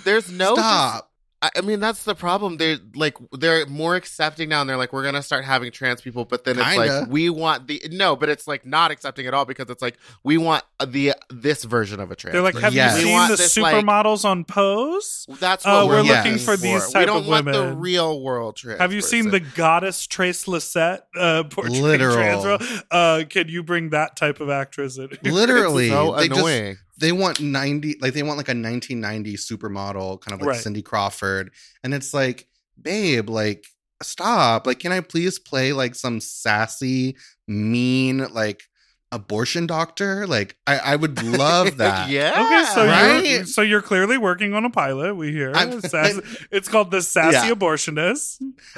There's 0.04 0.32
no 0.32 0.56
stop. 0.56 1.09
I 1.42 1.50
I 1.58 1.62
mean, 1.62 1.80
that's 1.80 2.04
the 2.04 2.16
problem. 2.16 2.58
They're 2.58 2.78
like 2.96 3.16
they're 3.32 3.66
more 3.66 3.96
accepting 3.96 4.50
now, 4.50 4.62
and 4.62 4.70
they're 4.70 4.76
like, 4.78 4.92
we're 4.92 5.04
gonna 5.04 5.24
start 5.24 5.46
having 5.46 5.72
trans 5.72 6.02
people, 6.02 6.26
but 6.26 6.44
then 6.44 6.60
it's 6.60 6.68
Kinda. 6.68 7.00
like 7.02 7.10
we 7.10 7.30
want 7.30 7.68
the 7.68 7.82
no, 7.92 8.16
but 8.16 8.28
it's 8.30 8.48
like 8.48 8.66
not 8.66 8.92
accepting 8.92 9.26
at 9.26 9.34
all 9.34 9.46
because 9.46 9.70
it's 9.70 9.82
like 9.82 9.98
we 10.24 10.38
want 10.38 10.64
the 10.86 11.14
this 11.30 11.64
version 11.64 12.00
of 12.00 12.12
a 12.12 12.16
trans. 12.16 12.34
they're 12.34 12.42
like 12.42 12.58
have 12.58 12.74
Yes. 12.74 12.94
you 12.94 12.98
We 13.00 13.04
seen 13.06 13.14
want 13.14 13.32
the 13.32 13.38
this, 13.38 13.58
like- 13.58 13.76
supermodels 13.86 14.26
on 14.26 14.44
Pose 14.46 15.26
that's 15.40 15.66
Uh, 15.66 15.70
what 15.84 15.88
we're 15.88 16.04
we're, 16.04 16.16
looking 16.16 16.38
for 16.38 16.58
these 16.58 16.88
We 16.88 16.94
type 16.94 17.06
don't 17.08 17.22
of 17.22 17.28
want 17.28 17.46
the 17.46 17.74
real 17.76 18.22
world 18.22 18.56
trans. 18.58 18.80
Have 18.82 18.92
you 18.94 19.02
seen 19.02 19.30
the 19.30 19.40
goddess 19.40 20.08
Trace 20.08 20.46
Lysette 20.46 21.02
uh, 21.16 21.44
portraying 21.44 21.84
Literal. 21.84 22.16
trans 22.16 22.46
role? 22.46 22.58
Uh, 22.92 23.24
can 23.30 23.48
you 23.48 23.64
bring 23.64 23.92
that 23.92 24.16
type 24.16 24.40
of 24.42 24.50
actress 24.50 24.98
in? 24.98 25.10
Literally. 25.24 25.90
so 25.90 26.16
they 26.16 26.28
just 26.28 26.40
annoying? 26.40 26.78
They 27.00 27.12
want 27.12 27.40
90 27.40 27.96
like 28.02 28.14
they 28.14 28.24
want 28.24 28.38
like 28.38 28.48
a 28.50 28.52
1990 28.52 29.36
supermodel 29.38 30.20
kind 30.22 30.34
of 30.34 30.42
like 30.42 30.50
Right. 30.50 30.60
cindy 30.62 30.82
crawford 30.82 31.52
and 31.84 31.94
it's 31.94 32.14
like 32.14 32.48
babe 32.82 33.30
like 33.30 33.66
stop 34.02 34.68
like 34.68 34.80
can 34.80 34.92
i 34.92 35.02
please 35.02 35.40
play 35.40 35.74
like 35.74 35.96
some 35.96 36.20
sassy 36.20 37.16
mean 37.48 38.20
like 38.34 38.64
abortion 39.12 39.66
doctor 39.66 40.28
like 40.28 40.56
i 40.68 40.78
i 40.78 40.96
would 40.96 41.24
love 41.24 41.78
that 41.78 42.10
yeah. 42.10 42.32
Okay, 42.46 42.64
so 42.74 42.84
you're 42.84 43.46
so 43.46 43.62
you're 43.64 43.82
clearly 43.82 44.18
working 44.20 44.54
on 44.54 44.66
a 44.66 44.70
pilot. 44.70 45.16
We 45.16 45.32
hear 45.32 45.52
I'm- 45.56 45.82
Sass- 45.82 46.20
it's 46.52 46.68
called 46.70 46.92
the 46.92 47.02
Sassy 47.02 47.48
Yeah. 47.48 47.54
Abortionist. 47.54 48.38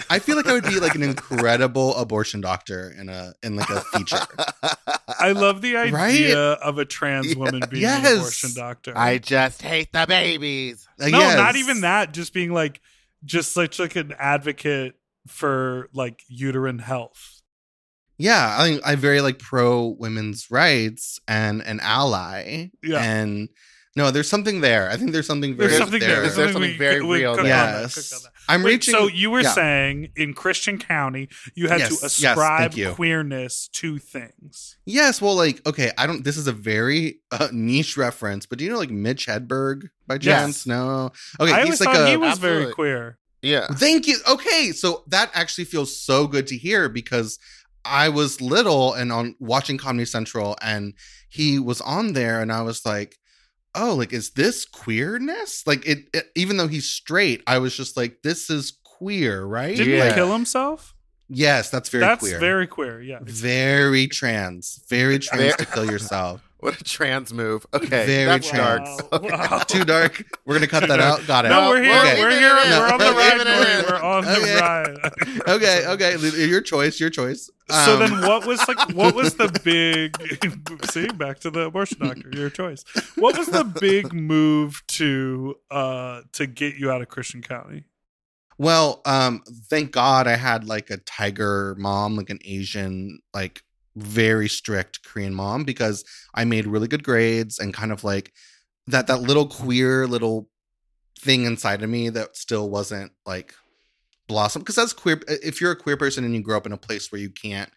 i 0.09 0.19
feel 0.19 0.37
like 0.37 0.47
i 0.47 0.53
would 0.53 0.63
be 0.63 0.79
like 0.79 0.95
an 0.95 1.03
incredible 1.11 1.95
abortion 1.97 2.39
doctor 2.39 2.89
in 2.97 3.09
a 3.09 3.33
in 3.43 3.55
like 3.57 3.69
a 3.69 3.81
feature 3.81 4.19
I 5.19 5.33
love 5.33 5.61
the 5.61 5.75
idea 5.77 5.93
Right? 5.93 6.57
of 6.63 6.77
a 6.79 6.85
trans 6.85 7.35
woman 7.35 7.61
being 7.69 7.85
an 7.85 8.05
abortion 8.17 8.51
doctor. 8.55 8.93
I 8.97 9.17
just 9.19 9.61
hate 9.61 9.91
the 9.93 10.05
babies. 10.07 10.87
Uh, 10.99 11.09
no, 11.09 11.19
yes. 11.19 11.37
not 11.37 11.55
even 11.57 11.81
that. 11.81 12.11
Just 12.13 12.33
being 12.33 12.51
like, 12.53 12.81
just 13.23 13.51
such 13.51 13.77
like 13.77 13.95
an 13.95 14.15
advocate 14.17 14.95
for 15.27 15.89
like 15.93 16.23
uterine 16.27 16.79
health. 16.79 17.40
Yeah 18.21 18.55
i 18.59 18.63
think 18.63 18.81
i 18.85 18.95
very 18.95 19.21
like 19.21 19.39
pro 19.39 19.87
women's 19.99 20.49
rights 20.51 21.19
and 21.27 21.61
an 21.63 21.79
ally 21.81 22.69
Yeah. 22.83 23.01
and 23.03 23.49
no 23.95 24.11
there's 24.11 24.29
something 24.29 24.61
there 24.61 24.89
i 24.89 24.95
think 24.97 25.11
there's 25.11 25.27
something 25.27 25.55
very 25.55 25.69
There's 25.69 25.79
something 25.81 25.99
there. 25.99 26.21
There's 26.21 26.35
There's 26.35 26.53
something 26.53 26.71
we- 26.71 26.77
very 26.77 27.01
we 27.01 27.19
real 27.19 27.33
cooked 27.35 27.45
there. 27.45 27.55
yes 27.55 27.95
cooked 27.95 28.13
on 28.13 28.23
that. 28.23 28.31
i'm 28.53 28.63
Wait, 28.63 28.71
reaching 28.73 28.93
so 28.93 29.07
you 29.07 29.31
were 29.31 29.41
yeah. 29.41 29.53
saying 29.53 30.09
in 30.15 30.33
Christian 30.33 30.77
County 30.77 31.29
you 31.55 31.67
had 31.67 31.79
Yes, 31.79 31.99
to 31.99 32.05
ascribe 32.05 32.71
thank 32.71 32.77
you. 32.77 32.91
queerness 32.91 33.67
to 33.79 33.97
things. 33.97 34.77
Yes, 34.85 35.21
well, 35.21 35.35
like, 35.35 35.65
okay, 35.67 35.91
I 35.97 36.05
don't. 36.07 36.23
This 36.25 36.37
is 36.37 36.47
a 36.47 36.51
very 36.51 37.19
uh, 37.31 37.47
niche 37.51 37.95
reference, 37.97 38.45
but 38.45 38.57
do 38.57 38.65
you 38.65 38.71
know 38.71 38.77
like 38.79 38.89
Mitch 39.07 39.27
Hedberg 39.27 39.89
by 40.07 40.15
Yes. 40.15 40.23
chance? 40.23 40.65
No. 40.67 41.11
Okay, 41.39 41.51
I 41.53 41.65
he's 41.65 41.65
always 41.65 41.81
like 41.81 41.95
thought 41.95 42.07
a. 42.07 42.09
he 42.09 42.17
was 42.17 42.37
very 42.39 42.71
queer. 42.73 43.17
Yeah. 43.41 43.67
Thank 43.67 44.07
you. 44.07 44.17
Okay, 44.27 44.71
so 44.71 45.03
that 45.07 45.31
actually 45.33 45.65
feels 45.65 45.95
so 45.99 46.27
good 46.27 46.47
to 46.47 46.57
hear 46.57 46.89
because 46.89 47.39
I 47.85 48.09
was 48.09 48.41
little 48.41 48.93
and 48.93 49.11
on 49.11 49.35
watching 49.39 49.77
Comedy 49.77 50.05
Central, 50.05 50.55
and 50.61 50.93
he 51.29 51.59
was 51.59 51.81
on 51.81 52.13
there, 52.13 52.41
and 52.41 52.51
I 52.51 52.61
was 52.61 52.85
like, 52.85 53.17
oh, 53.73 53.95
like, 53.95 54.13
is 54.13 54.31
this 54.31 54.65
queerness? 54.65 55.65
Like, 55.65 55.85
it, 55.87 55.99
it 56.13 56.25
even 56.35 56.57
though 56.57 56.67
he's 56.67 56.89
straight, 56.89 57.41
I 57.47 57.57
was 57.59 57.75
just 57.75 57.95
like, 57.97 58.17
this 58.23 58.49
is 58.49 58.77
queer, 58.83 59.43
right? 59.45 59.75
Did 59.77 59.87
Yeah. 59.87 60.09
he 60.09 60.13
kill 60.13 60.31
himself? 60.31 60.93
Yes, 61.33 61.69
that's 61.69 61.87
very 61.87 62.01
That's 62.01 62.19
queer. 62.19 62.39
very 62.39 62.67
queer. 62.67 63.01
Yeah. 63.01 63.19
very 63.21 64.07
trans. 64.07 64.83
Very 64.89 65.17
trans 65.17 65.55
to 65.55 65.65
kill 65.65 65.89
yourself. 65.89 66.41
What 66.61 66.79
a 66.79 66.83
trans 66.83 67.33
move. 67.33 67.65
Okay. 67.73 68.05
Very 68.05 68.25
that's 68.25 68.47
trans. 68.49 69.01
dark. 69.11 69.21
Wow. 69.23 69.29
Wow. 69.51 69.57
Too 69.67 69.83
dark. 69.83 70.23
We're 70.45 70.53
gonna 70.55 70.67
cut 70.67 70.87
that 70.87 70.99
out. 70.99 71.25
Got 71.27 71.45
it. 71.45 71.49
No, 71.49 71.69
we're 71.69 71.81
here. 71.83 71.97
Okay. 71.99 72.21
We're 72.21 72.29
here. 72.31 72.55
No. 72.55 72.79
We're 72.79 72.93
on 72.93 72.99
the 72.99 73.05
Okay. 73.07 73.17
ride. 73.17 73.37
Leave 73.37 73.47
it 73.47 73.79
in. 73.79 73.85
We're 73.91 74.01
on 74.01 74.23
the 74.25 74.37
Okay. 74.37 74.59
ride. 74.59 75.47
okay, 75.49 75.87
okay. 75.87 76.45
Your 76.47 76.61
choice. 76.61 76.99
Your 76.99 77.09
choice. 77.09 77.49
So 77.69 77.93
Um, 77.93 77.99
then, 77.99 78.21
what 78.27 78.45
was 78.45 78.65
like? 78.67 78.93
What 78.93 79.15
was 79.15 79.33
the 79.35 79.47
big? 79.63 80.15
see, 80.91 81.07
back 81.07 81.39
to 81.39 81.49
the 81.49 81.61
abortion 81.61 81.99
doctor. 81.99 82.29
Your 82.31 82.49
choice. 82.49 82.83
What 83.15 83.37
was 83.37 83.47
the 83.47 83.63
big 83.63 84.13
move 84.13 84.81
to 84.89 85.55
uh 85.71 86.21
to 86.33 86.45
get 86.47 86.75
you 86.75 86.91
out 86.91 87.01
of 87.01 87.09
Christian 87.09 87.41
County? 87.41 87.85
Well, 88.57 89.01
um, 89.05 89.41
thank 89.69 89.91
God 89.91 90.27
I 90.27 90.35
had 90.35 90.65
like 90.65 90.91
a 90.91 90.97
tiger 90.97 91.75
mom, 91.79 92.15
like 92.15 92.29
an 92.29 92.37
Asian, 92.45 93.19
like 93.33 93.63
very 93.95 94.47
strict 94.47 95.03
Korean 95.03 95.33
mom, 95.33 95.63
because 95.63 96.03
I 96.33 96.45
made 96.45 96.65
really 96.67 96.87
good 96.87 97.03
grades 97.03 97.59
and 97.59 97.73
kind 97.73 97.91
of 97.91 98.03
like 98.03 98.31
that 98.87 99.07
that 99.07 99.21
little 99.21 99.47
queer 99.47 100.07
little 100.07 100.49
thing 101.19 101.45
inside 101.45 101.83
of 101.83 101.89
me 101.89 102.09
that 102.09 102.35
still 102.35 102.69
wasn't 102.69 103.11
like 103.25 103.53
blossom. 104.27 104.61
Because 104.61 104.77
as 104.77 104.93
queer, 104.93 105.21
if 105.27 105.61
you're 105.61 105.71
a 105.71 105.75
queer 105.75 105.97
person 105.97 106.23
and 106.23 106.33
you 106.33 106.41
grow 106.41 106.57
up 106.57 106.65
in 106.65 106.71
a 106.71 106.77
place 106.77 107.11
where 107.11 107.21
you 107.21 107.29
can't 107.29 107.69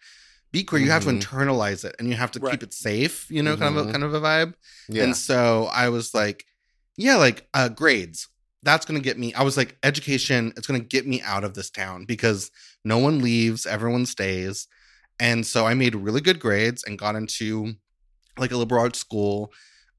be 0.51 0.63
queer, 0.63 0.81
you 0.81 0.89
have 0.89 1.03
to 1.03 1.09
Mhm. 1.09 1.21
internalize 1.21 1.83
it 1.83 1.95
and 1.99 2.07
you 2.09 2.15
have 2.15 2.31
to 2.31 2.39
Right. 2.39 2.51
keep 2.51 2.63
it 2.63 2.73
safe. 2.73 3.29
You 3.29 3.43
know, 3.43 3.57
kind 3.57 3.77
of 3.77 3.87
a 3.87 3.91
kind 3.91 4.03
of 4.03 4.13
a 4.13 4.21
vibe. 4.21 4.53
Yeah. 4.87 5.03
And 5.03 5.17
so 5.17 5.65
I 5.65 5.89
was 5.89 6.13
like, 6.13 6.45
yeah, 6.97 7.17
like 7.17 7.47
uh 7.53 7.69
grades. 7.69 8.27
That's 8.63 8.83
going 8.85 8.99
to 8.99 9.03
get 9.03 9.19
me. 9.19 9.31
I 9.35 9.43
was 9.43 9.57
like, 9.57 9.77
education, 9.83 10.51
it's 10.57 10.65
going 10.65 10.81
to 10.81 10.87
get 10.87 11.05
me 11.05 11.21
out 11.21 11.43
of 11.43 11.53
this 11.53 11.69
town 11.69 12.05
because 12.05 12.49
no 12.83 12.97
one 12.97 13.19
leaves, 13.21 13.67
everyone 13.67 14.07
stays. 14.07 14.67
And 15.19 15.45
so 15.45 15.65
I 15.65 15.73
made 15.73 15.95
really 15.95 16.21
good 16.21 16.39
grades 16.39 16.83
and 16.83 16.99
got 16.99 17.15
into 17.15 17.75
like 18.37 18.51
a 18.51 18.57
liberal 18.57 18.81
arts 18.81 18.99
school 18.99 19.51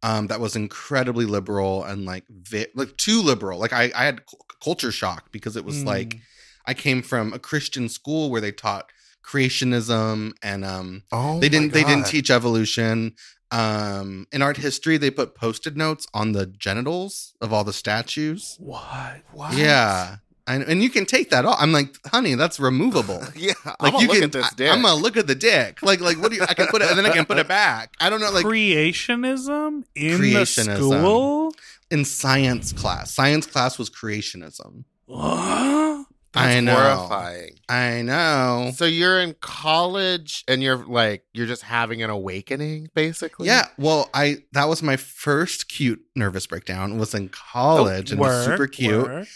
um 0.03 0.27
that 0.27 0.41
was 0.41 0.55
incredibly 0.55 1.25
liberal 1.25 1.83
and 1.85 2.05
like 2.05 2.25
vi- 2.29 2.67
like 2.75 2.97
too 2.99 3.23
liberal. 3.23 3.59
Like 3.59 3.73
I 3.73 3.91
I 3.95 4.05
had 4.05 4.27
cu- 4.27 4.37
culture 4.63 4.93
shock 4.93 5.33
because 5.33 5.57
it 5.57 5.65
was 5.65 5.83
Mm. 5.83 5.87
like 5.87 6.19
I 6.67 6.75
came 6.75 7.01
from 7.03 7.33
a 7.33 7.39
Christian 7.39 7.89
school 7.89 8.31
where 8.31 8.41
they 8.41 8.53
taught 8.53 8.91
creationism 9.25 10.33
and 10.43 10.65
um 10.65 11.03
oh, 11.13 11.41
they 11.41 11.49
didn't 11.49 11.73
they 11.73 11.85
didn't 11.85 12.07
teach 12.07 12.31
evolution 12.31 13.15
um 13.51 14.27
in 14.33 14.43
art 14.43 14.57
history 14.57 14.97
they 14.97 15.11
put 15.11 15.35
post-it 15.35 15.77
notes 15.77 16.07
on 16.13 16.33
the 16.33 16.47
genitals 16.47 17.35
of 17.41 17.53
all 17.53 17.65
the 17.65 17.73
statues 17.73 18.57
what? 18.59 19.23
What? 19.33 19.53
yeah 19.55 20.17
and, 20.49 20.63
and 20.65 20.83
you 20.83 20.91
can 20.91 21.05
take 21.07 21.31
that 21.31 21.45
off 21.45 21.57
i'm 21.61 21.73
like 21.73 21.95
honey 22.07 22.35
that's 22.35 22.59
removable 22.61 23.23
Yeah. 23.35 23.53
like 23.65 23.77
I'm 23.81 23.91
gonna 23.93 24.03
you 24.03 24.09
look 24.09 24.17
can 24.17 24.25
at 24.25 24.33
this 24.33 24.51
dick. 24.55 24.69
I, 24.69 24.71
dick. 24.73 24.77
am 24.77 24.83
gonna 24.83 25.01
look 25.03 25.17
at 25.17 25.27
the 25.27 25.35
dick 25.35 25.83
like 25.83 26.01
like 26.01 26.19
what 26.21 26.31
do 26.31 26.37
you 26.37 26.43
i 26.49 26.55
can 26.55 26.67
put 26.69 26.83
it 26.83 26.89
and 26.89 26.99
then 26.99 27.07
i 27.07 27.11
can 27.11 27.25
put 27.27 27.39
it 27.39 27.49
back 27.49 27.93
i 28.01 28.09
don't 28.11 28.21
know 28.21 28.31
like 28.31 28.45
creationism 28.45 29.85
in 29.95 30.19
Creationism. 30.19 30.67
the 30.67 30.99
school. 31.01 31.53
in 31.91 32.05
science 32.05 32.73
class 32.73 33.13
science 33.13 33.47
class 33.47 33.79
was 33.79 33.91
creationism 33.91 34.85
What? 35.07 36.07
That's 36.33 36.57
I 36.57 36.61
know. 36.61 36.75
horrifying. 36.75 37.51
i 37.69 38.03
know 38.03 38.71
So 38.75 38.85
you're 38.85 39.21
in 39.21 39.35
college 39.41 40.45
and 40.47 40.63
you're 40.63 40.85
like 40.85 41.25
you're 41.33 41.47
just 41.47 41.63
having 41.63 42.03
an 42.03 42.11
awakening, 42.11 42.91
basically. 42.95 43.47
yeah 43.47 43.69
well 43.79 44.11
i 44.13 44.39
that 44.53 44.69
was 44.69 44.83
my 44.83 44.97
first 44.97 45.69
cute 45.69 46.03
nervous 46.15 46.47
breakdown 46.47 46.99
was 46.99 47.15
in 47.15 47.31
college 47.31 48.11
and 48.11 48.21
it 48.21 48.23
was 48.23 48.45
super 48.45 48.67
cute 48.67 49.05
work. 49.07 49.29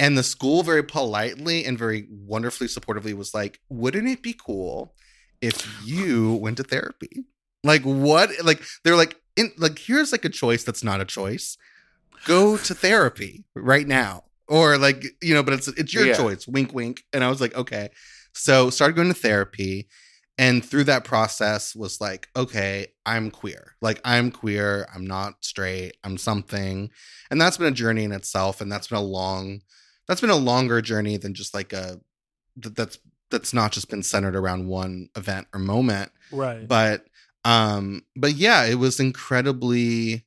And 0.00 0.18
the 0.18 0.22
school 0.24 0.62
very 0.64 0.82
politely 0.82 1.64
and 1.64 1.78
very 1.78 2.08
wonderfully 2.10 2.66
supportively 2.66 3.12
was 3.14 3.34
like, 3.34 3.60
wouldn't 3.68 4.08
it 4.08 4.22
be 4.22 4.32
cool 4.32 4.94
if 5.40 5.66
you 5.86 6.34
went 6.34 6.56
to 6.58 6.62
therapy. 6.62 7.24
Like 7.64 7.82
what? 7.82 8.30
Like 8.42 8.62
they're 8.84 8.96
like 8.96 9.16
in 9.36 9.52
like 9.58 9.78
here's 9.78 10.12
like 10.12 10.24
a 10.24 10.28
choice 10.30 10.64
that's 10.64 10.84
not 10.84 11.00
a 11.00 11.04
choice. 11.04 11.56
Go 12.24 12.56
to 12.56 12.74
therapy 12.74 13.44
right 13.54 13.86
now. 13.86 14.24
Or 14.48 14.78
like, 14.78 15.04
you 15.22 15.34
know, 15.34 15.42
but 15.42 15.54
it's 15.54 15.68
it's 15.68 15.94
your 15.94 16.06
Yeah. 16.06 16.16
choice. 16.16 16.46
Wink 16.48 16.74
wink. 16.74 17.02
And 17.12 17.22
I 17.22 17.28
was 17.28 17.40
like, 17.40 17.54
okay. 17.54 17.90
So 18.34 18.70
started 18.70 18.96
going 18.96 19.08
to 19.08 19.14
therapy 19.14 19.88
and 20.38 20.64
through 20.64 20.84
that 20.84 21.04
process 21.04 21.74
was 21.76 22.00
like, 22.00 22.28
okay, 22.34 22.86
I'm 23.04 23.30
queer. 23.30 23.74
Like 23.82 24.00
I'm 24.04 24.30
queer, 24.30 24.86
I'm 24.94 25.06
not 25.06 25.44
straight, 25.44 25.96
I'm 26.04 26.16
something. 26.16 26.90
And 27.30 27.40
that's 27.40 27.58
been 27.58 27.66
a 27.72 27.72
journey 27.72 28.04
in 28.04 28.12
itself 28.12 28.60
and 28.60 28.70
that's 28.72 28.88
been 28.88 28.98
a 28.98 29.02
long 29.02 29.60
that's 30.10 30.20
been 30.20 30.28
a 30.30 30.36
longer 30.36 30.82
journey 30.82 31.16
than 31.16 31.32
just 31.34 31.54
like 31.54 31.72
a 31.72 32.00
that, 32.56 32.74
that's 32.76 32.98
that's 33.30 33.54
not 33.54 33.70
just 33.70 33.88
been 33.88 34.02
centered 34.02 34.34
around 34.34 34.66
one 34.66 35.08
event 35.16 35.46
or 35.54 35.60
moment 35.60 36.10
Right. 36.32 36.66
but 36.66 37.06
um 37.44 38.02
but 38.16 38.32
yeah 38.34 38.64
it 38.64 38.74
was 38.74 38.98
incredibly 39.00 40.26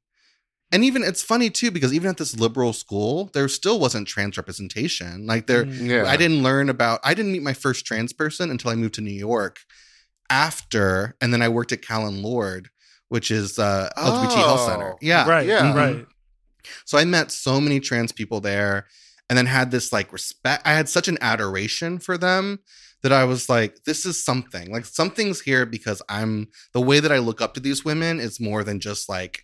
and 0.72 0.84
even 0.84 1.04
it's 1.04 1.22
funny 1.22 1.50
too 1.52 1.70
because 1.70 1.94
even 1.94 2.10
at 2.10 2.18
this 2.18 2.36
liberal 2.40 2.74
school 2.74 3.30
there 3.34 3.48
still 3.50 3.80
wasn't 3.80 4.08
trans 4.08 4.38
representation 4.38 5.28
like 5.28 5.46
there 5.48 5.66
Mm. 5.66 5.88
Yeah. 5.88 6.06
i 6.08 6.16
didn't 6.18 6.42
learn 6.44 6.70
about 6.70 7.00
i 7.04 7.14
didn't 7.14 7.32
meet 7.34 7.44
my 7.44 7.54
first 7.54 7.86
trans 7.86 8.14
person 8.14 8.50
until 8.50 8.72
i 8.72 8.76
moved 8.76 8.96
to 8.96 9.02
new 9.02 9.12
york 9.14 9.60
after 10.30 11.16
and 11.22 11.32
then 11.34 11.42
i 11.42 11.50
worked 11.50 11.72
at 11.72 11.82
Callen-Lorde 11.82 12.70
which 13.10 13.30
is 13.30 13.60
uh 13.60 13.90
lgbt 13.98 14.34
health 14.34 14.62
center 14.62 14.94
Oh, 14.94 14.98
yeah 15.02 15.30
Right. 15.30 15.46
Yeah. 15.48 15.76
Right. 15.76 16.06
so 16.86 16.98
I 16.98 17.06
met 17.06 17.32
so 17.32 17.60
many 17.62 17.80
trans 17.80 18.12
people 18.12 18.40
there 18.40 18.88
and 19.30 19.38
then 19.38 19.46
had 19.46 19.72
this 19.72 19.92
like 19.94 20.12
respect. 20.14 20.66
I 20.66 20.74
had 20.74 20.90
such 20.90 21.08
an 21.08 21.18
adoration 21.22 22.00
for 22.00 22.18
them 22.18 22.60
that 23.02 23.12
I 23.12 23.26
was 23.26 23.50
like, 23.50 23.84
this 23.86 24.06
is 24.06 24.24
something. 24.24 24.72
Like 24.72 24.86
something's 24.86 25.42
here 25.42 25.66
because 25.66 26.02
I'm 26.10 26.48
the 26.74 26.82
way 26.82 27.00
that 27.00 27.12
I 27.12 27.18
look 27.20 27.42
up 27.42 27.54
to 27.56 27.60
these 27.60 27.84
women 27.84 28.20
is 28.20 28.40
more 28.40 28.64
than 28.64 28.80
just 28.80 29.10
like 29.10 29.44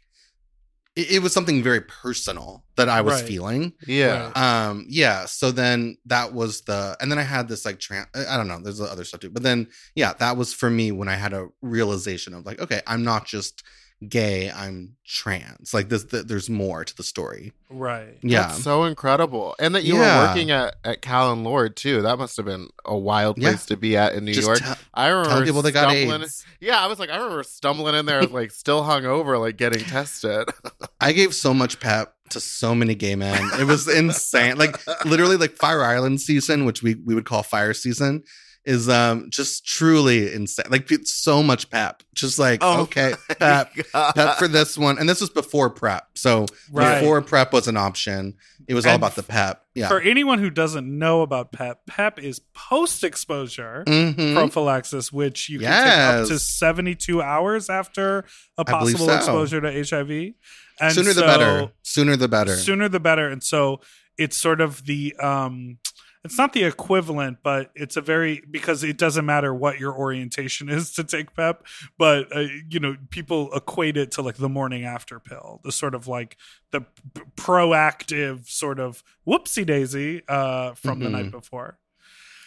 it, 0.96 1.12
it 1.12 1.20
was 1.22 1.34
something 1.34 1.62
very 1.62 1.82
personal 1.82 2.64
that 2.76 2.90
I 2.90 3.02
was 3.02 3.16
Right. 3.22 3.28
feeling. 3.28 3.74
yeah. 3.86 4.32
Um, 4.36 4.86
yeah. 4.90 5.26
So 5.26 5.52
then 5.52 5.98
that 6.06 6.34
was 6.34 6.62
the, 6.62 6.98
and 7.00 7.12
then 7.12 7.20
I 7.20 7.24
had 7.24 7.48
this 7.48 7.66
like, 7.66 7.80
tran 7.80 8.06
I 8.16 8.38
don't 8.38 8.48
know, 8.48 8.60
there's 8.60 8.82
other 8.82 9.04
stuff 9.04 9.22
too. 9.22 9.30
But 9.30 9.44
then, 9.44 9.68
yeah, 9.96 10.14
that 10.14 10.36
was 10.38 10.54
for 10.54 10.70
me 10.70 10.92
when 10.92 11.08
I 11.08 11.16
had 11.16 11.34
a 11.34 11.48
realization 11.62 12.34
of 12.34 12.46
like, 12.46 12.60
okay, 12.60 12.82
I'm 12.88 13.04
not 13.04 13.26
just 13.26 13.64
gay, 14.08 14.50
I'm 14.50 14.96
trans. 15.06 15.74
Like 15.74 15.90
this, 15.90 16.06
th- 16.06 16.26
there's 16.26 16.50
more 16.50 16.86
to 16.86 16.96
the 16.96 17.04
story. 17.04 17.52
Right. 17.70 18.18
Yeah. 18.22 18.48
That's 18.48 18.64
so 18.64 18.86
incredible. 18.86 19.56
And 19.60 19.76
that 19.76 19.84
you 19.84 19.96
Yeah. 19.96 20.22
were 20.22 20.28
working 20.30 20.52
at, 20.52 20.76
at 20.86 21.02
Callen-Lorde 21.02 21.76
too. 21.76 22.02
That 22.04 22.18
must 22.18 22.38
have 22.38 22.46
been 22.46 22.70
a 22.86 22.98
wild 22.98 23.38
Yeah. 23.38 23.50
place 23.50 23.66
to 23.68 23.78
be 23.78 23.98
at 23.98 24.14
in 24.14 24.24
New 24.26 24.34
Just 24.34 24.48
York. 24.48 24.60
tell- 24.60 24.78
I 24.94 25.08
remember 25.10 25.46
people 25.46 25.62
they 25.62 25.72
got 25.72 25.92
stumbling- 25.92 26.22
AIDS. 26.22 26.46
Yeah, 26.62 26.80
I 26.80 26.88
was 26.88 27.00
like, 27.00 27.10
I 27.10 27.18
remember 27.18 27.44
stumbling 27.44 27.96
in 27.96 28.06
there, 28.06 28.24
like 28.24 28.52
still 28.52 28.84
hung 28.84 29.06
over, 29.06 29.38
like 29.38 29.58
getting 29.58 29.84
tested. 29.84 30.48
I 31.02 31.12
gave 31.12 31.34
so 31.36 31.54
much 31.54 31.80
pep 31.80 32.14
to 32.30 32.40
so 32.40 32.74
many 32.76 32.96
gay 32.96 33.16
men. 33.16 33.42
It 33.60 33.66
was 33.66 33.88
insane. 33.94 34.58
Like 34.58 34.78
literally 35.06 35.36
like 35.38 35.58
Fire 35.58 35.84
Island 35.84 36.22
season, 36.22 36.66
which 36.66 36.82
we, 36.84 36.96
we 36.96 37.16
would 37.16 37.26
call 37.26 37.44
fire 37.44 37.74
season, 37.74 38.24
is 38.66 38.90
um 38.90 39.30
just 39.30 39.66
truly 39.66 40.34
insane. 40.34 40.66
Like 40.70 40.90
so 41.06 41.42
much 41.42 41.70
pep. 41.70 42.04
Just 42.14 42.38
like, 42.38 42.60
Oh 42.62 42.82
okay, 42.82 43.14
pep. 43.40 43.72
Pep 43.94 44.38
for 44.38 44.48
this 44.48 44.78
one. 44.78 44.98
And 45.00 45.08
this 45.08 45.22
was 45.22 45.30
before 45.30 45.70
prep. 45.70 46.08
So 46.16 46.46
Right. 46.72 47.00
before 47.00 47.22
prep 47.22 47.54
was 47.54 47.68
an 47.68 47.78
option. 47.78 48.36
It 48.68 48.74
was 48.76 48.86
all 48.86 48.96
about 48.96 49.16
the 49.16 49.24
pep. 49.24 49.64
Yeah. 49.74 49.88
For 49.88 50.00
anyone 50.02 50.38
who 50.40 50.50
doesn't 50.50 50.86
know 50.86 51.22
about 51.22 51.52
PEP, 51.54 51.80
PEP 51.88 52.20
is 52.20 52.40
post 52.54 53.04
exposure 53.04 53.84
Mhm. 53.88 54.36
prophylaxis, 54.36 55.12
which 55.12 55.50
you 55.50 55.60
can 55.60 55.84
take 55.84 56.22
up 56.22 56.28
to 56.28 56.38
72 56.38 57.22
hours 57.22 57.70
after 57.70 58.26
a 58.58 58.66
possible 58.66 59.08
so. 59.08 59.16
exposure 59.16 59.62
to 59.62 59.72
HIV. 59.72 60.36
And 60.82 60.94
Sooner 60.94 61.14
the 61.14 61.22
better. 61.22 61.72
Sooner 61.82 62.16
the 62.16 62.28
better. 62.28 62.56
Sooner 62.58 62.90
the 62.90 63.00
better. 63.00 63.28
And 63.30 63.42
so 63.44 63.82
it's 64.18 64.38
sort 64.38 64.62
of 64.62 64.86
the 64.86 65.16
um 65.16 65.78
it's 66.24 66.38
not 66.38 66.54
the 66.54 66.64
equivalent, 66.66 67.38
but 67.44 67.72
it's 67.76 67.96
a 67.98 68.02
very 68.02 68.44
because 68.52 68.84
it 68.84 68.98
doesn't 68.98 69.26
matter 69.26 69.54
what 69.54 69.80
your 69.80 69.94
orientation 69.94 70.68
is 70.70 70.92
to 70.94 71.04
take 71.04 71.34
PEP, 71.36 71.66
but 71.98 72.36
uh, 72.36 72.46
you 72.70 72.80
know 72.80 72.96
people 73.10 73.52
equate 73.54 73.96
it 73.98 74.12
to 74.12 74.22
like 74.22 74.36
the 74.36 74.50
morning 74.50 74.84
after 74.84 75.20
pill, 75.20 75.62
the 75.64 75.72
sort 75.72 75.96
of 75.96 76.08
like 76.08 76.36
the 76.72 76.82
p- 76.82 77.22
proactive 77.36 78.48
sort 78.50 78.80
of 78.80 79.04
whoopsie 79.28 79.66
daisy 79.66 80.22
uh, 80.28 80.74
from 80.74 81.00
the 81.00 81.08
Mhm. 81.08 81.12
night 81.12 81.32
before. 81.32 81.78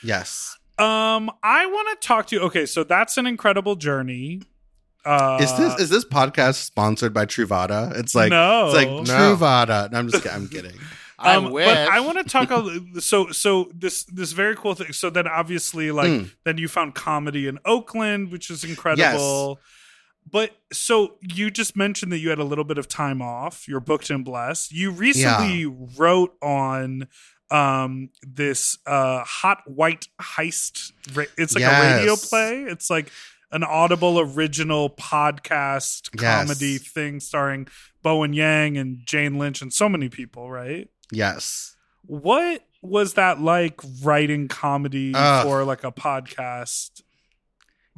yes. 0.03 0.57
Um, 0.79 1.31
I 1.43 1.67
want 1.67 2.01
to 2.01 2.07
talk 2.07 2.27
to 2.29 2.37
you. 2.37 2.43
Okay, 2.43 2.67
so 2.67 2.83
that's 2.83 3.17
an 3.19 3.27
incredible 3.27 3.77
journey. 3.77 4.41
Uh, 5.05 5.39
Is 5.41 5.53
this 5.57 5.81
is 5.81 5.91
this 5.91 6.05
podcast 6.05 6.55
sponsored 6.55 7.13
by 7.13 7.27
Truvada? 7.27 7.97
It's 7.99 8.15
like 8.15 8.31
No. 8.31 8.67
it's 8.67 8.75
like 8.75 8.89
No. 8.89 9.03
Truvada. 9.37 9.91
No, 9.93 9.99
I'm 9.99 10.09
just. 10.09 10.27
I'm 10.27 10.49
kidding. 10.49 10.77
I 11.23 11.37
um, 11.37 11.51
wish. 11.51 11.67
But 11.67 11.77
I 11.89 12.01
want 12.01 12.19
to 12.19 12.25
talk. 12.25 12.51
A, 12.51 13.01
so 13.01 13.31
so 13.31 13.71
this 13.75 14.05
this 14.05 14.33
very 14.33 14.57
cool 14.57 14.75
thing. 14.75 14.93
So 14.93 15.09
then 15.11 15.27
obviously 15.27 15.91
like 15.91 16.11
Mm. 16.11 16.31
then 16.45 16.59
you 16.59 16.69
found 16.69 16.95
comedy 16.95 17.47
in 17.47 17.59
Oakland, 17.65 18.31
which 18.33 18.51
is 18.51 18.65
incredible. 18.65 19.59
But 20.31 20.53
so 20.73 21.15
you 21.21 21.51
just 21.51 21.77
mentioned 21.77 22.13
that 22.13 22.19
you 22.19 22.31
had 22.31 22.39
a 22.39 22.45
little 22.45 22.65
bit 22.65 22.79
of 22.79 22.87
time 22.89 23.21
off. 23.21 23.67
You're 23.67 23.81
booked 23.81 24.09
and 24.11 24.25
blessed. 24.25 24.73
You 24.73 24.91
recently 24.91 25.67
wrote 25.67 26.35
on 26.43 27.09
um 27.51 28.09
this 28.23 28.79
uh 28.87 29.23
hot 29.25 29.59
white 29.67 30.09
heist 30.19 30.93
it's 31.37 31.55
like 31.55 31.65
a 31.65 31.97
radio 31.99 32.17
play 32.17 32.63
it's 32.63 32.89
like 32.89 33.11
an 33.51 33.63
audible 33.63 34.19
original 34.19 34.89
podcast 34.89 36.09
Yes. 36.19 36.47
comedy 36.47 36.79
thing 36.79 37.21
starring 37.21 37.69
bowen 38.03 38.33
yang 38.33 38.79
and 38.79 39.01
jane 39.05 39.39
lynch 39.39 39.61
and 39.61 39.71
so 39.71 39.87
many 39.87 40.09
people 40.09 40.51
right 40.51 40.89
Yes. 41.13 41.77
what 42.07 42.63
was 42.83 43.15
that 43.15 43.41
like 43.41 43.81
writing 44.03 44.49
comedy 44.49 45.13
Ugh. 45.15 45.45
for 45.47 45.65
like 45.65 45.85
a 45.85 45.93
podcast 45.93 47.03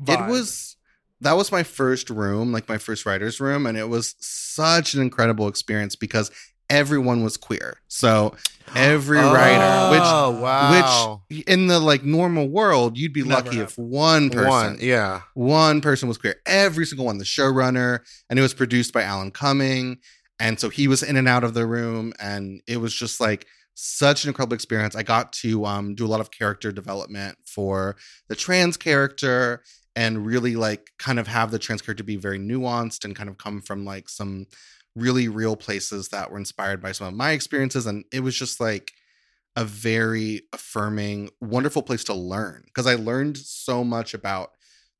It 0.06 0.28
was 0.28 0.76
that 1.20 1.36
was 1.38 1.50
my 1.50 1.62
first 1.62 2.10
room, 2.10 2.52
like 2.52 2.68
my 2.68 2.76
first 2.76 3.06
writer's 3.06 3.40
room, 3.40 3.64
and 3.66 3.78
it 3.78 3.88
was 3.88 4.14
such 4.18 4.92
an 4.92 5.00
incredible 5.00 5.48
experience 5.48 5.96
because 5.96 6.30
everyone 6.68 7.22
was 7.22 7.36
queer. 7.38 7.78
So 7.88 8.34
every 8.74 9.18
oh, 9.18 9.32
writer, 9.32 9.90
which 9.92 10.02
Oh, 10.04 10.38
wow. 10.42 11.22
which 11.30 11.44
in 11.46 11.68
the 11.68 11.78
like 11.78 12.04
normal 12.04 12.48
world, 12.48 12.98
you'd 12.98 13.12
be 13.14 13.22
Never 13.22 13.42
lucky 13.46 13.60
if 13.60 13.78
one 13.78 14.28
person, 14.28 14.48
One, 14.50 14.78
yeah. 14.80 15.22
one 15.34 15.80
person 15.80 16.08
was 16.08 16.18
queer. 16.18 16.36
Every 16.44 16.84
single 16.84 17.06
one, 17.06 17.16
the 17.18 17.24
showrunner, 17.24 18.00
and 18.28 18.38
it 18.38 18.42
was 18.42 18.52
produced 18.52 18.92
by 18.92 19.02
Alan 19.02 19.30
Cumming. 19.30 19.98
And 20.40 20.58
so 20.58 20.68
he 20.68 20.88
was 20.88 21.02
in 21.02 21.16
and 21.16 21.28
out 21.28 21.44
of 21.44 21.54
the 21.54 21.66
room, 21.66 22.12
and 22.18 22.60
it 22.66 22.78
was 22.78 22.92
just 22.92 23.20
like 23.20 23.46
such 23.74 24.24
an 24.24 24.28
incredible 24.28 24.54
experience. 24.54 24.94
I 24.94 25.02
got 25.02 25.32
to 25.34 25.64
um, 25.64 25.94
do 25.94 26.06
a 26.06 26.08
lot 26.08 26.20
of 26.20 26.30
character 26.30 26.72
development 26.72 27.38
for 27.44 27.96
the 28.28 28.36
trans 28.36 28.76
character 28.76 29.62
and 29.96 30.26
really 30.26 30.56
like 30.56 30.90
kind 30.98 31.18
of 31.18 31.28
have 31.28 31.50
the 31.50 31.58
trans 31.58 31.82
character 31.82 32.04
be 32.04 32.16
very 32.16 32.38
nuanced 32.38 33.04
and 33.04 33.14
kind 33.16 33.28
of 33.28 33.38
come 33.38 33.60
from 33.60 33.84
like 33.84 34.08
some 34.08 34.46
really 34.96 35.28
real 35.28 35.56
places 35.56 36.08
that 36.08 36.30
were 36.30 36.38
inspired 36.38 36.80
by 36.80 36.92
some 36.92 37.08
of 37.08 37.14
my 37.14 37.32
experiences. 37.32 37.86
And 37.86 38.04
it 38.12 38.20
was 38.20 38.36
just 38.36 38.60
like 38.60 38.92
a 39.56 39.64
very 39.64 40.42
affirming, 40.52 41.30
wonderful 41.40 41.82
place 41.82 42.04
to 42.04 42.14
learn 42.14 42.62
because 42.66 42.86
I 42.86 42.94
learned 42.94 43.36
so 43.36 43.84
much 43.84 44.14
about 44.14 44.50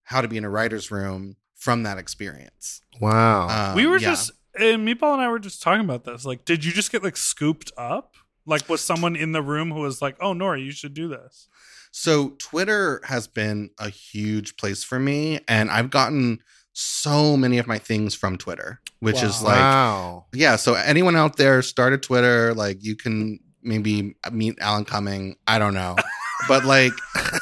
how 0.05 0.21
to 0.21 0.29
be 0.29 0.37
in 0.37 0.45
a 0.45 0.51
writer's 0.51 0.91
room 0.91 1.37
from 1.57 1.85
that 1.85 1.99
experience. 1.99 2.81
Wow. 3.01 3.49
Um, 3.49 3.77
we 3.77 3.87
were 3.87 3.99
yeah. 3.99 4.11
just 4.11 4.33
and 4.59 4.87
Meatball 4.87 5.15
and 5.15 5.23
I 5.23 5.29
were 5.29 5.39
just 5.39 5.63
talking 5.63 5.85
about 5.85 6.05
this. 6.05 6.25
Like, 6.25 6.45
did 6.45 6.65
you 6.65 6.73
just 6.73 6.93
get 6.93 7.03
like 7.03 7.17
scooped 7.17 7.73
up? 7.77 8.15
Like, 8.47 8.69
was 8.69 8.83
someone 8.83 9.17
in 9.17 9.33
the 9.33 9.43
room 9.43 9.71
who 9.71 9.81
was 9.81 10.03
like, 10.03 10.17
"Oh, 10.21 10.35
Nori, 10.35 10.65
you 10.65 10.73
should 10.73 10.95
do 10.95 11.09
this"? 11.09 11.49
So 11.91 12.31
Twitter 12.39 13.01
has 13.05 13.27
been 13.27 13.71
a 13.79 13.89
huge 13.89 14.57
place 14.57 14.83
for 14.83 14.99
me, 14.99 15.41
and 15.47 15.71
I've 15.71 15.91
gotten 15.91 16.41
so 16.73 17.37
many 17.37 17.59
of 17.59 17.69
my 17.69 17.79
things 17.79 18.15
from 18.15 18.37
Twitter, 18.37 18.81
which 18.99 19.23
is 19.23 19.43
like, 19.43 19.61
wow. 19.61 20.27
yeah. 20.33 20.57
So 20.57 20.75
anyone 20.75 21.15
out 21.15 21.37
there, 21.37 21.63
start 21.63 21.93
a 21.93 21.99
Twitter. 21.99 22.53
Like 22.53 22.83
you 22.83 22.97
can 22.97 23.39
maybe 23.63 24.17
meet 24.33 24.59
Alan 24.61 24.85
Cumming. 24.85 25.37
I 25.47 25.59
don't 25.61 25.75
know, 25.75 25.95
but 26.49 26.65
like 26.65 26.93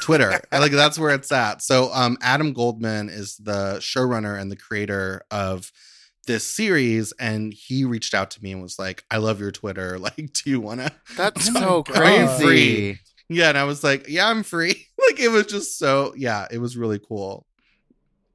Twitter, 0.01 0.39
like 0.51 0.71
that's 0.71 0.99
where 0.99 1.13
it's 1.15 1.31
at. 1.31 1.63
So 1.63 1.91
um, 1.91 2.17
Adam 2.21 2.53
Goldman 2.53 3.09
is 3.09 3.37
the 3.37 3.77
showrunner 3.79 4.39
and 4.39 4.51
the 4.51 4.55
creator 4.55 5.23
of 5.31 5.71
this 6.25 6.47
series, 6.47 7.13
and 7.19 7.53
he 7.53 7.83
reached 7.85 8.13
out 8.13 8.31
to 8.31 8.43
me 8.43 8.51
and 8.51 8.61
was 8.61 8.77
like, 8.79 9.03
"I 9.11 9.17
love 9.17 9.39
your 9.39 9.51
Twitter. 9.51 9.97
Like, 10.03 10.15
do 10.33 10.49
you 10.49 10.59
want 10.59 10.81
to?" 10.81 10.91
That's 11.17 11.51
so 11.51 11.83
crazy. 11.83 12.99
Yeah, 13.29 13.49
and 13.49 13.57
I 13.57 13.63
was 13.63 13.83
like, 13.83 14.07
"Yeah, 14.07 14.27
I'm 14.29 14.43
free." 14.43 14.87
like 15.07 15.19
it 15.19 15.29
was 15.29 15.45
just 15.47 15.77
so 15.77 16.13
yeah, 16.15 16.47
it 16.51 16.57
was 16.59 16.77
really 16.77 16.99
cool. 16.99 17.45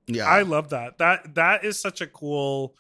Yeah, 0.06 0.24
I 0.26 0.42
love 0.42 0.70
that. 0.70 0.98
That 0.98 1.34
that 1.34 1.64
is 1.64 1.78
such 1.80 2.00
a 2.00 2.06
cool 2.06 2.74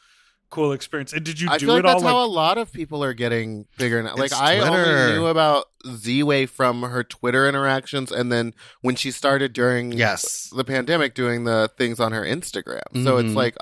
cool 0.50 0.72
experience. 0.72 1.12
And 1.12 1.22
did 1.24 1.38
you 1.38 1.50
I 1.50 1.58
do 1.58 1.66
feel 1.66 1.74
like 1.74 1.84
it 1.84 1.86
all 1.86 1.92
that's 2.00 2.02
how 2.02 2.18
like 2.20 2.26
a 2.28 2.30
lot 2.32 2.56
of 2.56 2.72
people 2.72 3.04
are 3.04 3.12
getting 3.12 3.66
bigger 3.76 4.02
now. 4.02 4.14
Like 4.14 4.30
It's 4.32 4.40
I 4.40 4.58
only 4.60 5.12
knew 5.12 5.26
about 5.26 5.66
Ziwe 5.86 6.48
from 6.48 6.82
her 6.82 7.04
Twitter 7.04 7.46
interactions, 7.46 8.10
and 8.10 8.32
then 8.32 8.54
when 8.80 8.96
she 8.96 9.10
started 9.10 9.52
during 9.52 9.92
Yes. 9.92 10.48
the 10.56 10.64
pandemic 10.64 11.14
doing 11.14 11.44
the 11.44 11.70
things 11.76 12.00
on 12.00 12.12
her 12.12 12.22
Instagram. 12.22 13.04
So 13.04 13.18
it's 13.18 13.28
Mhm. 13.32 13.34
like 13.34 13.56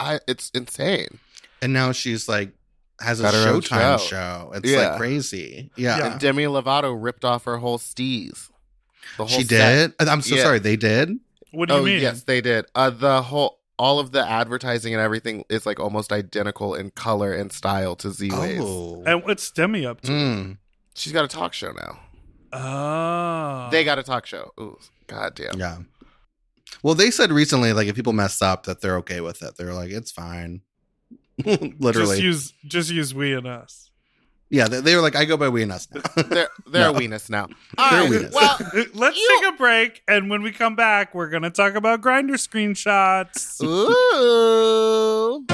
I, 0.00 0.14
I 0.14 0.20
it's 0.26 0.50
insane. 0.50 1.18
And 1.62 1.72
now 1.72 1.92
she's 1.92 2.28
like 2.28 2.52
has 3.00 3.20
a 3.20 3.24
Got 3.24 3.34
her 3.34 3.48
own 3.48 3.60
Showtime 3.60 3.98
show. 4.00 4.04
show. 4.06 4.52
It's 4.54 4.68
Yeah. 4.70 4.88
like 4.90 4.98
crazy. 4.98 5.70
Yeah. 5.76 5.98
Yeah. 5.98 6.12
And 6.12 6.20
Demi 6.20 6.44
Lovato 6.44 6.96
ripped 7.00 7.24
off 7.24 7.44
her 7.44 7.58
whole 7.58 7.78
steez. 7.78 8.48
The 9.16 9.24
whole 9.24 9.28
She 9.28 9.44
set. 9.44 9.96
did. 9.98 10.08
I'm 10.08 10.20
so 10.22 10.34
Yeah. 10.36 10.42
sorry. 10.42 10.58
They 10.58 10.76
did. 10.76 11.18
what 11.52 11.68
do 11.68 11.76
you 11.76 11.80
oh 11.80 11.84
mean? 11.84 12.00
yes, 12.02 12.24
they 12.24 12.40
did. 12.40 12.66
Uh, 12.74 12.90
the 12.90 13.22
whole 13.22 13.58
all 13.78 14.00
of 14.00 14.10
the 14.10 14.28
advertising 14.28 14.92
and 14.92 15.00
everything 15.00 15.44
is 15.48 15.64
like 15.64 15.78
almost 15.78 16.12
identical 16.12 16.74
in 16.74 16.90
color 16.90 17.32
and 17.32 17.52
style 17.52 17.94
to 17.96 18.08
Ziwe's. 18.08 18.58
Oh. 18.60 19.02
And 19.06 19.22
what's 19.24 19.48
Demi 19.52 19.86
up 19.86 20.00
to? 20.02 20.10
Mm. 20.12 20.56
She's 20.94 21.12
got 21.12 21.24
a 21.24 21.28
talk 21.28 21.54
show 21.54 21.70
now. 21.72 22.00
Oh. 22.52 23.68
They 23.70 23.84
got 23.84 23.98
a 23.98 24.02
talk 24.02 24.26
show. 24.26 24.52
Ooh, 24.60 24.78
goddamn. 25.06 25.58
Yeah. 25.58 25.78
Well, 26.82 26.94
they 26.94 27.10
said 27.10 27.30
recently, 27.32 27.72
like 27.72 27.88
if 27.88 27.94
people 27.96 28.12
mess 28.12 28.40
up, 28.42 28.64
that 28.64 28.80
they're 28.80 28.96
okay 28.98 29.20
with 29.20 29.42
it. 29.42 29.56
They're 29.56 29.74
like, 29.74 29.90
it's 29.90 30.10
fine. 30.12 30.62
Literally. 31.44 32.16
just 32.20 32.22
use 32.22 32.52
just 32.66 32.90
use 32.90 33.14
we 33.14 33.32
and 33.34 33.46
us. 33.46 33.90
yeah, 34.50 34.66
they, 34.68 34.80
they 34.80 34.96
were 34.96 35.02
like, 35.02 35.14
I 35.16 35.24
go 35.24 35.36
by 35.36 35.48
we 35.48 35.62
and 35.62 35.72
us 35.72 35.86
now. 35.94 36.00
They're 36.22 36.48
they're 36.66 36.92
No. 36.92 36.96
a 36.96 37.00
weenus 37.00 37.30
now. 37.30 37.46
They're 37.76 38.02
right, 38.02 38.10
weenus. 38.10 38.32
Well, 38.32 38.58
Let's 38.94 39.16
You- 39.16 39.40
take 39.42 39.54
a 39.54 39.56
break, 39.56 40.02
and 40.08 40.28
when 40.30 40.42
we 40.42 40.50
come 40.52 40.74
back, 40.76 41.14
we're 41.14 41.30
gonna 41.30 41.50
talk 41.50 41.74
about 41.74 42.00
Grindr 42.00 42.34
screenshots. 42.36 43.62
ooh. 43.62 45.44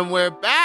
And 0.00 0.10
we're 0.10 0.30
back. 0.30 0.59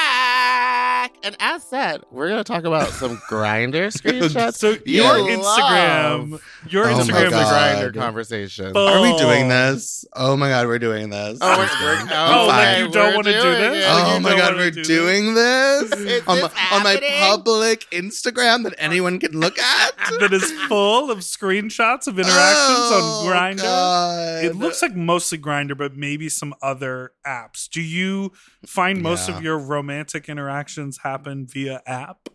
And 1.26 1.36
as 1.40 1.64
said, 1.64 2.04
we're 2.12 2.28
going 2.28 2.38
to 2.38 2.44
talk 2.44 2.66
about 2.66 2.90
some 2.90 3.18
Grindr 3.30 3.92
screenshots. 3.92 4.58
So 4.58 4.76
You 4.86 5.02
your 5.04 5.18
love- 5.42 6.30
Instagram, 6.30 6.42
your 6.72 6.86
Oh 6.86 6.94
Instagram 7.00 7.00
Instagram 7.00 7.30
the 7.32 7.40
is 7.40 7.48
Grindr 7.48 7.94
conversation. 7.96 8.74
Full. 8.74 8.88
Are 8.88 9.02
we 9.02 9.18
doing 9.18 9.48
this? 9.50 10.06
Oh 10.14 10.38
my 10.38 10.50
god, 10.50 10.68
we're 10.68 10.78
doing 10.78 11.10
this. 11.10 11.40
Oh, 11.42 11.58
we're- 11.58 11.70
we're- 11.82 12.14
I'm 12.14 12.38
Oh, 12.38 12.46
like 12.48 12.76
fine. 12.76 12.86
you 12.86 12.92
don't 12.92 13.16
want 13.16 13.26
to 13.26 13.34
do 13.34 13.42
doing 13.42 13.60
this? 13.72 13.86
Oh 13.88 13.94
like, 13.96 14.06
Oh 14.16 14.20
my 14.20 14.38
god, 14.38 14.56
we're 14.56 14.70
do 14.70 14.84
doing 14.84 15.34
this 15.34 15.92
Is 15.94 16.28
on, 16.28 16.38
this 16.38 16.54
my, 16.54 16.78
on 16.78 16.84
my 16.84 17.00
public 17.22 17.88
Instagram 17.92 18.64
that 18.66 18.76
anyone 18.78 19.20
can 19.20 19.32
look 19.40 19.58
at. 19.58 19.92
that 20.20 20.32
is 20.32 20.52
full 20.68 21.10
of 21.10 21.20
screenshots 21.20 22.06
of 22.06 22.20
interactions 22.20 22.36
Oh, 22.38 23.26
on 23.26 23.34
Grindr. 23.34 23.62
God. 23.64 24.46
It 24.46 24.56
looks 24.56 24.84
like 24.84 24.96
mostly 24.96 25.40
Grindr, 25.40 25.76
but 25.76 25.98
maybe 25.98 26.30
some 26.30 26.54
other 26.62 27.14
apps. 27.26 27.68
Do 27.68 27.82
you 27.82 28.32
find 28.64 29.02
most 29.02 29.28
Yeah. 29.28 29.38
of 29.38 29.44
your 29.44 29.58
romantic 29.58 30.30
interactions 30.30 31.00
happen 31.00 31.15
via 31.24 31.82
app? 31.86 32.30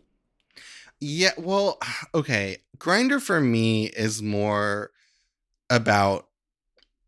Yeah, 1.01 1.31
well, 1.39 1.79
okay. 2.15 2.59
Grindr 2.79 3.21
for 3.21 3.41
me 3.41 3.87
is 3.87 4.23
more 4.23 4.91
about 5.69 6.27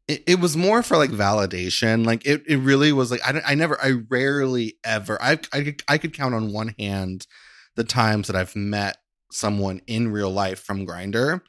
it, 0.08 0.22
it 0.26 0.40
was 0.40 0.56
more 0.56 0.82
for 0.82 0.96
like 0.96 1.10
validation. 1.10 2.04
Like 2.04 2.26
it, 2.26 2.42
it 2.46 2.58
really 2.58 2.92
was 2.92 3.10
like 3.10 3.20
I, 3.26 3.32
don't- 3.32 3.48
I 3.48 3.54
never 3.54 3.80
I 3.82 3.92
rarely 4.08 4.74
ever 4.84 5.20
I 5.22 5.32
I 5.52 5.62
could, 5.62 5.82
I 5.88 5.98
could 5.98 6.12
count 6.12 6.34
on 6.34 6.52
one 6.52 6.74
hand 6.78 7.26
the 7.76 7.84
times 7.84 8.26
that 8.26 8.36
I've 8.36 8.54
met 8.56 8.98
someone 9.30 9.80
in 9.86 10.12
real 10.12 10.30
life 10.30 10.60
from 10.60 10.86
Grindr 10.86 11.40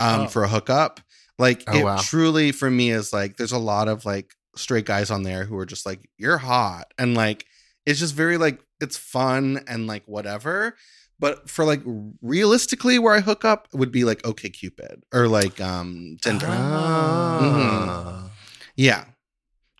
um 0.00 0.22
Oh. 0.22 0.26
for 0.26 0.42
a 0.42 0.48
hookup. 0.48 1.00
Like 1.38 1.62
Oh, 1.68 1.78
it 1.78 1.84
wow. 1.84 1.96
truly 1.98 2.50
for 2.52 2.68
me 2.70 2.90
is 2.90 3.12
like 3.12 3.36
there's 3.36 3.52
a 3.52 3.58
lot 3.58 3.86
of 3.88 4.04
like 4.04 4.34
straight 4.56 4.84
guys 4.86 5.10
on 5.10 5.22
there 5.22 5.44
who 5.44 5.56
are 5.56 5.66
just 5.66 5.86
like 5.86 6.08
you're 6.18 6.38
hot 6.38 6.92
and 6.98 7.14
like 7.14 7.46
it's 7.86 8.00
just 8.00 8.14
very 8.14 8.36
like 8.38 8.60
it's 8.82 8.96
fun 8.98 9.62
and 9.66 9.86
like 9.86 10.02
whatever 10.06 10.74
but 11.18 11.48
for 11.48 11.64
like 11.64 11.80
realistically 12.20 12.98
where 12.98 13.14
i 13.14 13.20
hook 13.20 13.44
up 13.44 13.68
would 13.72 13.92
be 13.92 14.04
like 14.04 14.20
OkCupid 14.22 15.02
or 15.14 15.28
like 15.28 15.60
um 15.60 16.16
tinder 16.20 16.46
Ah. 16.48 18.30
yeah 18.76 19.04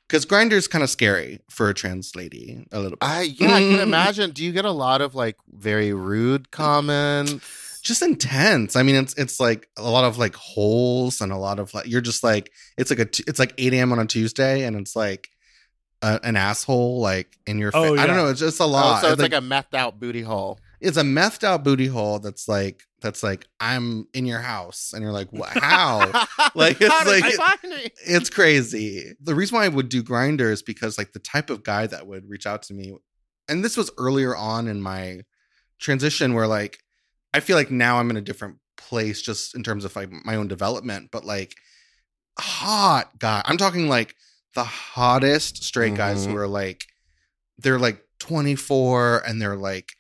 because 0.09 0.27
Grindr's 0.27 0.69
kind 0.69 0.85
of 0.85 0.91
scary 0.91 1.41
for 1.49 1.71
a 1.71 1.75
trans 1.75 2.15
lady 2.15 2.67
a 2.71 2.77
little 2.81 2.99
bit 2.99 3.09
I 3.09 3.23
yeah, 3.23 3.55
I 3.55 3.61
can 3.61 3.81
imagine. 3.89 4.33
Do 4.33 4.45
you 4.45 4.53
get 4.53 4.67
a 4.67 4.71
lot 4.71 5.01
of 5.01 5.15
like 5.15 5.37
very 5.51 5.93
rude 5.95 6.51
comments? 6.51 7.81
just 7.83 8.01
intense 8.01 8.77
i 8.77 8.83
mean 8.85 8.95
it's 8.95 9.13
it's 9.15 9.41
like 9.41 9.69
a 9.77 9.91
lot 9.91 10.05
of 10.05 10.17
like 10.17 10.37
holes 10.37 11.21
and 11.21 11.33
a 11.33 11.37
lot 11.37 11.59
of 11.59 11.75
like 11.75 11.85
you're 11.89 12.01
just 12.01 12.23
like 12.23 12.53
it's 12.79 12.91
like 12.91 13.01
a 13.01 13.09
it's 13.29 13.41
like 13.41 13.53
8 13.59 13.73
a.m 13.75 13.91
on 13.91 13.99
a 13.99 14.07
tuesday 14.07 14.63
and 14.63 14.77
it's 14.77 14.95
like 14.95 15.31
a, 16.03 16.21
an 16.25 16.37
asshole 16.37 17.01
like 17.01 17.39
in 17.47 17.59
your 17.59 17.73
face 17.73 17.81
Oh, 17.91 17.97
i 17.97 18.07
don't 18.07 18.17
know 18.17 18.29
it's 18.29 18.41
just 18.41 18.61
a 18.61 18.65
Oh, 18.65 18.69
lot 18.69 19.01
so 19.03 19.13
it's 19.13 19.23
like, 19.23 19.33
a 19.33 19.37
methed 19.37 19.75
out 19.75 19.99
booty 20.01 20.23
hole. 20.23 20.59
it's 20.81 20.97
a 20.97 21.03
methed 21.03 21.45
out 21.45 21.63
booty 21.65 21.87
hole 21.87 22.19
that's 22.19 22.49
like 22.49 22.83
that's 23.01 23.23
like 23.23 23.47
I'm 23.59 24.07
in 24.15 24.27
your 24.27 24.39
house 24.39 24.93
and 24.95 25.03
you're 25.03 25.11
like 25.13 25.33
"Wha- 25.33 25.49
how 25.53 26.07
Like, 26.55 26.81
it's 26.81 26.89
How 26.95 27.05
like- 27.05 27.25
you 27.25 27.37
find 27.37 27.59
me? 27.65 27.89
it's 28.07 28.31
crazy 28.31 29.13
the 29.21 29.35
reason 29.35 29.57
why 29.57 29.65
I 29.65 29.69
would 29.69 29.89
do 29.89 30.03
Grindr 30.05 30.51
is 30.53 30.63
because 30.63 30.99
like 30.99 31.13
the 31.13 31.19
type 31.19 31.51
of 31.51 31.65
guy 31.65 31.87
that 31.89 32.07
would 32.07 32.29
reach 32.29 32.47
out 32.47 32.63
to 32.65 32.75
me 32.75 32.95
and 33.49 33.65
this 33.65 33.77
was 33.77 33.91
earlier 33.99 34.37
on 34.37 34.69
in 34.69 34.81
my 34.81 35.23
transition 35.81 36.35
where 36.35 36.47
like 36.47 36.79
I 37.35 37.41
feel 37.41 37.57
like 37.57 37.71
now 37.73 37.99
I'm 37.99 38.11
in 38.11 38.17
a 38.17 38.21
different 38.21 38.59
place 38.77 39.21
just 39.23 39.55
in 39.57 39.63
terms 39.65 39.85
of 39.85 39.95
like 39.97 40.11
my 40.25 40.37
own 40.37 40.47
development 40.49 41.11
but 41.11 41.25
like 41.25 41.57
hot 42.39 43.19
guy 43.19 43.43
I'm 43.45 43.57
talking 43.57 43.89
like 43.89 44.15
the 44.55 44.65
hottest 44.65 45.63
straight 45.65 45.95
guys 45.95 46.27
Mhm. 46.27 46.31
who 46.31 46.37
are 46.37 46.49
like 46.49 46.87
they're 47.59 47.79
like 47.79 48.03
24 48.19 49.23
and 49.27 49.41
they're 49.41 49.57
like 49.57 49.93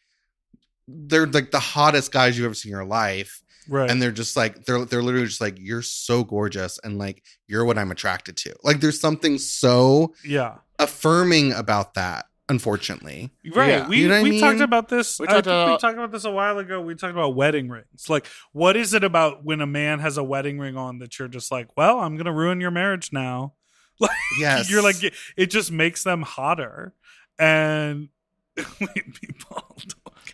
they're 0.88 1.26
like 1.26 1.50
the 1.50 1.60
hottest 1.60 2.12
guys 2.12 2.36
you've 2.36 2.44
ever 2.44 2.54
seen 2.54 2.70
in 2.70 2.76
your 2.76 2.84
life 2.84 3.40
Right. 3.68 3.88
and 3.90 4.02
they're 4.02 4.10
just 4.10 4.36
like 4.36 4.64
they're 4.64 4.84
they're 4.84 5.02
literally 5.02 5.26
just 5.26 5.40
like 5.40 5.56
you're 5.58 5.82
so 5.82 6.24
gorgeous 6.24 6.78
and 6.82 6.98
like 6.98 7.22
you're 7.46 7.64
what 7.64 7.78
I'm 7.78 7.90
attracted 7.92 8.36
to. 8.38 8.54
Like 8.64 8.80
there's 8.80 9.00
something 9.00 9.38
so 9.38 10.14
yeah. 10.24 10.56
affirming 10.78 11.52
about 11.52 11.94
that. 11.94 12.26
Unfortunately, 12.48 13.30
Right. 13.54 13.68
Yeah. 13.68 13.88
We 13.88 13.98
You 13.98 14.08
know 14.08 14.20
what 14.20 14.26
I 14.26 14.30
we 14.30 14.40
talked 14.40 14.60
about 14.60 14.88
this. 14.88 15.18
We 15.20 15.26
I 15.28 15.40
talked 15.40 15.44
think 15.46 15.70
we 15.70 15.78
talked 15.78 15.96
about 15.96 16.10
this 16.10 16.24
a 16.24 16.30
while 16.30 16.58
ago. 16.58 16.80
We 16.82 16.94
talked 16.96 17.12
about 17.12 17.34
wedding 17.36 17.68
rings. 17.70 18.10
Like, 18.10 18.26
what 18.52 18.76
is 18.76 18.92
it 18.92 19.04
about 19.04 19.44
when 19.44 19.60
a 19.60 19.66
man 19.66 20.00
has 20.00 20.18
a 20.18 20.24
wedding 20.24 20.58
ring 20.58 20.76
on 20.76 20.98
that 20.98 21.18
you're 21.18 21.28
just 21.28 21.50
like, 21.52 21.68
well, 21.76 22.00
I'm 22.00 22.16
gonna 22.16 22.32
ruin 22.32 22.60
your 22.60 22.72
marriage 22.72 23.10
now. 23.12 23.54
Like, 24.00 24.10
yes, 24.40 24.70
you're 24.70 24.82
like, 24.82 25.02
it, 25.04 25.14
it 25.36 25.46
just 25.46 25.70
makes 25.70 26.02
them 26.02 26.22
hotter. 26.22 26.92
And 27.38 28.08
wait, 28.56 29.14
people. 29.14 29.76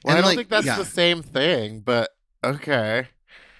Well, 0.04 0.16
I 0.16 0.20
don't 0.20 0.24
like, 0.24 0.36
think 0.36 0.48
that's 0.48 0.64
yeah. 0.66 0.76
the 0.78 0.84
same 0.84 1.22
thing, 1.22 1.80
but 1.80 2.10
okay. 2.42 3.08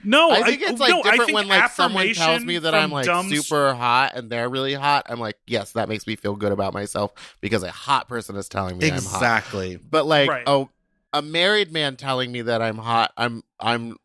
No, 0.04 0.30
I 0.30 0.42
think 0.44 0.62
it's 0.62 0.80
like 0.80 0.90
no, 0.90 1.02
different 1.02 1.32
when 1.32 1.48
like 1.48 1.70
someone 1.72 2.12
tells 2.14 2.44
me 2.44 2.58
that 2.58 2.74
I'm 2.74 2.90
like 2.90 3.04
dumb- 3.06 3.28
super 3.28 3.74
hot 3.74 4.12
and 4.14 4.30
they're 4.30 4.48
really 4.48 4.74
hot. 4.74 5.06
I'm 5.10 5.18
like, 5.18 5.36
yes, 5.46 5.72
that 5.72 5.88
makes 5.88 6.06
me 6.06 6.16
feel 6.16 6.36
good 6.36 6.52
about 6.52 6.72
myself 6.72 7.12
because 7.40 7.62
a 7.62 7.70
hot 7.70 8.08
person 8.08 8.36
is 8.36 8.48
telling 8.48 8.78
me 8.78 8.86
I'm 8.86 8.92
hot. 8.92 8.98
exactly. 9.02 9.76
But 9.76 10.06
like, 10.06 10.30
Right. 10.30 10.44
oh, 10.46 10.70
a 11.12 11.20
married 11.20 11.72
man 11.72 11.96
telling 11.96 12.30
me 12.30 12.42
that 12.42 12.62
I'm 12.62 12.78
hot, 12.78 13.12
I'm 13.16 13.42
I'm 13.58 13.96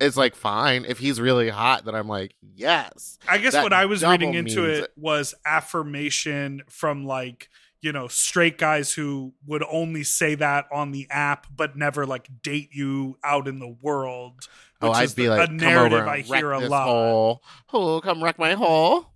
it's 0.00 0.16
like 0.16 0.34
fine. 0.34 0.84
If 0.86 0.98
he's 0.98 1.20
really 1.20 1.48
hot, 1.50 1.84
then 1.84 1.94
I'm 1.94 2.08
like, 2.08 2.34
yes. 2.54 3.18
I 3.28 3.38
guess 3.38 3.52
That 3.52 3.62
what 3.62 3.72
I 3.72 3.86
was 3.86 4.02
reading 4.04 4.34
into 4.34 4.64
it 4.64 4.84
it. 4.84 4.90
was 4.96 5.34
affirmation 5.44 6.62
from 6.68 7.04
like 7.04 7.48
you 7.82 7.92
know 7.92 8.08
straight 8.08 8.58
guys 8.58 8.92
who 8.92 9.32
would 9.46 9.64
only 9.70 10.04
say 10.04 10.34
that 10.34 10.66
on 10.70 10.90
the 10.92 11.06
app 11.10 11.46
but 11.54 11.76
never 11.76 12.04
like 12.04 12.28
date 12.42 12.68
you 12.72 13.16
out 13.24 13.48
in 13.48 13.58
the 13.58 13.74
world. 13.80 14.48
Oh, 14.82 14.88
which 14.88 14.98
I'd 14.98 15.04
is 15.04 15.14
be 15.14 15.24
the- 15.24 15.30
like, 15.30 15.40
a 15.42 15.46
come 15.46 15.56
narrative 15.58 15.98
over 16.00 16.08
I 16.08 16.16
wreck 16.16 16.26
hear 16.26 16.52
a 16.52 16.60
lot. 16.68 16.84
hole. 16.86 17.42
Oh, 17.72 18.00
come 18.00 18.22
wreck 18.22 18.38
my 18.38 18.52
hole. 18.54 19.06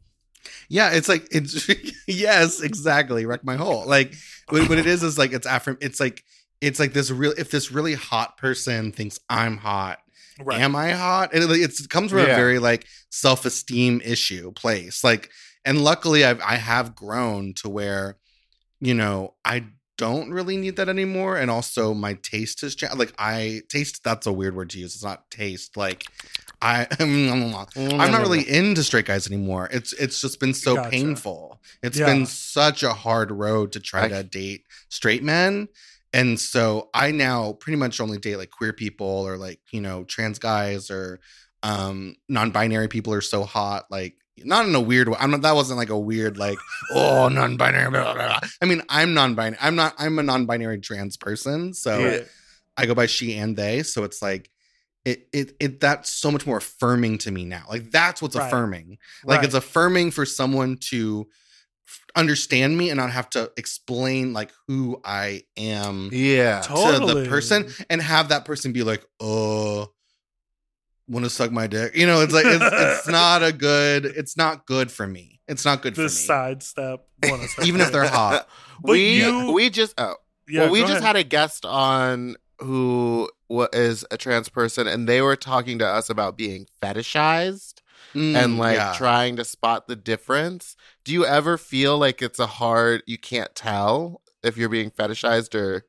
Yeah, 0.68 0.90
it's 0.92 1.08
like 1.08 1.26
it's 1.30 1.68
yes, 2.06 2.60
exactly. 2.60 3.24
Wreck 3.26 3.44
my 3.44 3.56
hole. 3.56 3.86
Like 3.86 4.14
what, 4.48 4.68
what 4.68 4.78
it 4.78 4.86
is 4.86 5.02
is 5.02 5.16
like 5.18 5.32
it's 5.32 5.46
affirm. 5.46 5.78
It's 5.80 6.00
like 6.00 6.22
it's 6.60 6.78
like 6.78 6.92
this 6.92 7.10
real. 7.10 7.32
If 7.36 7.50
this 7.50 7.70
really 7.72 7.94
hot 7.94 8.36
person 8.38 8.92
thinks 8.92 9.20
I'm 9.28 9.56
hot, 9.58 9.98
Right. 10.40 10.60
am 10.60 10.74
I 10.74 10.90
hot? 10.90 11.32
And 11.32 11.44
it, 11.44 11.50
it's, 11.60 11.80
it 11.80 11.90
comes 11.90 12.10
from 12.10 12.20
a 12.20 12.26
very 12.26 12.58
like 12.58 12.86
self 13.10 13.44
esteem 13.44 14.00
issue 14.04 14.52
place. 14.52 15.04
Like, 15.04 15.30
and 15.64 15.82
luckily 15.82 16.24
I've 16.24 16.40
I 16.40 16.56
have 16.56 16.94
grown 16.94 17.54
to 17.54 17.68
where, 17.68 18.18
you 18.80 18.94
know, 18.94 19.34
I 19.44 19.64
don't 19.96 20.32
really 20.32 20.56
need 20.56 20.76
that 20.76 20.88
anymore. 20.88 21.36
And 21.36 21.50
also 21.50 21.94
my 21.94 22.14
taste 22.14 22.60
has 22.62 22.74
changed. 22.74 22.96
Like 22.96 23.14
I 23.18 23.62
taste. 23.68 24.02
That's 24.02 24.26
a 24.26 24.32
weird 24.32 24.56
word 24.56 24.70
to 24.70 24.78
use. 24.78 24.94
It's 24.94 25.04
not 25.04 25.30
taste. 25.30 25.76
Like 25.76 26.04
I. 26.60 26.86
I'm 26.98 27.50
not 27.50 27.70
mm-hmm. 27.70 28.20
really 28.20 28.48
into 28.48 28.82
straight 28.82 29.06
guys 29.06 29.26
anymore. 29.26 29.68
It's 29.72 29.92
it's 29.92 30.20
just 30.20 30.40
been 30.40 30.54
so 30.54 30.76
Gotcha. 30.76 30.90
painful. 30.90 31.60
It's 31.82 31.98
Yeah. 31.98 32.06
been 32.06 32.26
such 32.26 32.82
a 32.82 32.92
hard 32.92 33.30
road 33.30 33.72
to 33.72 33.80
try 33.80 34.04
I- 34.04 34.08
to 34.08 34.22
date 34.22 34.64
straight 34.88 35.22
men. 35.22 35.68
And 36.14 36.38
so 36.40 36.88
I 36.94 37.10
now 37.10 37.52
pretty 37.54 37.76
much 37.76 38.00
only 38.00 38.18
date 38.18 38.36
like 38.36 38.50
queer 38.50 38.72
people 38.72 39.06
or 39.06 39.36
like, 39.36 39.60
you 39.72 39.80
know, 39.82 40.04
trans 40.04 40.38
guys 40.38 40.90
or 40.90 41.20
um 41.62 42.14
non-binary 42.28 42.88
people 42.88 43.12
are 43.14 43.20
so 43.22 43.42
hot 43.42 43.84
like 43.90 44.14
not 44.44 44.66
in 44.66 44.74
a 44.74 44.80
weird 44.80 45.08
way. 45.08 45.16
I'm 45.18 45.30
not 45.30 45.42
that 45.42 45.54
wasn't 45.54 45.78
like 45.78 45.90
a 45.90 45.98
weird 45.98 46.36
like 46.38 46.58
oh 46.92 47.28
non-binary 47.28 47.90
blah, 47.90 48.14
blah, 48.14 48.14
blah. 48.14 48.40
I 48.62 48.64
mean, 48.64 48.82
I'm 48.88 49.12
non-binary. 49.14 49.58
I'm 49.60 49.74
not 49.76 49.94
I'm 49.98 50.18
a 50.18 50.22
non-binary 50.22 50.78
trans 50.80 51.16
person. 51.16 51.74
So 51.74 51.98
Yeah. 51.98 52.20
I 52.76 52.86
go 52.86 52.94
by 52.94 53.06
she 53.06 53.36
and 53.36 53.56
they. 53.56 53.82
So 53.82 54.04
it's 54.04 54.20
like 54.22 54.50
it 55.04 55.28
it 55.32 55.54
it 55.60 55.80
that's 55.80 56.10
so 56.10 56.30
much 56.30 56.46
more 56.46 56.56
affirming 56.58 57.18
to 57.18 57.30
me 57.30 57.44
now. 57.44 57.64
Like 57.68 57.90
that's 57.90 58.20
what's 58.22 58.36
Right. 58.36 58.46
affirming. 58.46 58.98
Like 59.24 59.38
Right. 59.38 59.44
it's 59.46 59.54
affirming 59.54 60.10
for 60.12 60.24
someone 60.26 60.76
to 60.90 61.28
understand 62.16 62.76
me 62.78 62.90
and 62.90 62.98
not 62.98 63.10
have 63.10 63.28
to 63.30 63.50
explain 63.56 64.32
like 64.32 64.50
who 64.68 65.00
I 65.04 65.42
am 65.56 66.10
Yeah. 66.12 66.60
to 66.60 66.68
Totally. 66.68 67.24
the 67.24 67.28
person 67.30 67.68
and 67.90 68.00
have 68.00 68.28
that 68.28 68.44
person 68.44 68.72
be 68.72 68.82
like, 68.82 69.02
uh, 69.20 69.24
"Oh, 69.26 69.92
want 71.08 71.24
to 71.24 71.30
suck 71.30 71.50
my 71.52 71.66
dick?" 71.66 71.96
You 71.96 72.06
know, 72.06 72.20
it's 72.22 72.32
like 72.32 72.46
it's, 72.46 72.64
it's 72.64 73.08
not 73.20 73.42
a 73.42 73.52
good. 73.52 74.06
It's 74.06 74.36
not 74.36 74.66
good 74.66 74.90
for 74.90 75.06
me. 75.06 75.40
It's 75.48 75.64
not 75.64 75.82
good 75.82 75.92
the 75.94 75.96
for 75.96 76.02
me. 76.04 76.08
sidestep. 76.08 77.06
wanna. 77.22 77.46
Even 77.64 77.80
if 77.80 77.92
they're 77.92 78.08
hot. 78.08 78.48
But 78.82 78.90
we 78.92 79.22
you- 79.22 79.52
we 79.52 79.70
just 79.70 79.94
oh 79.98 80.16
yeah, 80.48 80.62
well 80.62 80.72
we 80.72 80.80
just 80.80 80.92
ahead. 80.94 81.02
had 81.04 81.16
a 81.16 81.22
guest 81.22 81.64
on 81.64 82.34
who 82.58 83.30
wa- 83.48 83.68
a 83.72 84.16
trans 84.18 84.48
person 84.48 84.88
and 84.88 85.08
they 85.08 85.20
were 85.22 85.36
talking 85.36 85.78
to 85.78 85.86
us 85.86 86.10
about 86.10 86.36
being 86.36 86.66
fetishized 86.82 87.73
Mm, 88.14 88.36
and 88.36 88.58
like 88.58 88.76
yeah. 88.76 88.92
trying 88.92 89.36
to 89.36 89.44
spot 89.44 89.88
the 89.88 89.96
difference. 89.96 90.76
Do 91.04 91.12
you 91.12 91.26
ever 91.26 91.58
feel 91.58 91.98
like 91.98 92.22
it's 92.22 92.38
a 92.38 92.46
hard 92.46 93.02
you 93.06 93.18
can't 93.18 93.54
tell 93.54 94.22
if 94.42 94.56
you're 94.56 94.68
being 94.68 94.90
fetishized 94.90 95.54
or 95.54 95.84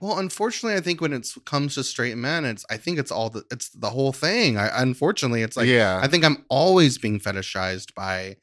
Well, 0.00 0.18
unfortunately, 0.18 0.78
I 0.78 0.80
think 0.80 1.00
when 1.00 1.12
it 1.12 1.28
comes 1.44 1.74
to 1.74 1.84
straight 1.84 2.16
men, 2.16 2.44
it's 2.44 2.64
I 2.70 2.78
think 2.78 2.98
it's 2.98 3.10
all 3.12 3.28
the 3.30 3.44
it's 3.50 3.68
the 3.70 3.90
whole 3.90 4.12
thing. 4.12 4.56
I 4.56 4.70
unfortunately, 4.82 5.42
it's 5.42 5.56
like 5.56 5.66
yeah. 5.66 6.00
I 6.00 6.08
think 6.08 6.24
I'm 6.24 6.44
always 6.48 6.96
being 6.98 7.20
fetishized 7.20 7.94
by 7.94 8.36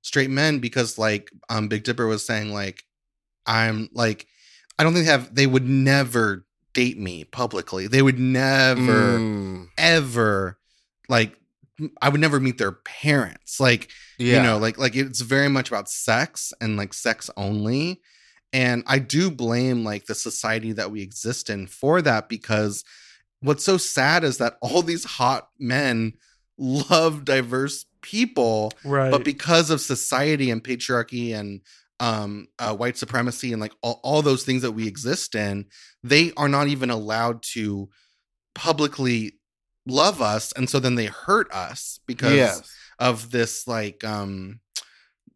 straight 0.00 0.30
men 0.30 0.58
because 0.58 0.98
like 0.98 1.30
um 1.50 1.68
Big 1.68 1.84
Dipper 1.84 2.06
was 2.06 2.24
saying 2.26 2.52
like 2.52 2.84
I'm 3.46 3.88
like 3.92 4.26
I 4.78 4.84
don't 4.84 4.94
think 4.94 5.06
they 5.06 5.12
have 5.12 5.34
they 5.34 5.46
would 5.46 5.68
never 5.68 6.46
date 6.72 6.98
me 6.98 7.24
publicly. 7.24 7.86
They 7.86 8.02
would 8.02 8.18
never 8.18 9.18
Mm, 9.18 9.68
ever 9.76 10.58
like 11.08 11.36
I 12.00 12.08
would 12.08 12.20
never 12.20 12.38
meet 12.38 12.58
their 12.58 12.72
parents. 12.72 13.58
Like 13.58 13.90
yeah. 14.22 14.36
you 14.36 14.42
know 14.42 14.58
like 14.58 14.78
like 14.78 14.96
it's 14.96 15.20
very 15.20 15.48
much 15.48 15.68
about 15.68 15.88
sex 15.88 16.52
and 16.60 16.76
like 16.76 16.94
sex 16.94 17.30
only 17.36 18.00
and 18.52 18.82
i 18.86 18.98
do 18.98 19.30
blame 19.30 19.84
like 19.84 20.06
the 20.06 20.14
society 20.14 20.72
that 20.72 20.90
we 20.90 21.02
exist 21.02 21.50
in 21.50 21.66
for 21.66 22.00
that 22.02 22.28
because 22.28 22.84
what's 23.40 23.64
so 23.64 23.76
sad 23.76 24.24
is 24.24 24.38
that 24.38 24.56
all 24.62 24.82
these 24.82 25.04
hot 25.04 25.48
men 25.58 26.12
love 26.58 27.24
diverse 27.24 27.84
people 28.00 28.72
right. 28.84 29.10
but 29.10 29.24
because 29.24 29.70
of 29.70 29.80
society 29.80 30.50
and 30.50 30.62
patriarchy 30.62 31.34
and 31.34 31.60
um 32.00 32.48
uh, 32.58 32.74
white 32.74 32.96
supremacy 32.96 33.52
and 33.52 33.60
like 33.60 33.72
all, 33.82 34.00
all 34.02 34.22
those 34.22 34.44
things 34.44 34.62
that 34.62 34.72
we 34.72 34.86
exist 34.86 35.34
in 35.34 35.64
they 36.02 36.32
are 36.36 36.48
not 36.48 36.68
even 36.68 36.90
allowed 36.90 37.42
to 37.42 37.88
publicly 38.54 39.32
love 39.86 40.22
us 40.22 40.52
and 40.52 40.68
so 40.70 40.78
then 40.78 40.94
they 40.94 41.06
hurt 41.06 41.50
us 41.52 41.98
because 42.06 42.34
yes. 42.34 42.72
of 42.98 43.30
this 43.30 43.66
like 43.66 44.04
um 44.04 44.60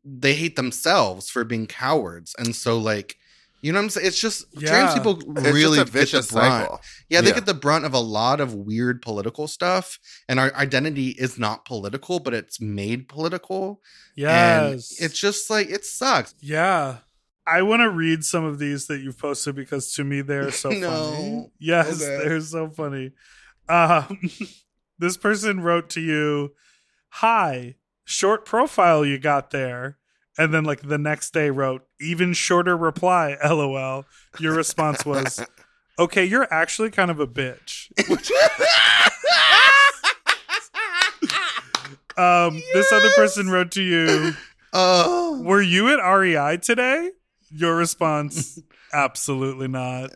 they 0.05 0.35
hate 0.35 0.55
themselves 0.57 1.29
for 1.29 1.43
being 1.45 1.67
cowards 1.67 2.35
and 2.39 2.55
so 2.55 2.79
like 2.79 3.17
you 3.63 3.73
know 3.73 3.79
what 3.81 3.85
i'm 3.85 3.91
saying 3.91 4.07
it's 4.07 4.21
just 4.21 4.45
Yeah. 4.55 4.69
trans 4.69 4.95
people 4.95 5.17
really 5.27 5.79
just 5.79 5.89
a 5.89 5.93
vicious 5.93 6.27
get 6.27 6.35
the 6.35 6.41
brunt. 6.41 6.63
cycle. 6.65 6.81
yeah 7.09 7.21
they 7.23 7.29
Yeah. 7.31 7.35
get 7.35 7.47
the 7.47 7.55
brunt 7.55 7.85
of 7.87 7.93
a 7.95 7.99
lot 7.99 8.41
of 8.41 8.55
weird 8.55 9.03
political 9.03 9.49
stuff 9.49 9.99
and 10.29 10.39
our 10.39 10.55
identity 10.55 11.09
is 11.09 11.39
not 11.41 11.65
political 11.65 12.21
but 12.21 12.33
it's 12.35 12.61
made 12.61 13.09
political 13.09 13.81
and 14.17 14.75
it's 14.75 15.19
just 15.19 15.51
like 15.51 15.69
it 15.71 15.85
sucks 15.85 16.35
Yeah. 16.41 16.99
I 17.49 17.63
want 17.63 17.81
to 17.81 17.91
read 17.91 18.25
some 18.25 18.45
of 18.45 18.59
these 18.59 18.89
that 18.89 19.01
you've 19.03 19.19
posted 19.19 19.55
because 19.55 19.93
to 19.95 20.03
me 20.05 20.21
they're 20.21 20.51
so 20.65 20.71
No. 20.71 20.91
funny. 20.91 21.51
Yes, 21.61 22.03
Okay. 22.03 22.19
they're 22.25 22.41
so 22.41 22.71
funny. 22.71 23.13
Um, 23.69 24.19
this 24.99 25.17
person 25.17 25.61
wrote 25.61 25.89
to 25.91 26.01
you, 26.01 26.53
"Hi, 27.11 27.77
short 28.05 28.45
profile 28.45 29.05
you 29.05 29.19
got 29.19 29.51
there." 29.51 29.99
And 30.39 30.53
then 30.53 30.64
like 30.64 30.83
the 30.83 30.99
next 30.99 31.33
day 31.33 31.51
wrote, 31.51 31.87
"Even 32.01 32.33
shorter 32.33 32.77
reply, 32.77 33.37
LOL." 33.45 34.05
Your 34.39 34.55
response 34.55 35.05
was, 35.05 35.45
"Okay, 35.99 36.25
you're 36.25 36.53
actually 36.53 36.91
kind 36.91 37.11
of 37.11 37.21
a 37.21 37.27
bitch." 37.27 37.91
Um, 42.17 42.62
this 42.73 42.91
other 42.93 43.11
person 43.11 43.51
wrote 43.51 43.73
to 43.73 43.83
you, 43.83 44.33
oh 44.73 45.43
Were 45.43 45.61
you 45.61 45.89
at 45.93 45.99
REI 46.03 46.57
today? 46.57 47.11
Your 47.51 47.77
response, 47.77 48.59
absolutely 48.93 49.69
not. 49.69 50.11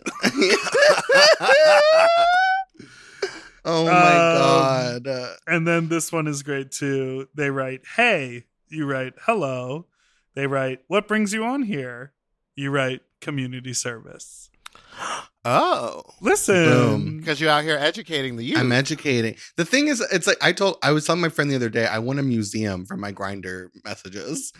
Oh 3.65 3.85
my 3.85 3.91
Um, 3.91 3.93
god 4.39 5.07
Uh, 5.07 5.29
And 5.47 5.67
then 5.67 5.89
this 5.89 6.11
one 6.13 6.27
is 6.27 6.43
great 6.43 6.71
too. 6.71 7.29
They 7.35 7.51
write, 7.51 7.83
Hey, 7.97 8.45
you 8.69 8.87
write, 8.87 9.15
Hello. 9.23 9.87
They 10.35 10.47
write, 10.47 10.81
What 10.89 11.09
brings 11.09 11.33
you 11.33 11.45
on 11.45 11.63
here? 11.63 12.13
You 12.55 12.71
write, 12.71 13.01
Community 13.21 13.73
service. 13.75 14.51
Oh. 15.43 16.03
Listen. 16.21 17.17
Because 17.17 17.41
you're 17.41 17.49
out 17.51 17.65
here 17.65 17.79
educating 17.79 18.37
the 18.37 18.45
youth. 18.45 18.59
I'm 18.59 18.73
educating. 18.73 19.37
The 19.57 19.65
thing 19.65 19.89
is, 19.89 20.03
it's 20.13 20.27
like 20.27 20.37
I 20.43 20.53
told 20.53 20.77
I 20.83 20.93
was 20.93 21.07
telling 21.07 21.23
my 21.23 21.31
friend 21.31 21.51
the 21.51 21.57
other 21.57 21.71
day, 21.71 21.87
I 21.87 21.99
want 21.99 22.19
a 22.19 22.23
museum 22.23 22.85
for 22.85 22.99
my 22.99 23.11
Grindr 23.11 23.69
messages. 23.83 24.53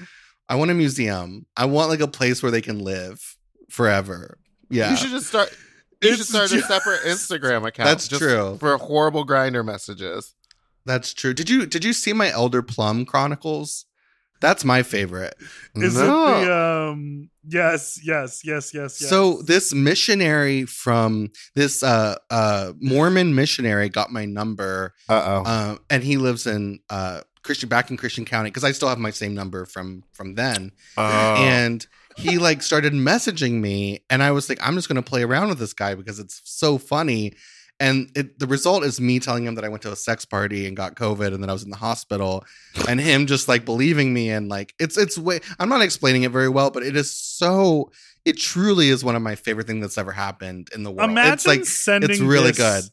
I 0.49 0.55
want 0.55 0.71
a 0.71 0.75
museum. 0.75 1.45
I 1.55 1.67
want 1.67 1.91
like 1.91 2.01
a 2.01 2.09
place 2.09 2.43
where 2.43 2.51
they 2.51 2.63
can 2.63 2.79
live 2.79 3.37
forever. 3.69 4.39
Yeah. 4.71 4.91
You 4.91 4.97
should 4.97 5.11
just 5.11 5.27
start 5.27 5.55
you 6.03 6.11
should 6.13 6.21
It's 6.21 6.29
start 6.29 6.53
a 6.53 6.61
separate 6.63 7.01
Instagram 7.03 7.67
account. 7.67 7.87
That's 7.89 8.09
just 8.09 8.21
true. 8.23 8.57
For 8.59 8.77
horrible 8.79 9.27
Grindr 9.27 9.65
messages. 9.65 10.35
That's 10.87 11.13
true. 11.13 11.35
Did 11.35 11.51
you 11.51 11.67
did 11.67 11.85
you 11.85 11.93
see 11.93 12.13
my 12.13 12.31
Elder 12.31 12.63
Plum 12.63 13.05
Chronicles? 13.05 13.87
That's 14.41 14.65
my 14.65 14.83
favorite. 14.83 15.35
Is 15.75 15.95
No. 15.97 16.39
it 16.41 16.45
the 16.47 16.55
um 16.91 17.31
yes, 17.47 18.01
yes, 18.03 18.41
yes, 18.43 18.73
yes, 18.73 18.99
yes. 19.01 19.11
So 19.11 19.43
this 19.43 19.75
missionary 19.75 20.65
from 20.65 21.31
this 21.55 21.83
uh 21.83 22.17
uh 22.31 22.73
Mormon 22.81 23.35
missionary 23.35 23.91
got 23.91 24.11
my 24.11 24.25
number 24.25 24.95
Uh 25.11 25.23
oh. 25.27 25.43
uh, 25.51 25.77
and 25.91 26.03
he 26.03 26.17
lives 26.17 26.47
in 26.47 26.81
uh 26.89 27.21
Christian 27.43 27.69
back 27.69 27.91
in 27.91 27.99
Christian 27.99 28.25
County 28.25 28.49
because 28.49 28.65
I 28.65 28.73
still 28.73 28.89
have 28.89 28.99
my 28.99 29.11
same 29.11 29.35
number 29.35 29.67
from 29.67 30.05
from 30.13 30.35
then. 30.37 30.73
Oh. 30.97 31.03
and 31.39 31.87
he 32.21 32.39
like 32.39 32.63
started 32.63 32.93
messaging 32.93 33.61
me 33.61 34.01
and 34.11 34.23
i 34.23 34.31
was 34.31 34.49
like 34.49 34.59
i'm 34.63 34.75
just 34.75 34.89
going 34.89 35.03
to 35.03 35.03
play 35.03 35.23
around 35.23 35.49
with 35.49 35.59
this 35.59 35.73
guy 35.73 35.95
because 35.95 36.19
it's 36.19 36.41
so 36.45 36.79
funny 36.79 37.33
and 37.79 38.11
it, 38.15 38.39
the 38.39 38.47
result 38.47 38.85
is 38.85 39.01
me 39.01 39.19
telling 39.19 39.45
him 39.45 39.55
that 39.55 39.65
i 39.65 39.69
went 39.69 39.83
to 39.83 39.91
a 39.91 39.97
sex 39.97 40.25
party 40.25 40.67
and 40.67 40.77
got 40.77 40.95
covid 40.97 41.33
and 41.33 41.43
then 41.43 41.49
i 41.49 41.53
was 41.53 41.63
in 41.63 41.71
the 41.71 41.77
hospital 41.77 42.45
and 42.89 43.01
him 43.01 43.27
just 43.27 43.49
like 43.49 43.65
believing 43.65 44.13
me 44.13 44.31
and 44.31 44.49
like 44.49 44.75
it's 44.79 44.99
it's 44.99 45.17
way 45.17 45.41
i'm 45.59 45.69
not 45.69 45.81
explaining 45.83 46.23
it 46.25 46.31
very 46.31 46.49
well 46.49 46.71
but 46.71 46.83
it 46.83 46.95
is 46.95 47.11
so 47.11 47.91
it 48.27 48.37
truly 48.37 48.91
is 48.91 49.03
one 49.03 49.17
of 49.17 49.23
my 49.23 49.35
favorite 49.35 49.67
things 49.67 49.81
that's 49.81 49.97
ever 49.97 50.13
happened 50.13 50.69
in 50.75 50.83
the 50.83 50.91
world 50.91 51.11
Imagine 51.11 51.33
it's 51.33 51.47
like 51.47 51.65
sending 51.65 52.11
it's 52.11 52.21
really 52.21 52.53
good. 52.53 52.85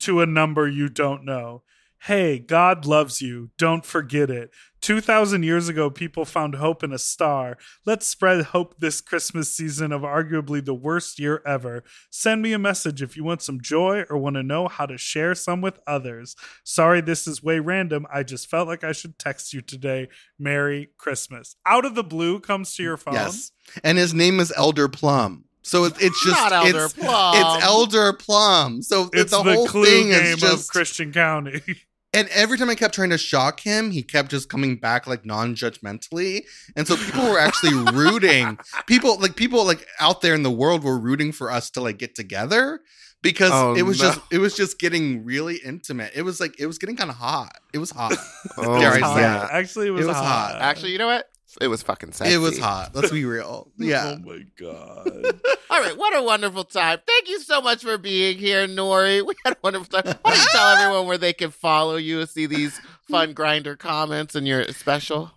to 0.00 0.22
a 0.22 0.26
number 0.26 0.66
you 0.66 0.88
don't 0.88 1.24
know. 1.24 1.62
Hey, 2.04 2.38
God 2.38 2.86
loves 2.86 3.20
you. 3.20 3.50
Don't 3.58 3.84
forget 3.84 4.30
it. 4.30 4.50
2,000 4.80 5.42
years 5.42 5.68
ago, 5.68 5.90
people 5.90 6.24
found 6.24 6.54
hope 6.54 6.82
in 6.82 6.94
a 6.94 6.98
star. 6.98 7.58
Let's 7.84 8.06
spread 8.06 8.42
hope 8.46 8.76
this 8.78 9.02
Christmas 9.02 9.52
season 9.52 9.92
of 9.92 10.00
arguably 10.00 10.64
the 10.64 10.72
worst 10.72 11.18
year 11.18 11.42
ever. 11.46 11.84
Send 12.08 12.40
me 12.40 12.54
a 12.54 12.58
message 12.58 13.02
if 13.02 13.18
you 13.18 13.24
want 13.24 13.42
some 13.42 13.60
joy 13.60 14.04
or 14.08 14.16
want 14.16 14.36
to 14.36 14.42
know 14.42 14.66
how 14.68 14.86
to 14.86 14.96
share 14.96 15.34
some 15.34 15.60
with 15.60 15.78
others. 15.86 16.36
Sorry, 16.64 17.02
this 17.02 17.26
is 17.26 17.42
way 17.42 17.58
random. 17.58 18.06
I 18.10 18.22
just 18.22 18.48
felt 18.48 18.66
like 18.66 18.82
I 18.82 18.92
should 18.92 19.18
text 19.18 19.52
you 19.52 19.60
today. 19.60 20.08
Merry 20.38 20.88
Christmas. 20.96 21.56
Out 21.66 21.84
of 21.84 21.94
the 21.94 22.04
blue 22.04 22.40
comes 22.40 22.74
to 22.76 22.82
your 22.82 22.96
phone. 22.96 23.14
yes 23.14 23.52
and 23.84 23.98
his 23.98 24.14
name 24.14 24.40
is 24.40 24.52
elder 24.56 24.88
plum 24.88 25.44
so 25.62 25.84
it, 25.84 25.92
it's 26.00 26.24
just 26.24 26.36
Not 26.36 26.52
Elder 26.52 26.86
it's, 26.86 26.94
Plum. 26.94 27.34
it's 27.36 27.64
elder 27.64 28.12
plum 28.14 28.82
so 28.82 29.10
It's 29.12 29.30
the, 29.30 29.42
the, 29.42 29.54
whole 29.54 29.66
clue 29.66 29.84
thing 29.84 30.08
game 30.08 30.34
is 30.34 30.36
just 30.36 30.68
of 30.68 30.72
Christian 30.72 31.12
County. 31.12 31.60
And 32.12 32.28
every 32.30 32.58
time 32.58 32.68
I 32.68 32.74
kept 32.74 32.94
trying 32.94 33.10
to 33.10 33.18
shock 33.18 33.60
him, 33.60 33.92
he 33.92 34.02
kept 34.02 34.30
just 34.32 34.48
coming 34.48 34.76
back 34.76 35.06
like 35.06 35.24
non-judgmentally. 35.24 36.42
And 36.76 36.86
so 36.88 36.96
people 36.96 37.22
were 37.30 37.38
actually 37.38 37.74
rooting. 37.92 38.58
People 38.86 39.18
like 39.18 39.36
people 39.36 39.64
like 39.64 39.86
out 40.00 40.20
there 40.20 40.34
in 40.34 40.42
the 40.42 40.50
world 40.50 40.82
were 40.82 40.98
rooting 40.98 41.30
for 41.32 41.50
us 41.50 41.70
to 41.70 41.80
like 41.80 41.98
get 41.98 42.14
together 42.16 42.80
because 43.22 43.50
Oh, 43.52 43.74
it 43.76 43.82
was 43.82 44.00
no. 44.00 44.06
just 44.08 44.20
it 44.32 44.38
was 44.38 44.56
just 44.56 44.80
getting 44.80 45.24
really 45.24 45.56
intimate. 45.64 46.10
It 46.16 46.22
was 46.22 46.40
like 46.40 46.58
it 46.58 46.66
was 46.66 46.78
getting 46.78 46.96
kind 46.96 47.10
of 47.10 47.16
hot. 47.16 47.56
It 47.72 47.78
was 47.78 47.90
hot. 47.90 48.14
Oh, 48.56 48.80
Dare 48.80 48.90
I 48.92 48.96
It 48.96 49.00
was 49.02 49.10
hot. 49.10 49.44
it? 49.44 49.54
Actually, 49.54 49.86
it 49.86 49.90
was, 49.90 50.04
It 50.04 50.08
was 50.08 50.16
hot. 50.16 50.52
hot. 50.52 50.60
Actually, 50.60 50.90
you 50.92 50.98
know 50.98 51.06
what? 51.06 51.29
It 51.60 51.68
was 51.68 51.82
fucking 51.82 52.12
sexy. 52.12 52.34
It 52.34 52.38
was 52.38 52.58
hot. 52.58 52.94
Let's 52.94 53.10
be 53.10 53.24
real. 53.24 53.68
Yeah. 53.78 54.16
Oh 54.16 54.18
my 54.24 54.44
god. 54.56 55.40
All 55.70 55.80
right, 55.80 55.96
what 55.96 56.16
a 56.16 56.22
wonderful 56.22 56.64
time. 56.64 56.98
Thank 57.06 57.28
you 57.28 57.40
so 57.40 57.60
much 57.60 57.82
for 57.82 57.96
being 57.98 58.36
here, 58.38 58.66
Nori. 58.66 59.24
We 59.26 59.34
had 59.44 59.54
a 59.54 59.56
wonderful 59.62 59.86
time. 59.86 60.16
Why 60.22 60.30
don't 60.32 60.40
you 60.42 60.48
tell 60.50 60.66
everyone 60.76 61.06
where 61.06 61.18
they 61.18 61.32
can 61.32 61.50
follow 61.50 61.96
you, 61.96 62.20
and 62.20 62.28
see 62.28 62.46
these 62.46 62.78
fun 63.08 63.34
Grindr 63.34 63.78
comments 63.78 64.34
and 64.34 64.46
your 64.46 64.64
special? 64.72 65.30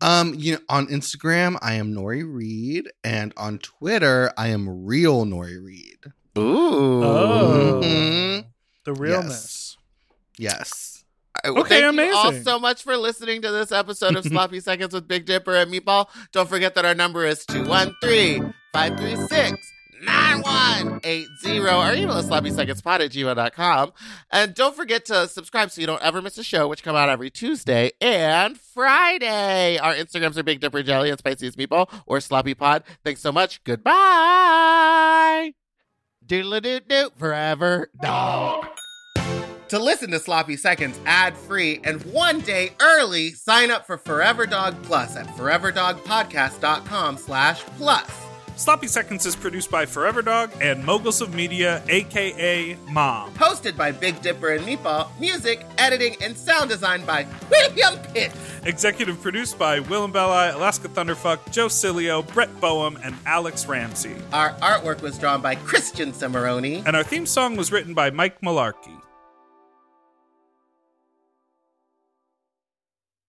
Um, 0.00 0.34
you 0.36 0.52
know, 0.54 0.58
on 0.68 0.86
Instagram, 0.88 1.56
I 1.62 1.74
am 1.74 1.94
Nori 1.94 2.22
Reed, 2.30 2.90
and 3.02 3.32
on 3.36 3.58
Twitter, 3.58 4.30
I 4.36 4.48
am 4.48 4.84
real 4.84 5.24
Nori 5.24 5.62
Reed. 5.64 5.98
Ooh. 6.38 7.02
Oh. 7.02 7.80
Mhm. 7.82 8.44
The 8.84 8.92
realness. 8.94 9.76
Yes. 10.38 10.91
Well, 10.91 10.91
Okay, 11.44 11.80
Thank 11.80 11.96
you 11.96 12.14
all 12.14 12.32
so 12.32 12.58
much 12.58 12.82
for 12.84 12.96
listening 12.96 13.42
to 13.42 13.50
this 13.50 13.72
episode 13.72 14.16
of 14.16 14.24
Sloppy 14.26 14.60
Seconds 14.60 14.94
with 14.94 15.08
Big 15.08 15.26
Dipper 15.26 15.54
and 15.54 15.72
Meatball. 15.72 16.08
Don't 16.32 16.48
forget 16.48 16.74
that 16.76 16.84
our 16.84 16.94
number 16.94 17.26
is 17.26 17.44
213 17.46 18.54
536 18.72 19.72
9180 20.04 21.58
or 21.60 21.92
email 21.94 22.16
us 22.16 22.26
sloppysecondspot 22.26 23.00
at 23.00 23.10
gmail.com. 23.10 23.92
And 24.30 24.54
don't 24.54 24.74
forget 24.74 25.04
to 25.06 25.28
subscribe 25.28 25.70
so 25.70 25.80
you 25.80 25.86
don't 25.86 26.02
ever 26.02 26.20
miss 26.22 26.38
a 26.38 26.44
show, 26.44 26.68
which 26.68 26.82
come 26.82 26.96
out 26.96 27.08
every 27.08 27.30
Tuesday 27.30 27.92
and 28.00 28.58
Friday. 28.58 29.78
Our 29.78 29.94
Instagrams 29.94 30.36
are 30.36 30.42
Big 30.42 30.60
Dipper 30.60 30.82
Jelly 30.82 31.10
and 31.10 31.18
Spiciest 31.18 31.56
Meatball 31.56 31.88
or 32.06 32.20
Sloppy 32.20 32.54
Pod. 32.54 32.84
Thanks 33.04 33.20
so 33.20 33.32
much. 33.32 33.62
Goodbye. 33.64 35.52
Doodle 36.24 36.60
doo 36.60 36.80
doo 36.80 37.10
forever 37.16 37.90
dog. 38.00 38.66
To 39.72 39.78
listen 39.78 40.10
to 40.10 40.20
Sloppy 40.20 40.58
Seconds 40.58 41.00
ad 41.06 41.34
free 41.34 41.80
and 41.82 42.02
one 42.12 42.40
day 42.40 42.72
early, 42.78 43.30
sign 43.30 43.70
up 43.70 43.86
for 43.86 43.96
Forever 43.96 44.44
Dog 44.44 44.76
Plus 44.82 45.16
at 45.16 45.26
foreverdogpodcast.com 45.28 47.16
slash 47.16 47.62
plus. 47.78 48.10
Sloppy 48.56 48.86
Seconds 48.86 49.24
is 49.24 49.34
produced 49.34 49.70
by 49.70 49.86
Forever 49.86 50.20
Dog 50.20 50.50
and 50.60 50.84
Moguls 50.84 51.22
of 51.22 51.34
Media, 51.34 51.82
aka 51.88 52.76
Mom. 52.90 53.32
Hosted 53.32 53.74
by 53.78 53.92
Big 53.92 54.20
Dipper 54.20 54.50
and 54.50 54.62
Meatball, 54.66 55.08
music, 55.18 55.64
editing, 55.78 56.16
and 56.22 56.36
sound 56.36 56.68
design 56.68 57.02
by 57.06 57.26
William 57.50 57.98
Pitt. 58.12 58.30
Executive 58.64 59.22
produced 59.22 59.58
by 59.58 59.80
Willam 59.80 60.12
Belli, 60.12 60.50
Alaska 60.50 60.88
Thunderfuck, 60.90 61.50
Joe 61.50 61.68
Cilio, 61.68 62.30
Brett 62.34 62.60
Boehm, 62.60 62.98
and 63.02 63.16
Alex 63.24 63.66
Ramsey. 63.66 64.16
Our 64.34 64.50
artwork 64.56 65.00
was 65.00 65.16
drawn 65.16 65.40
by 65.40 65.54
Christian 65.54 66.12
Cimarroni. 66.12 66.82
And 66.84 66.94
our 66.94 67.04
theme 67.04 67.24
song 67.24 67.56
was 67.56 67.72
written 67.72 67.94
by 67.94 68.10
Mike 68.10 68.38
Malarkey. 68.42 69.01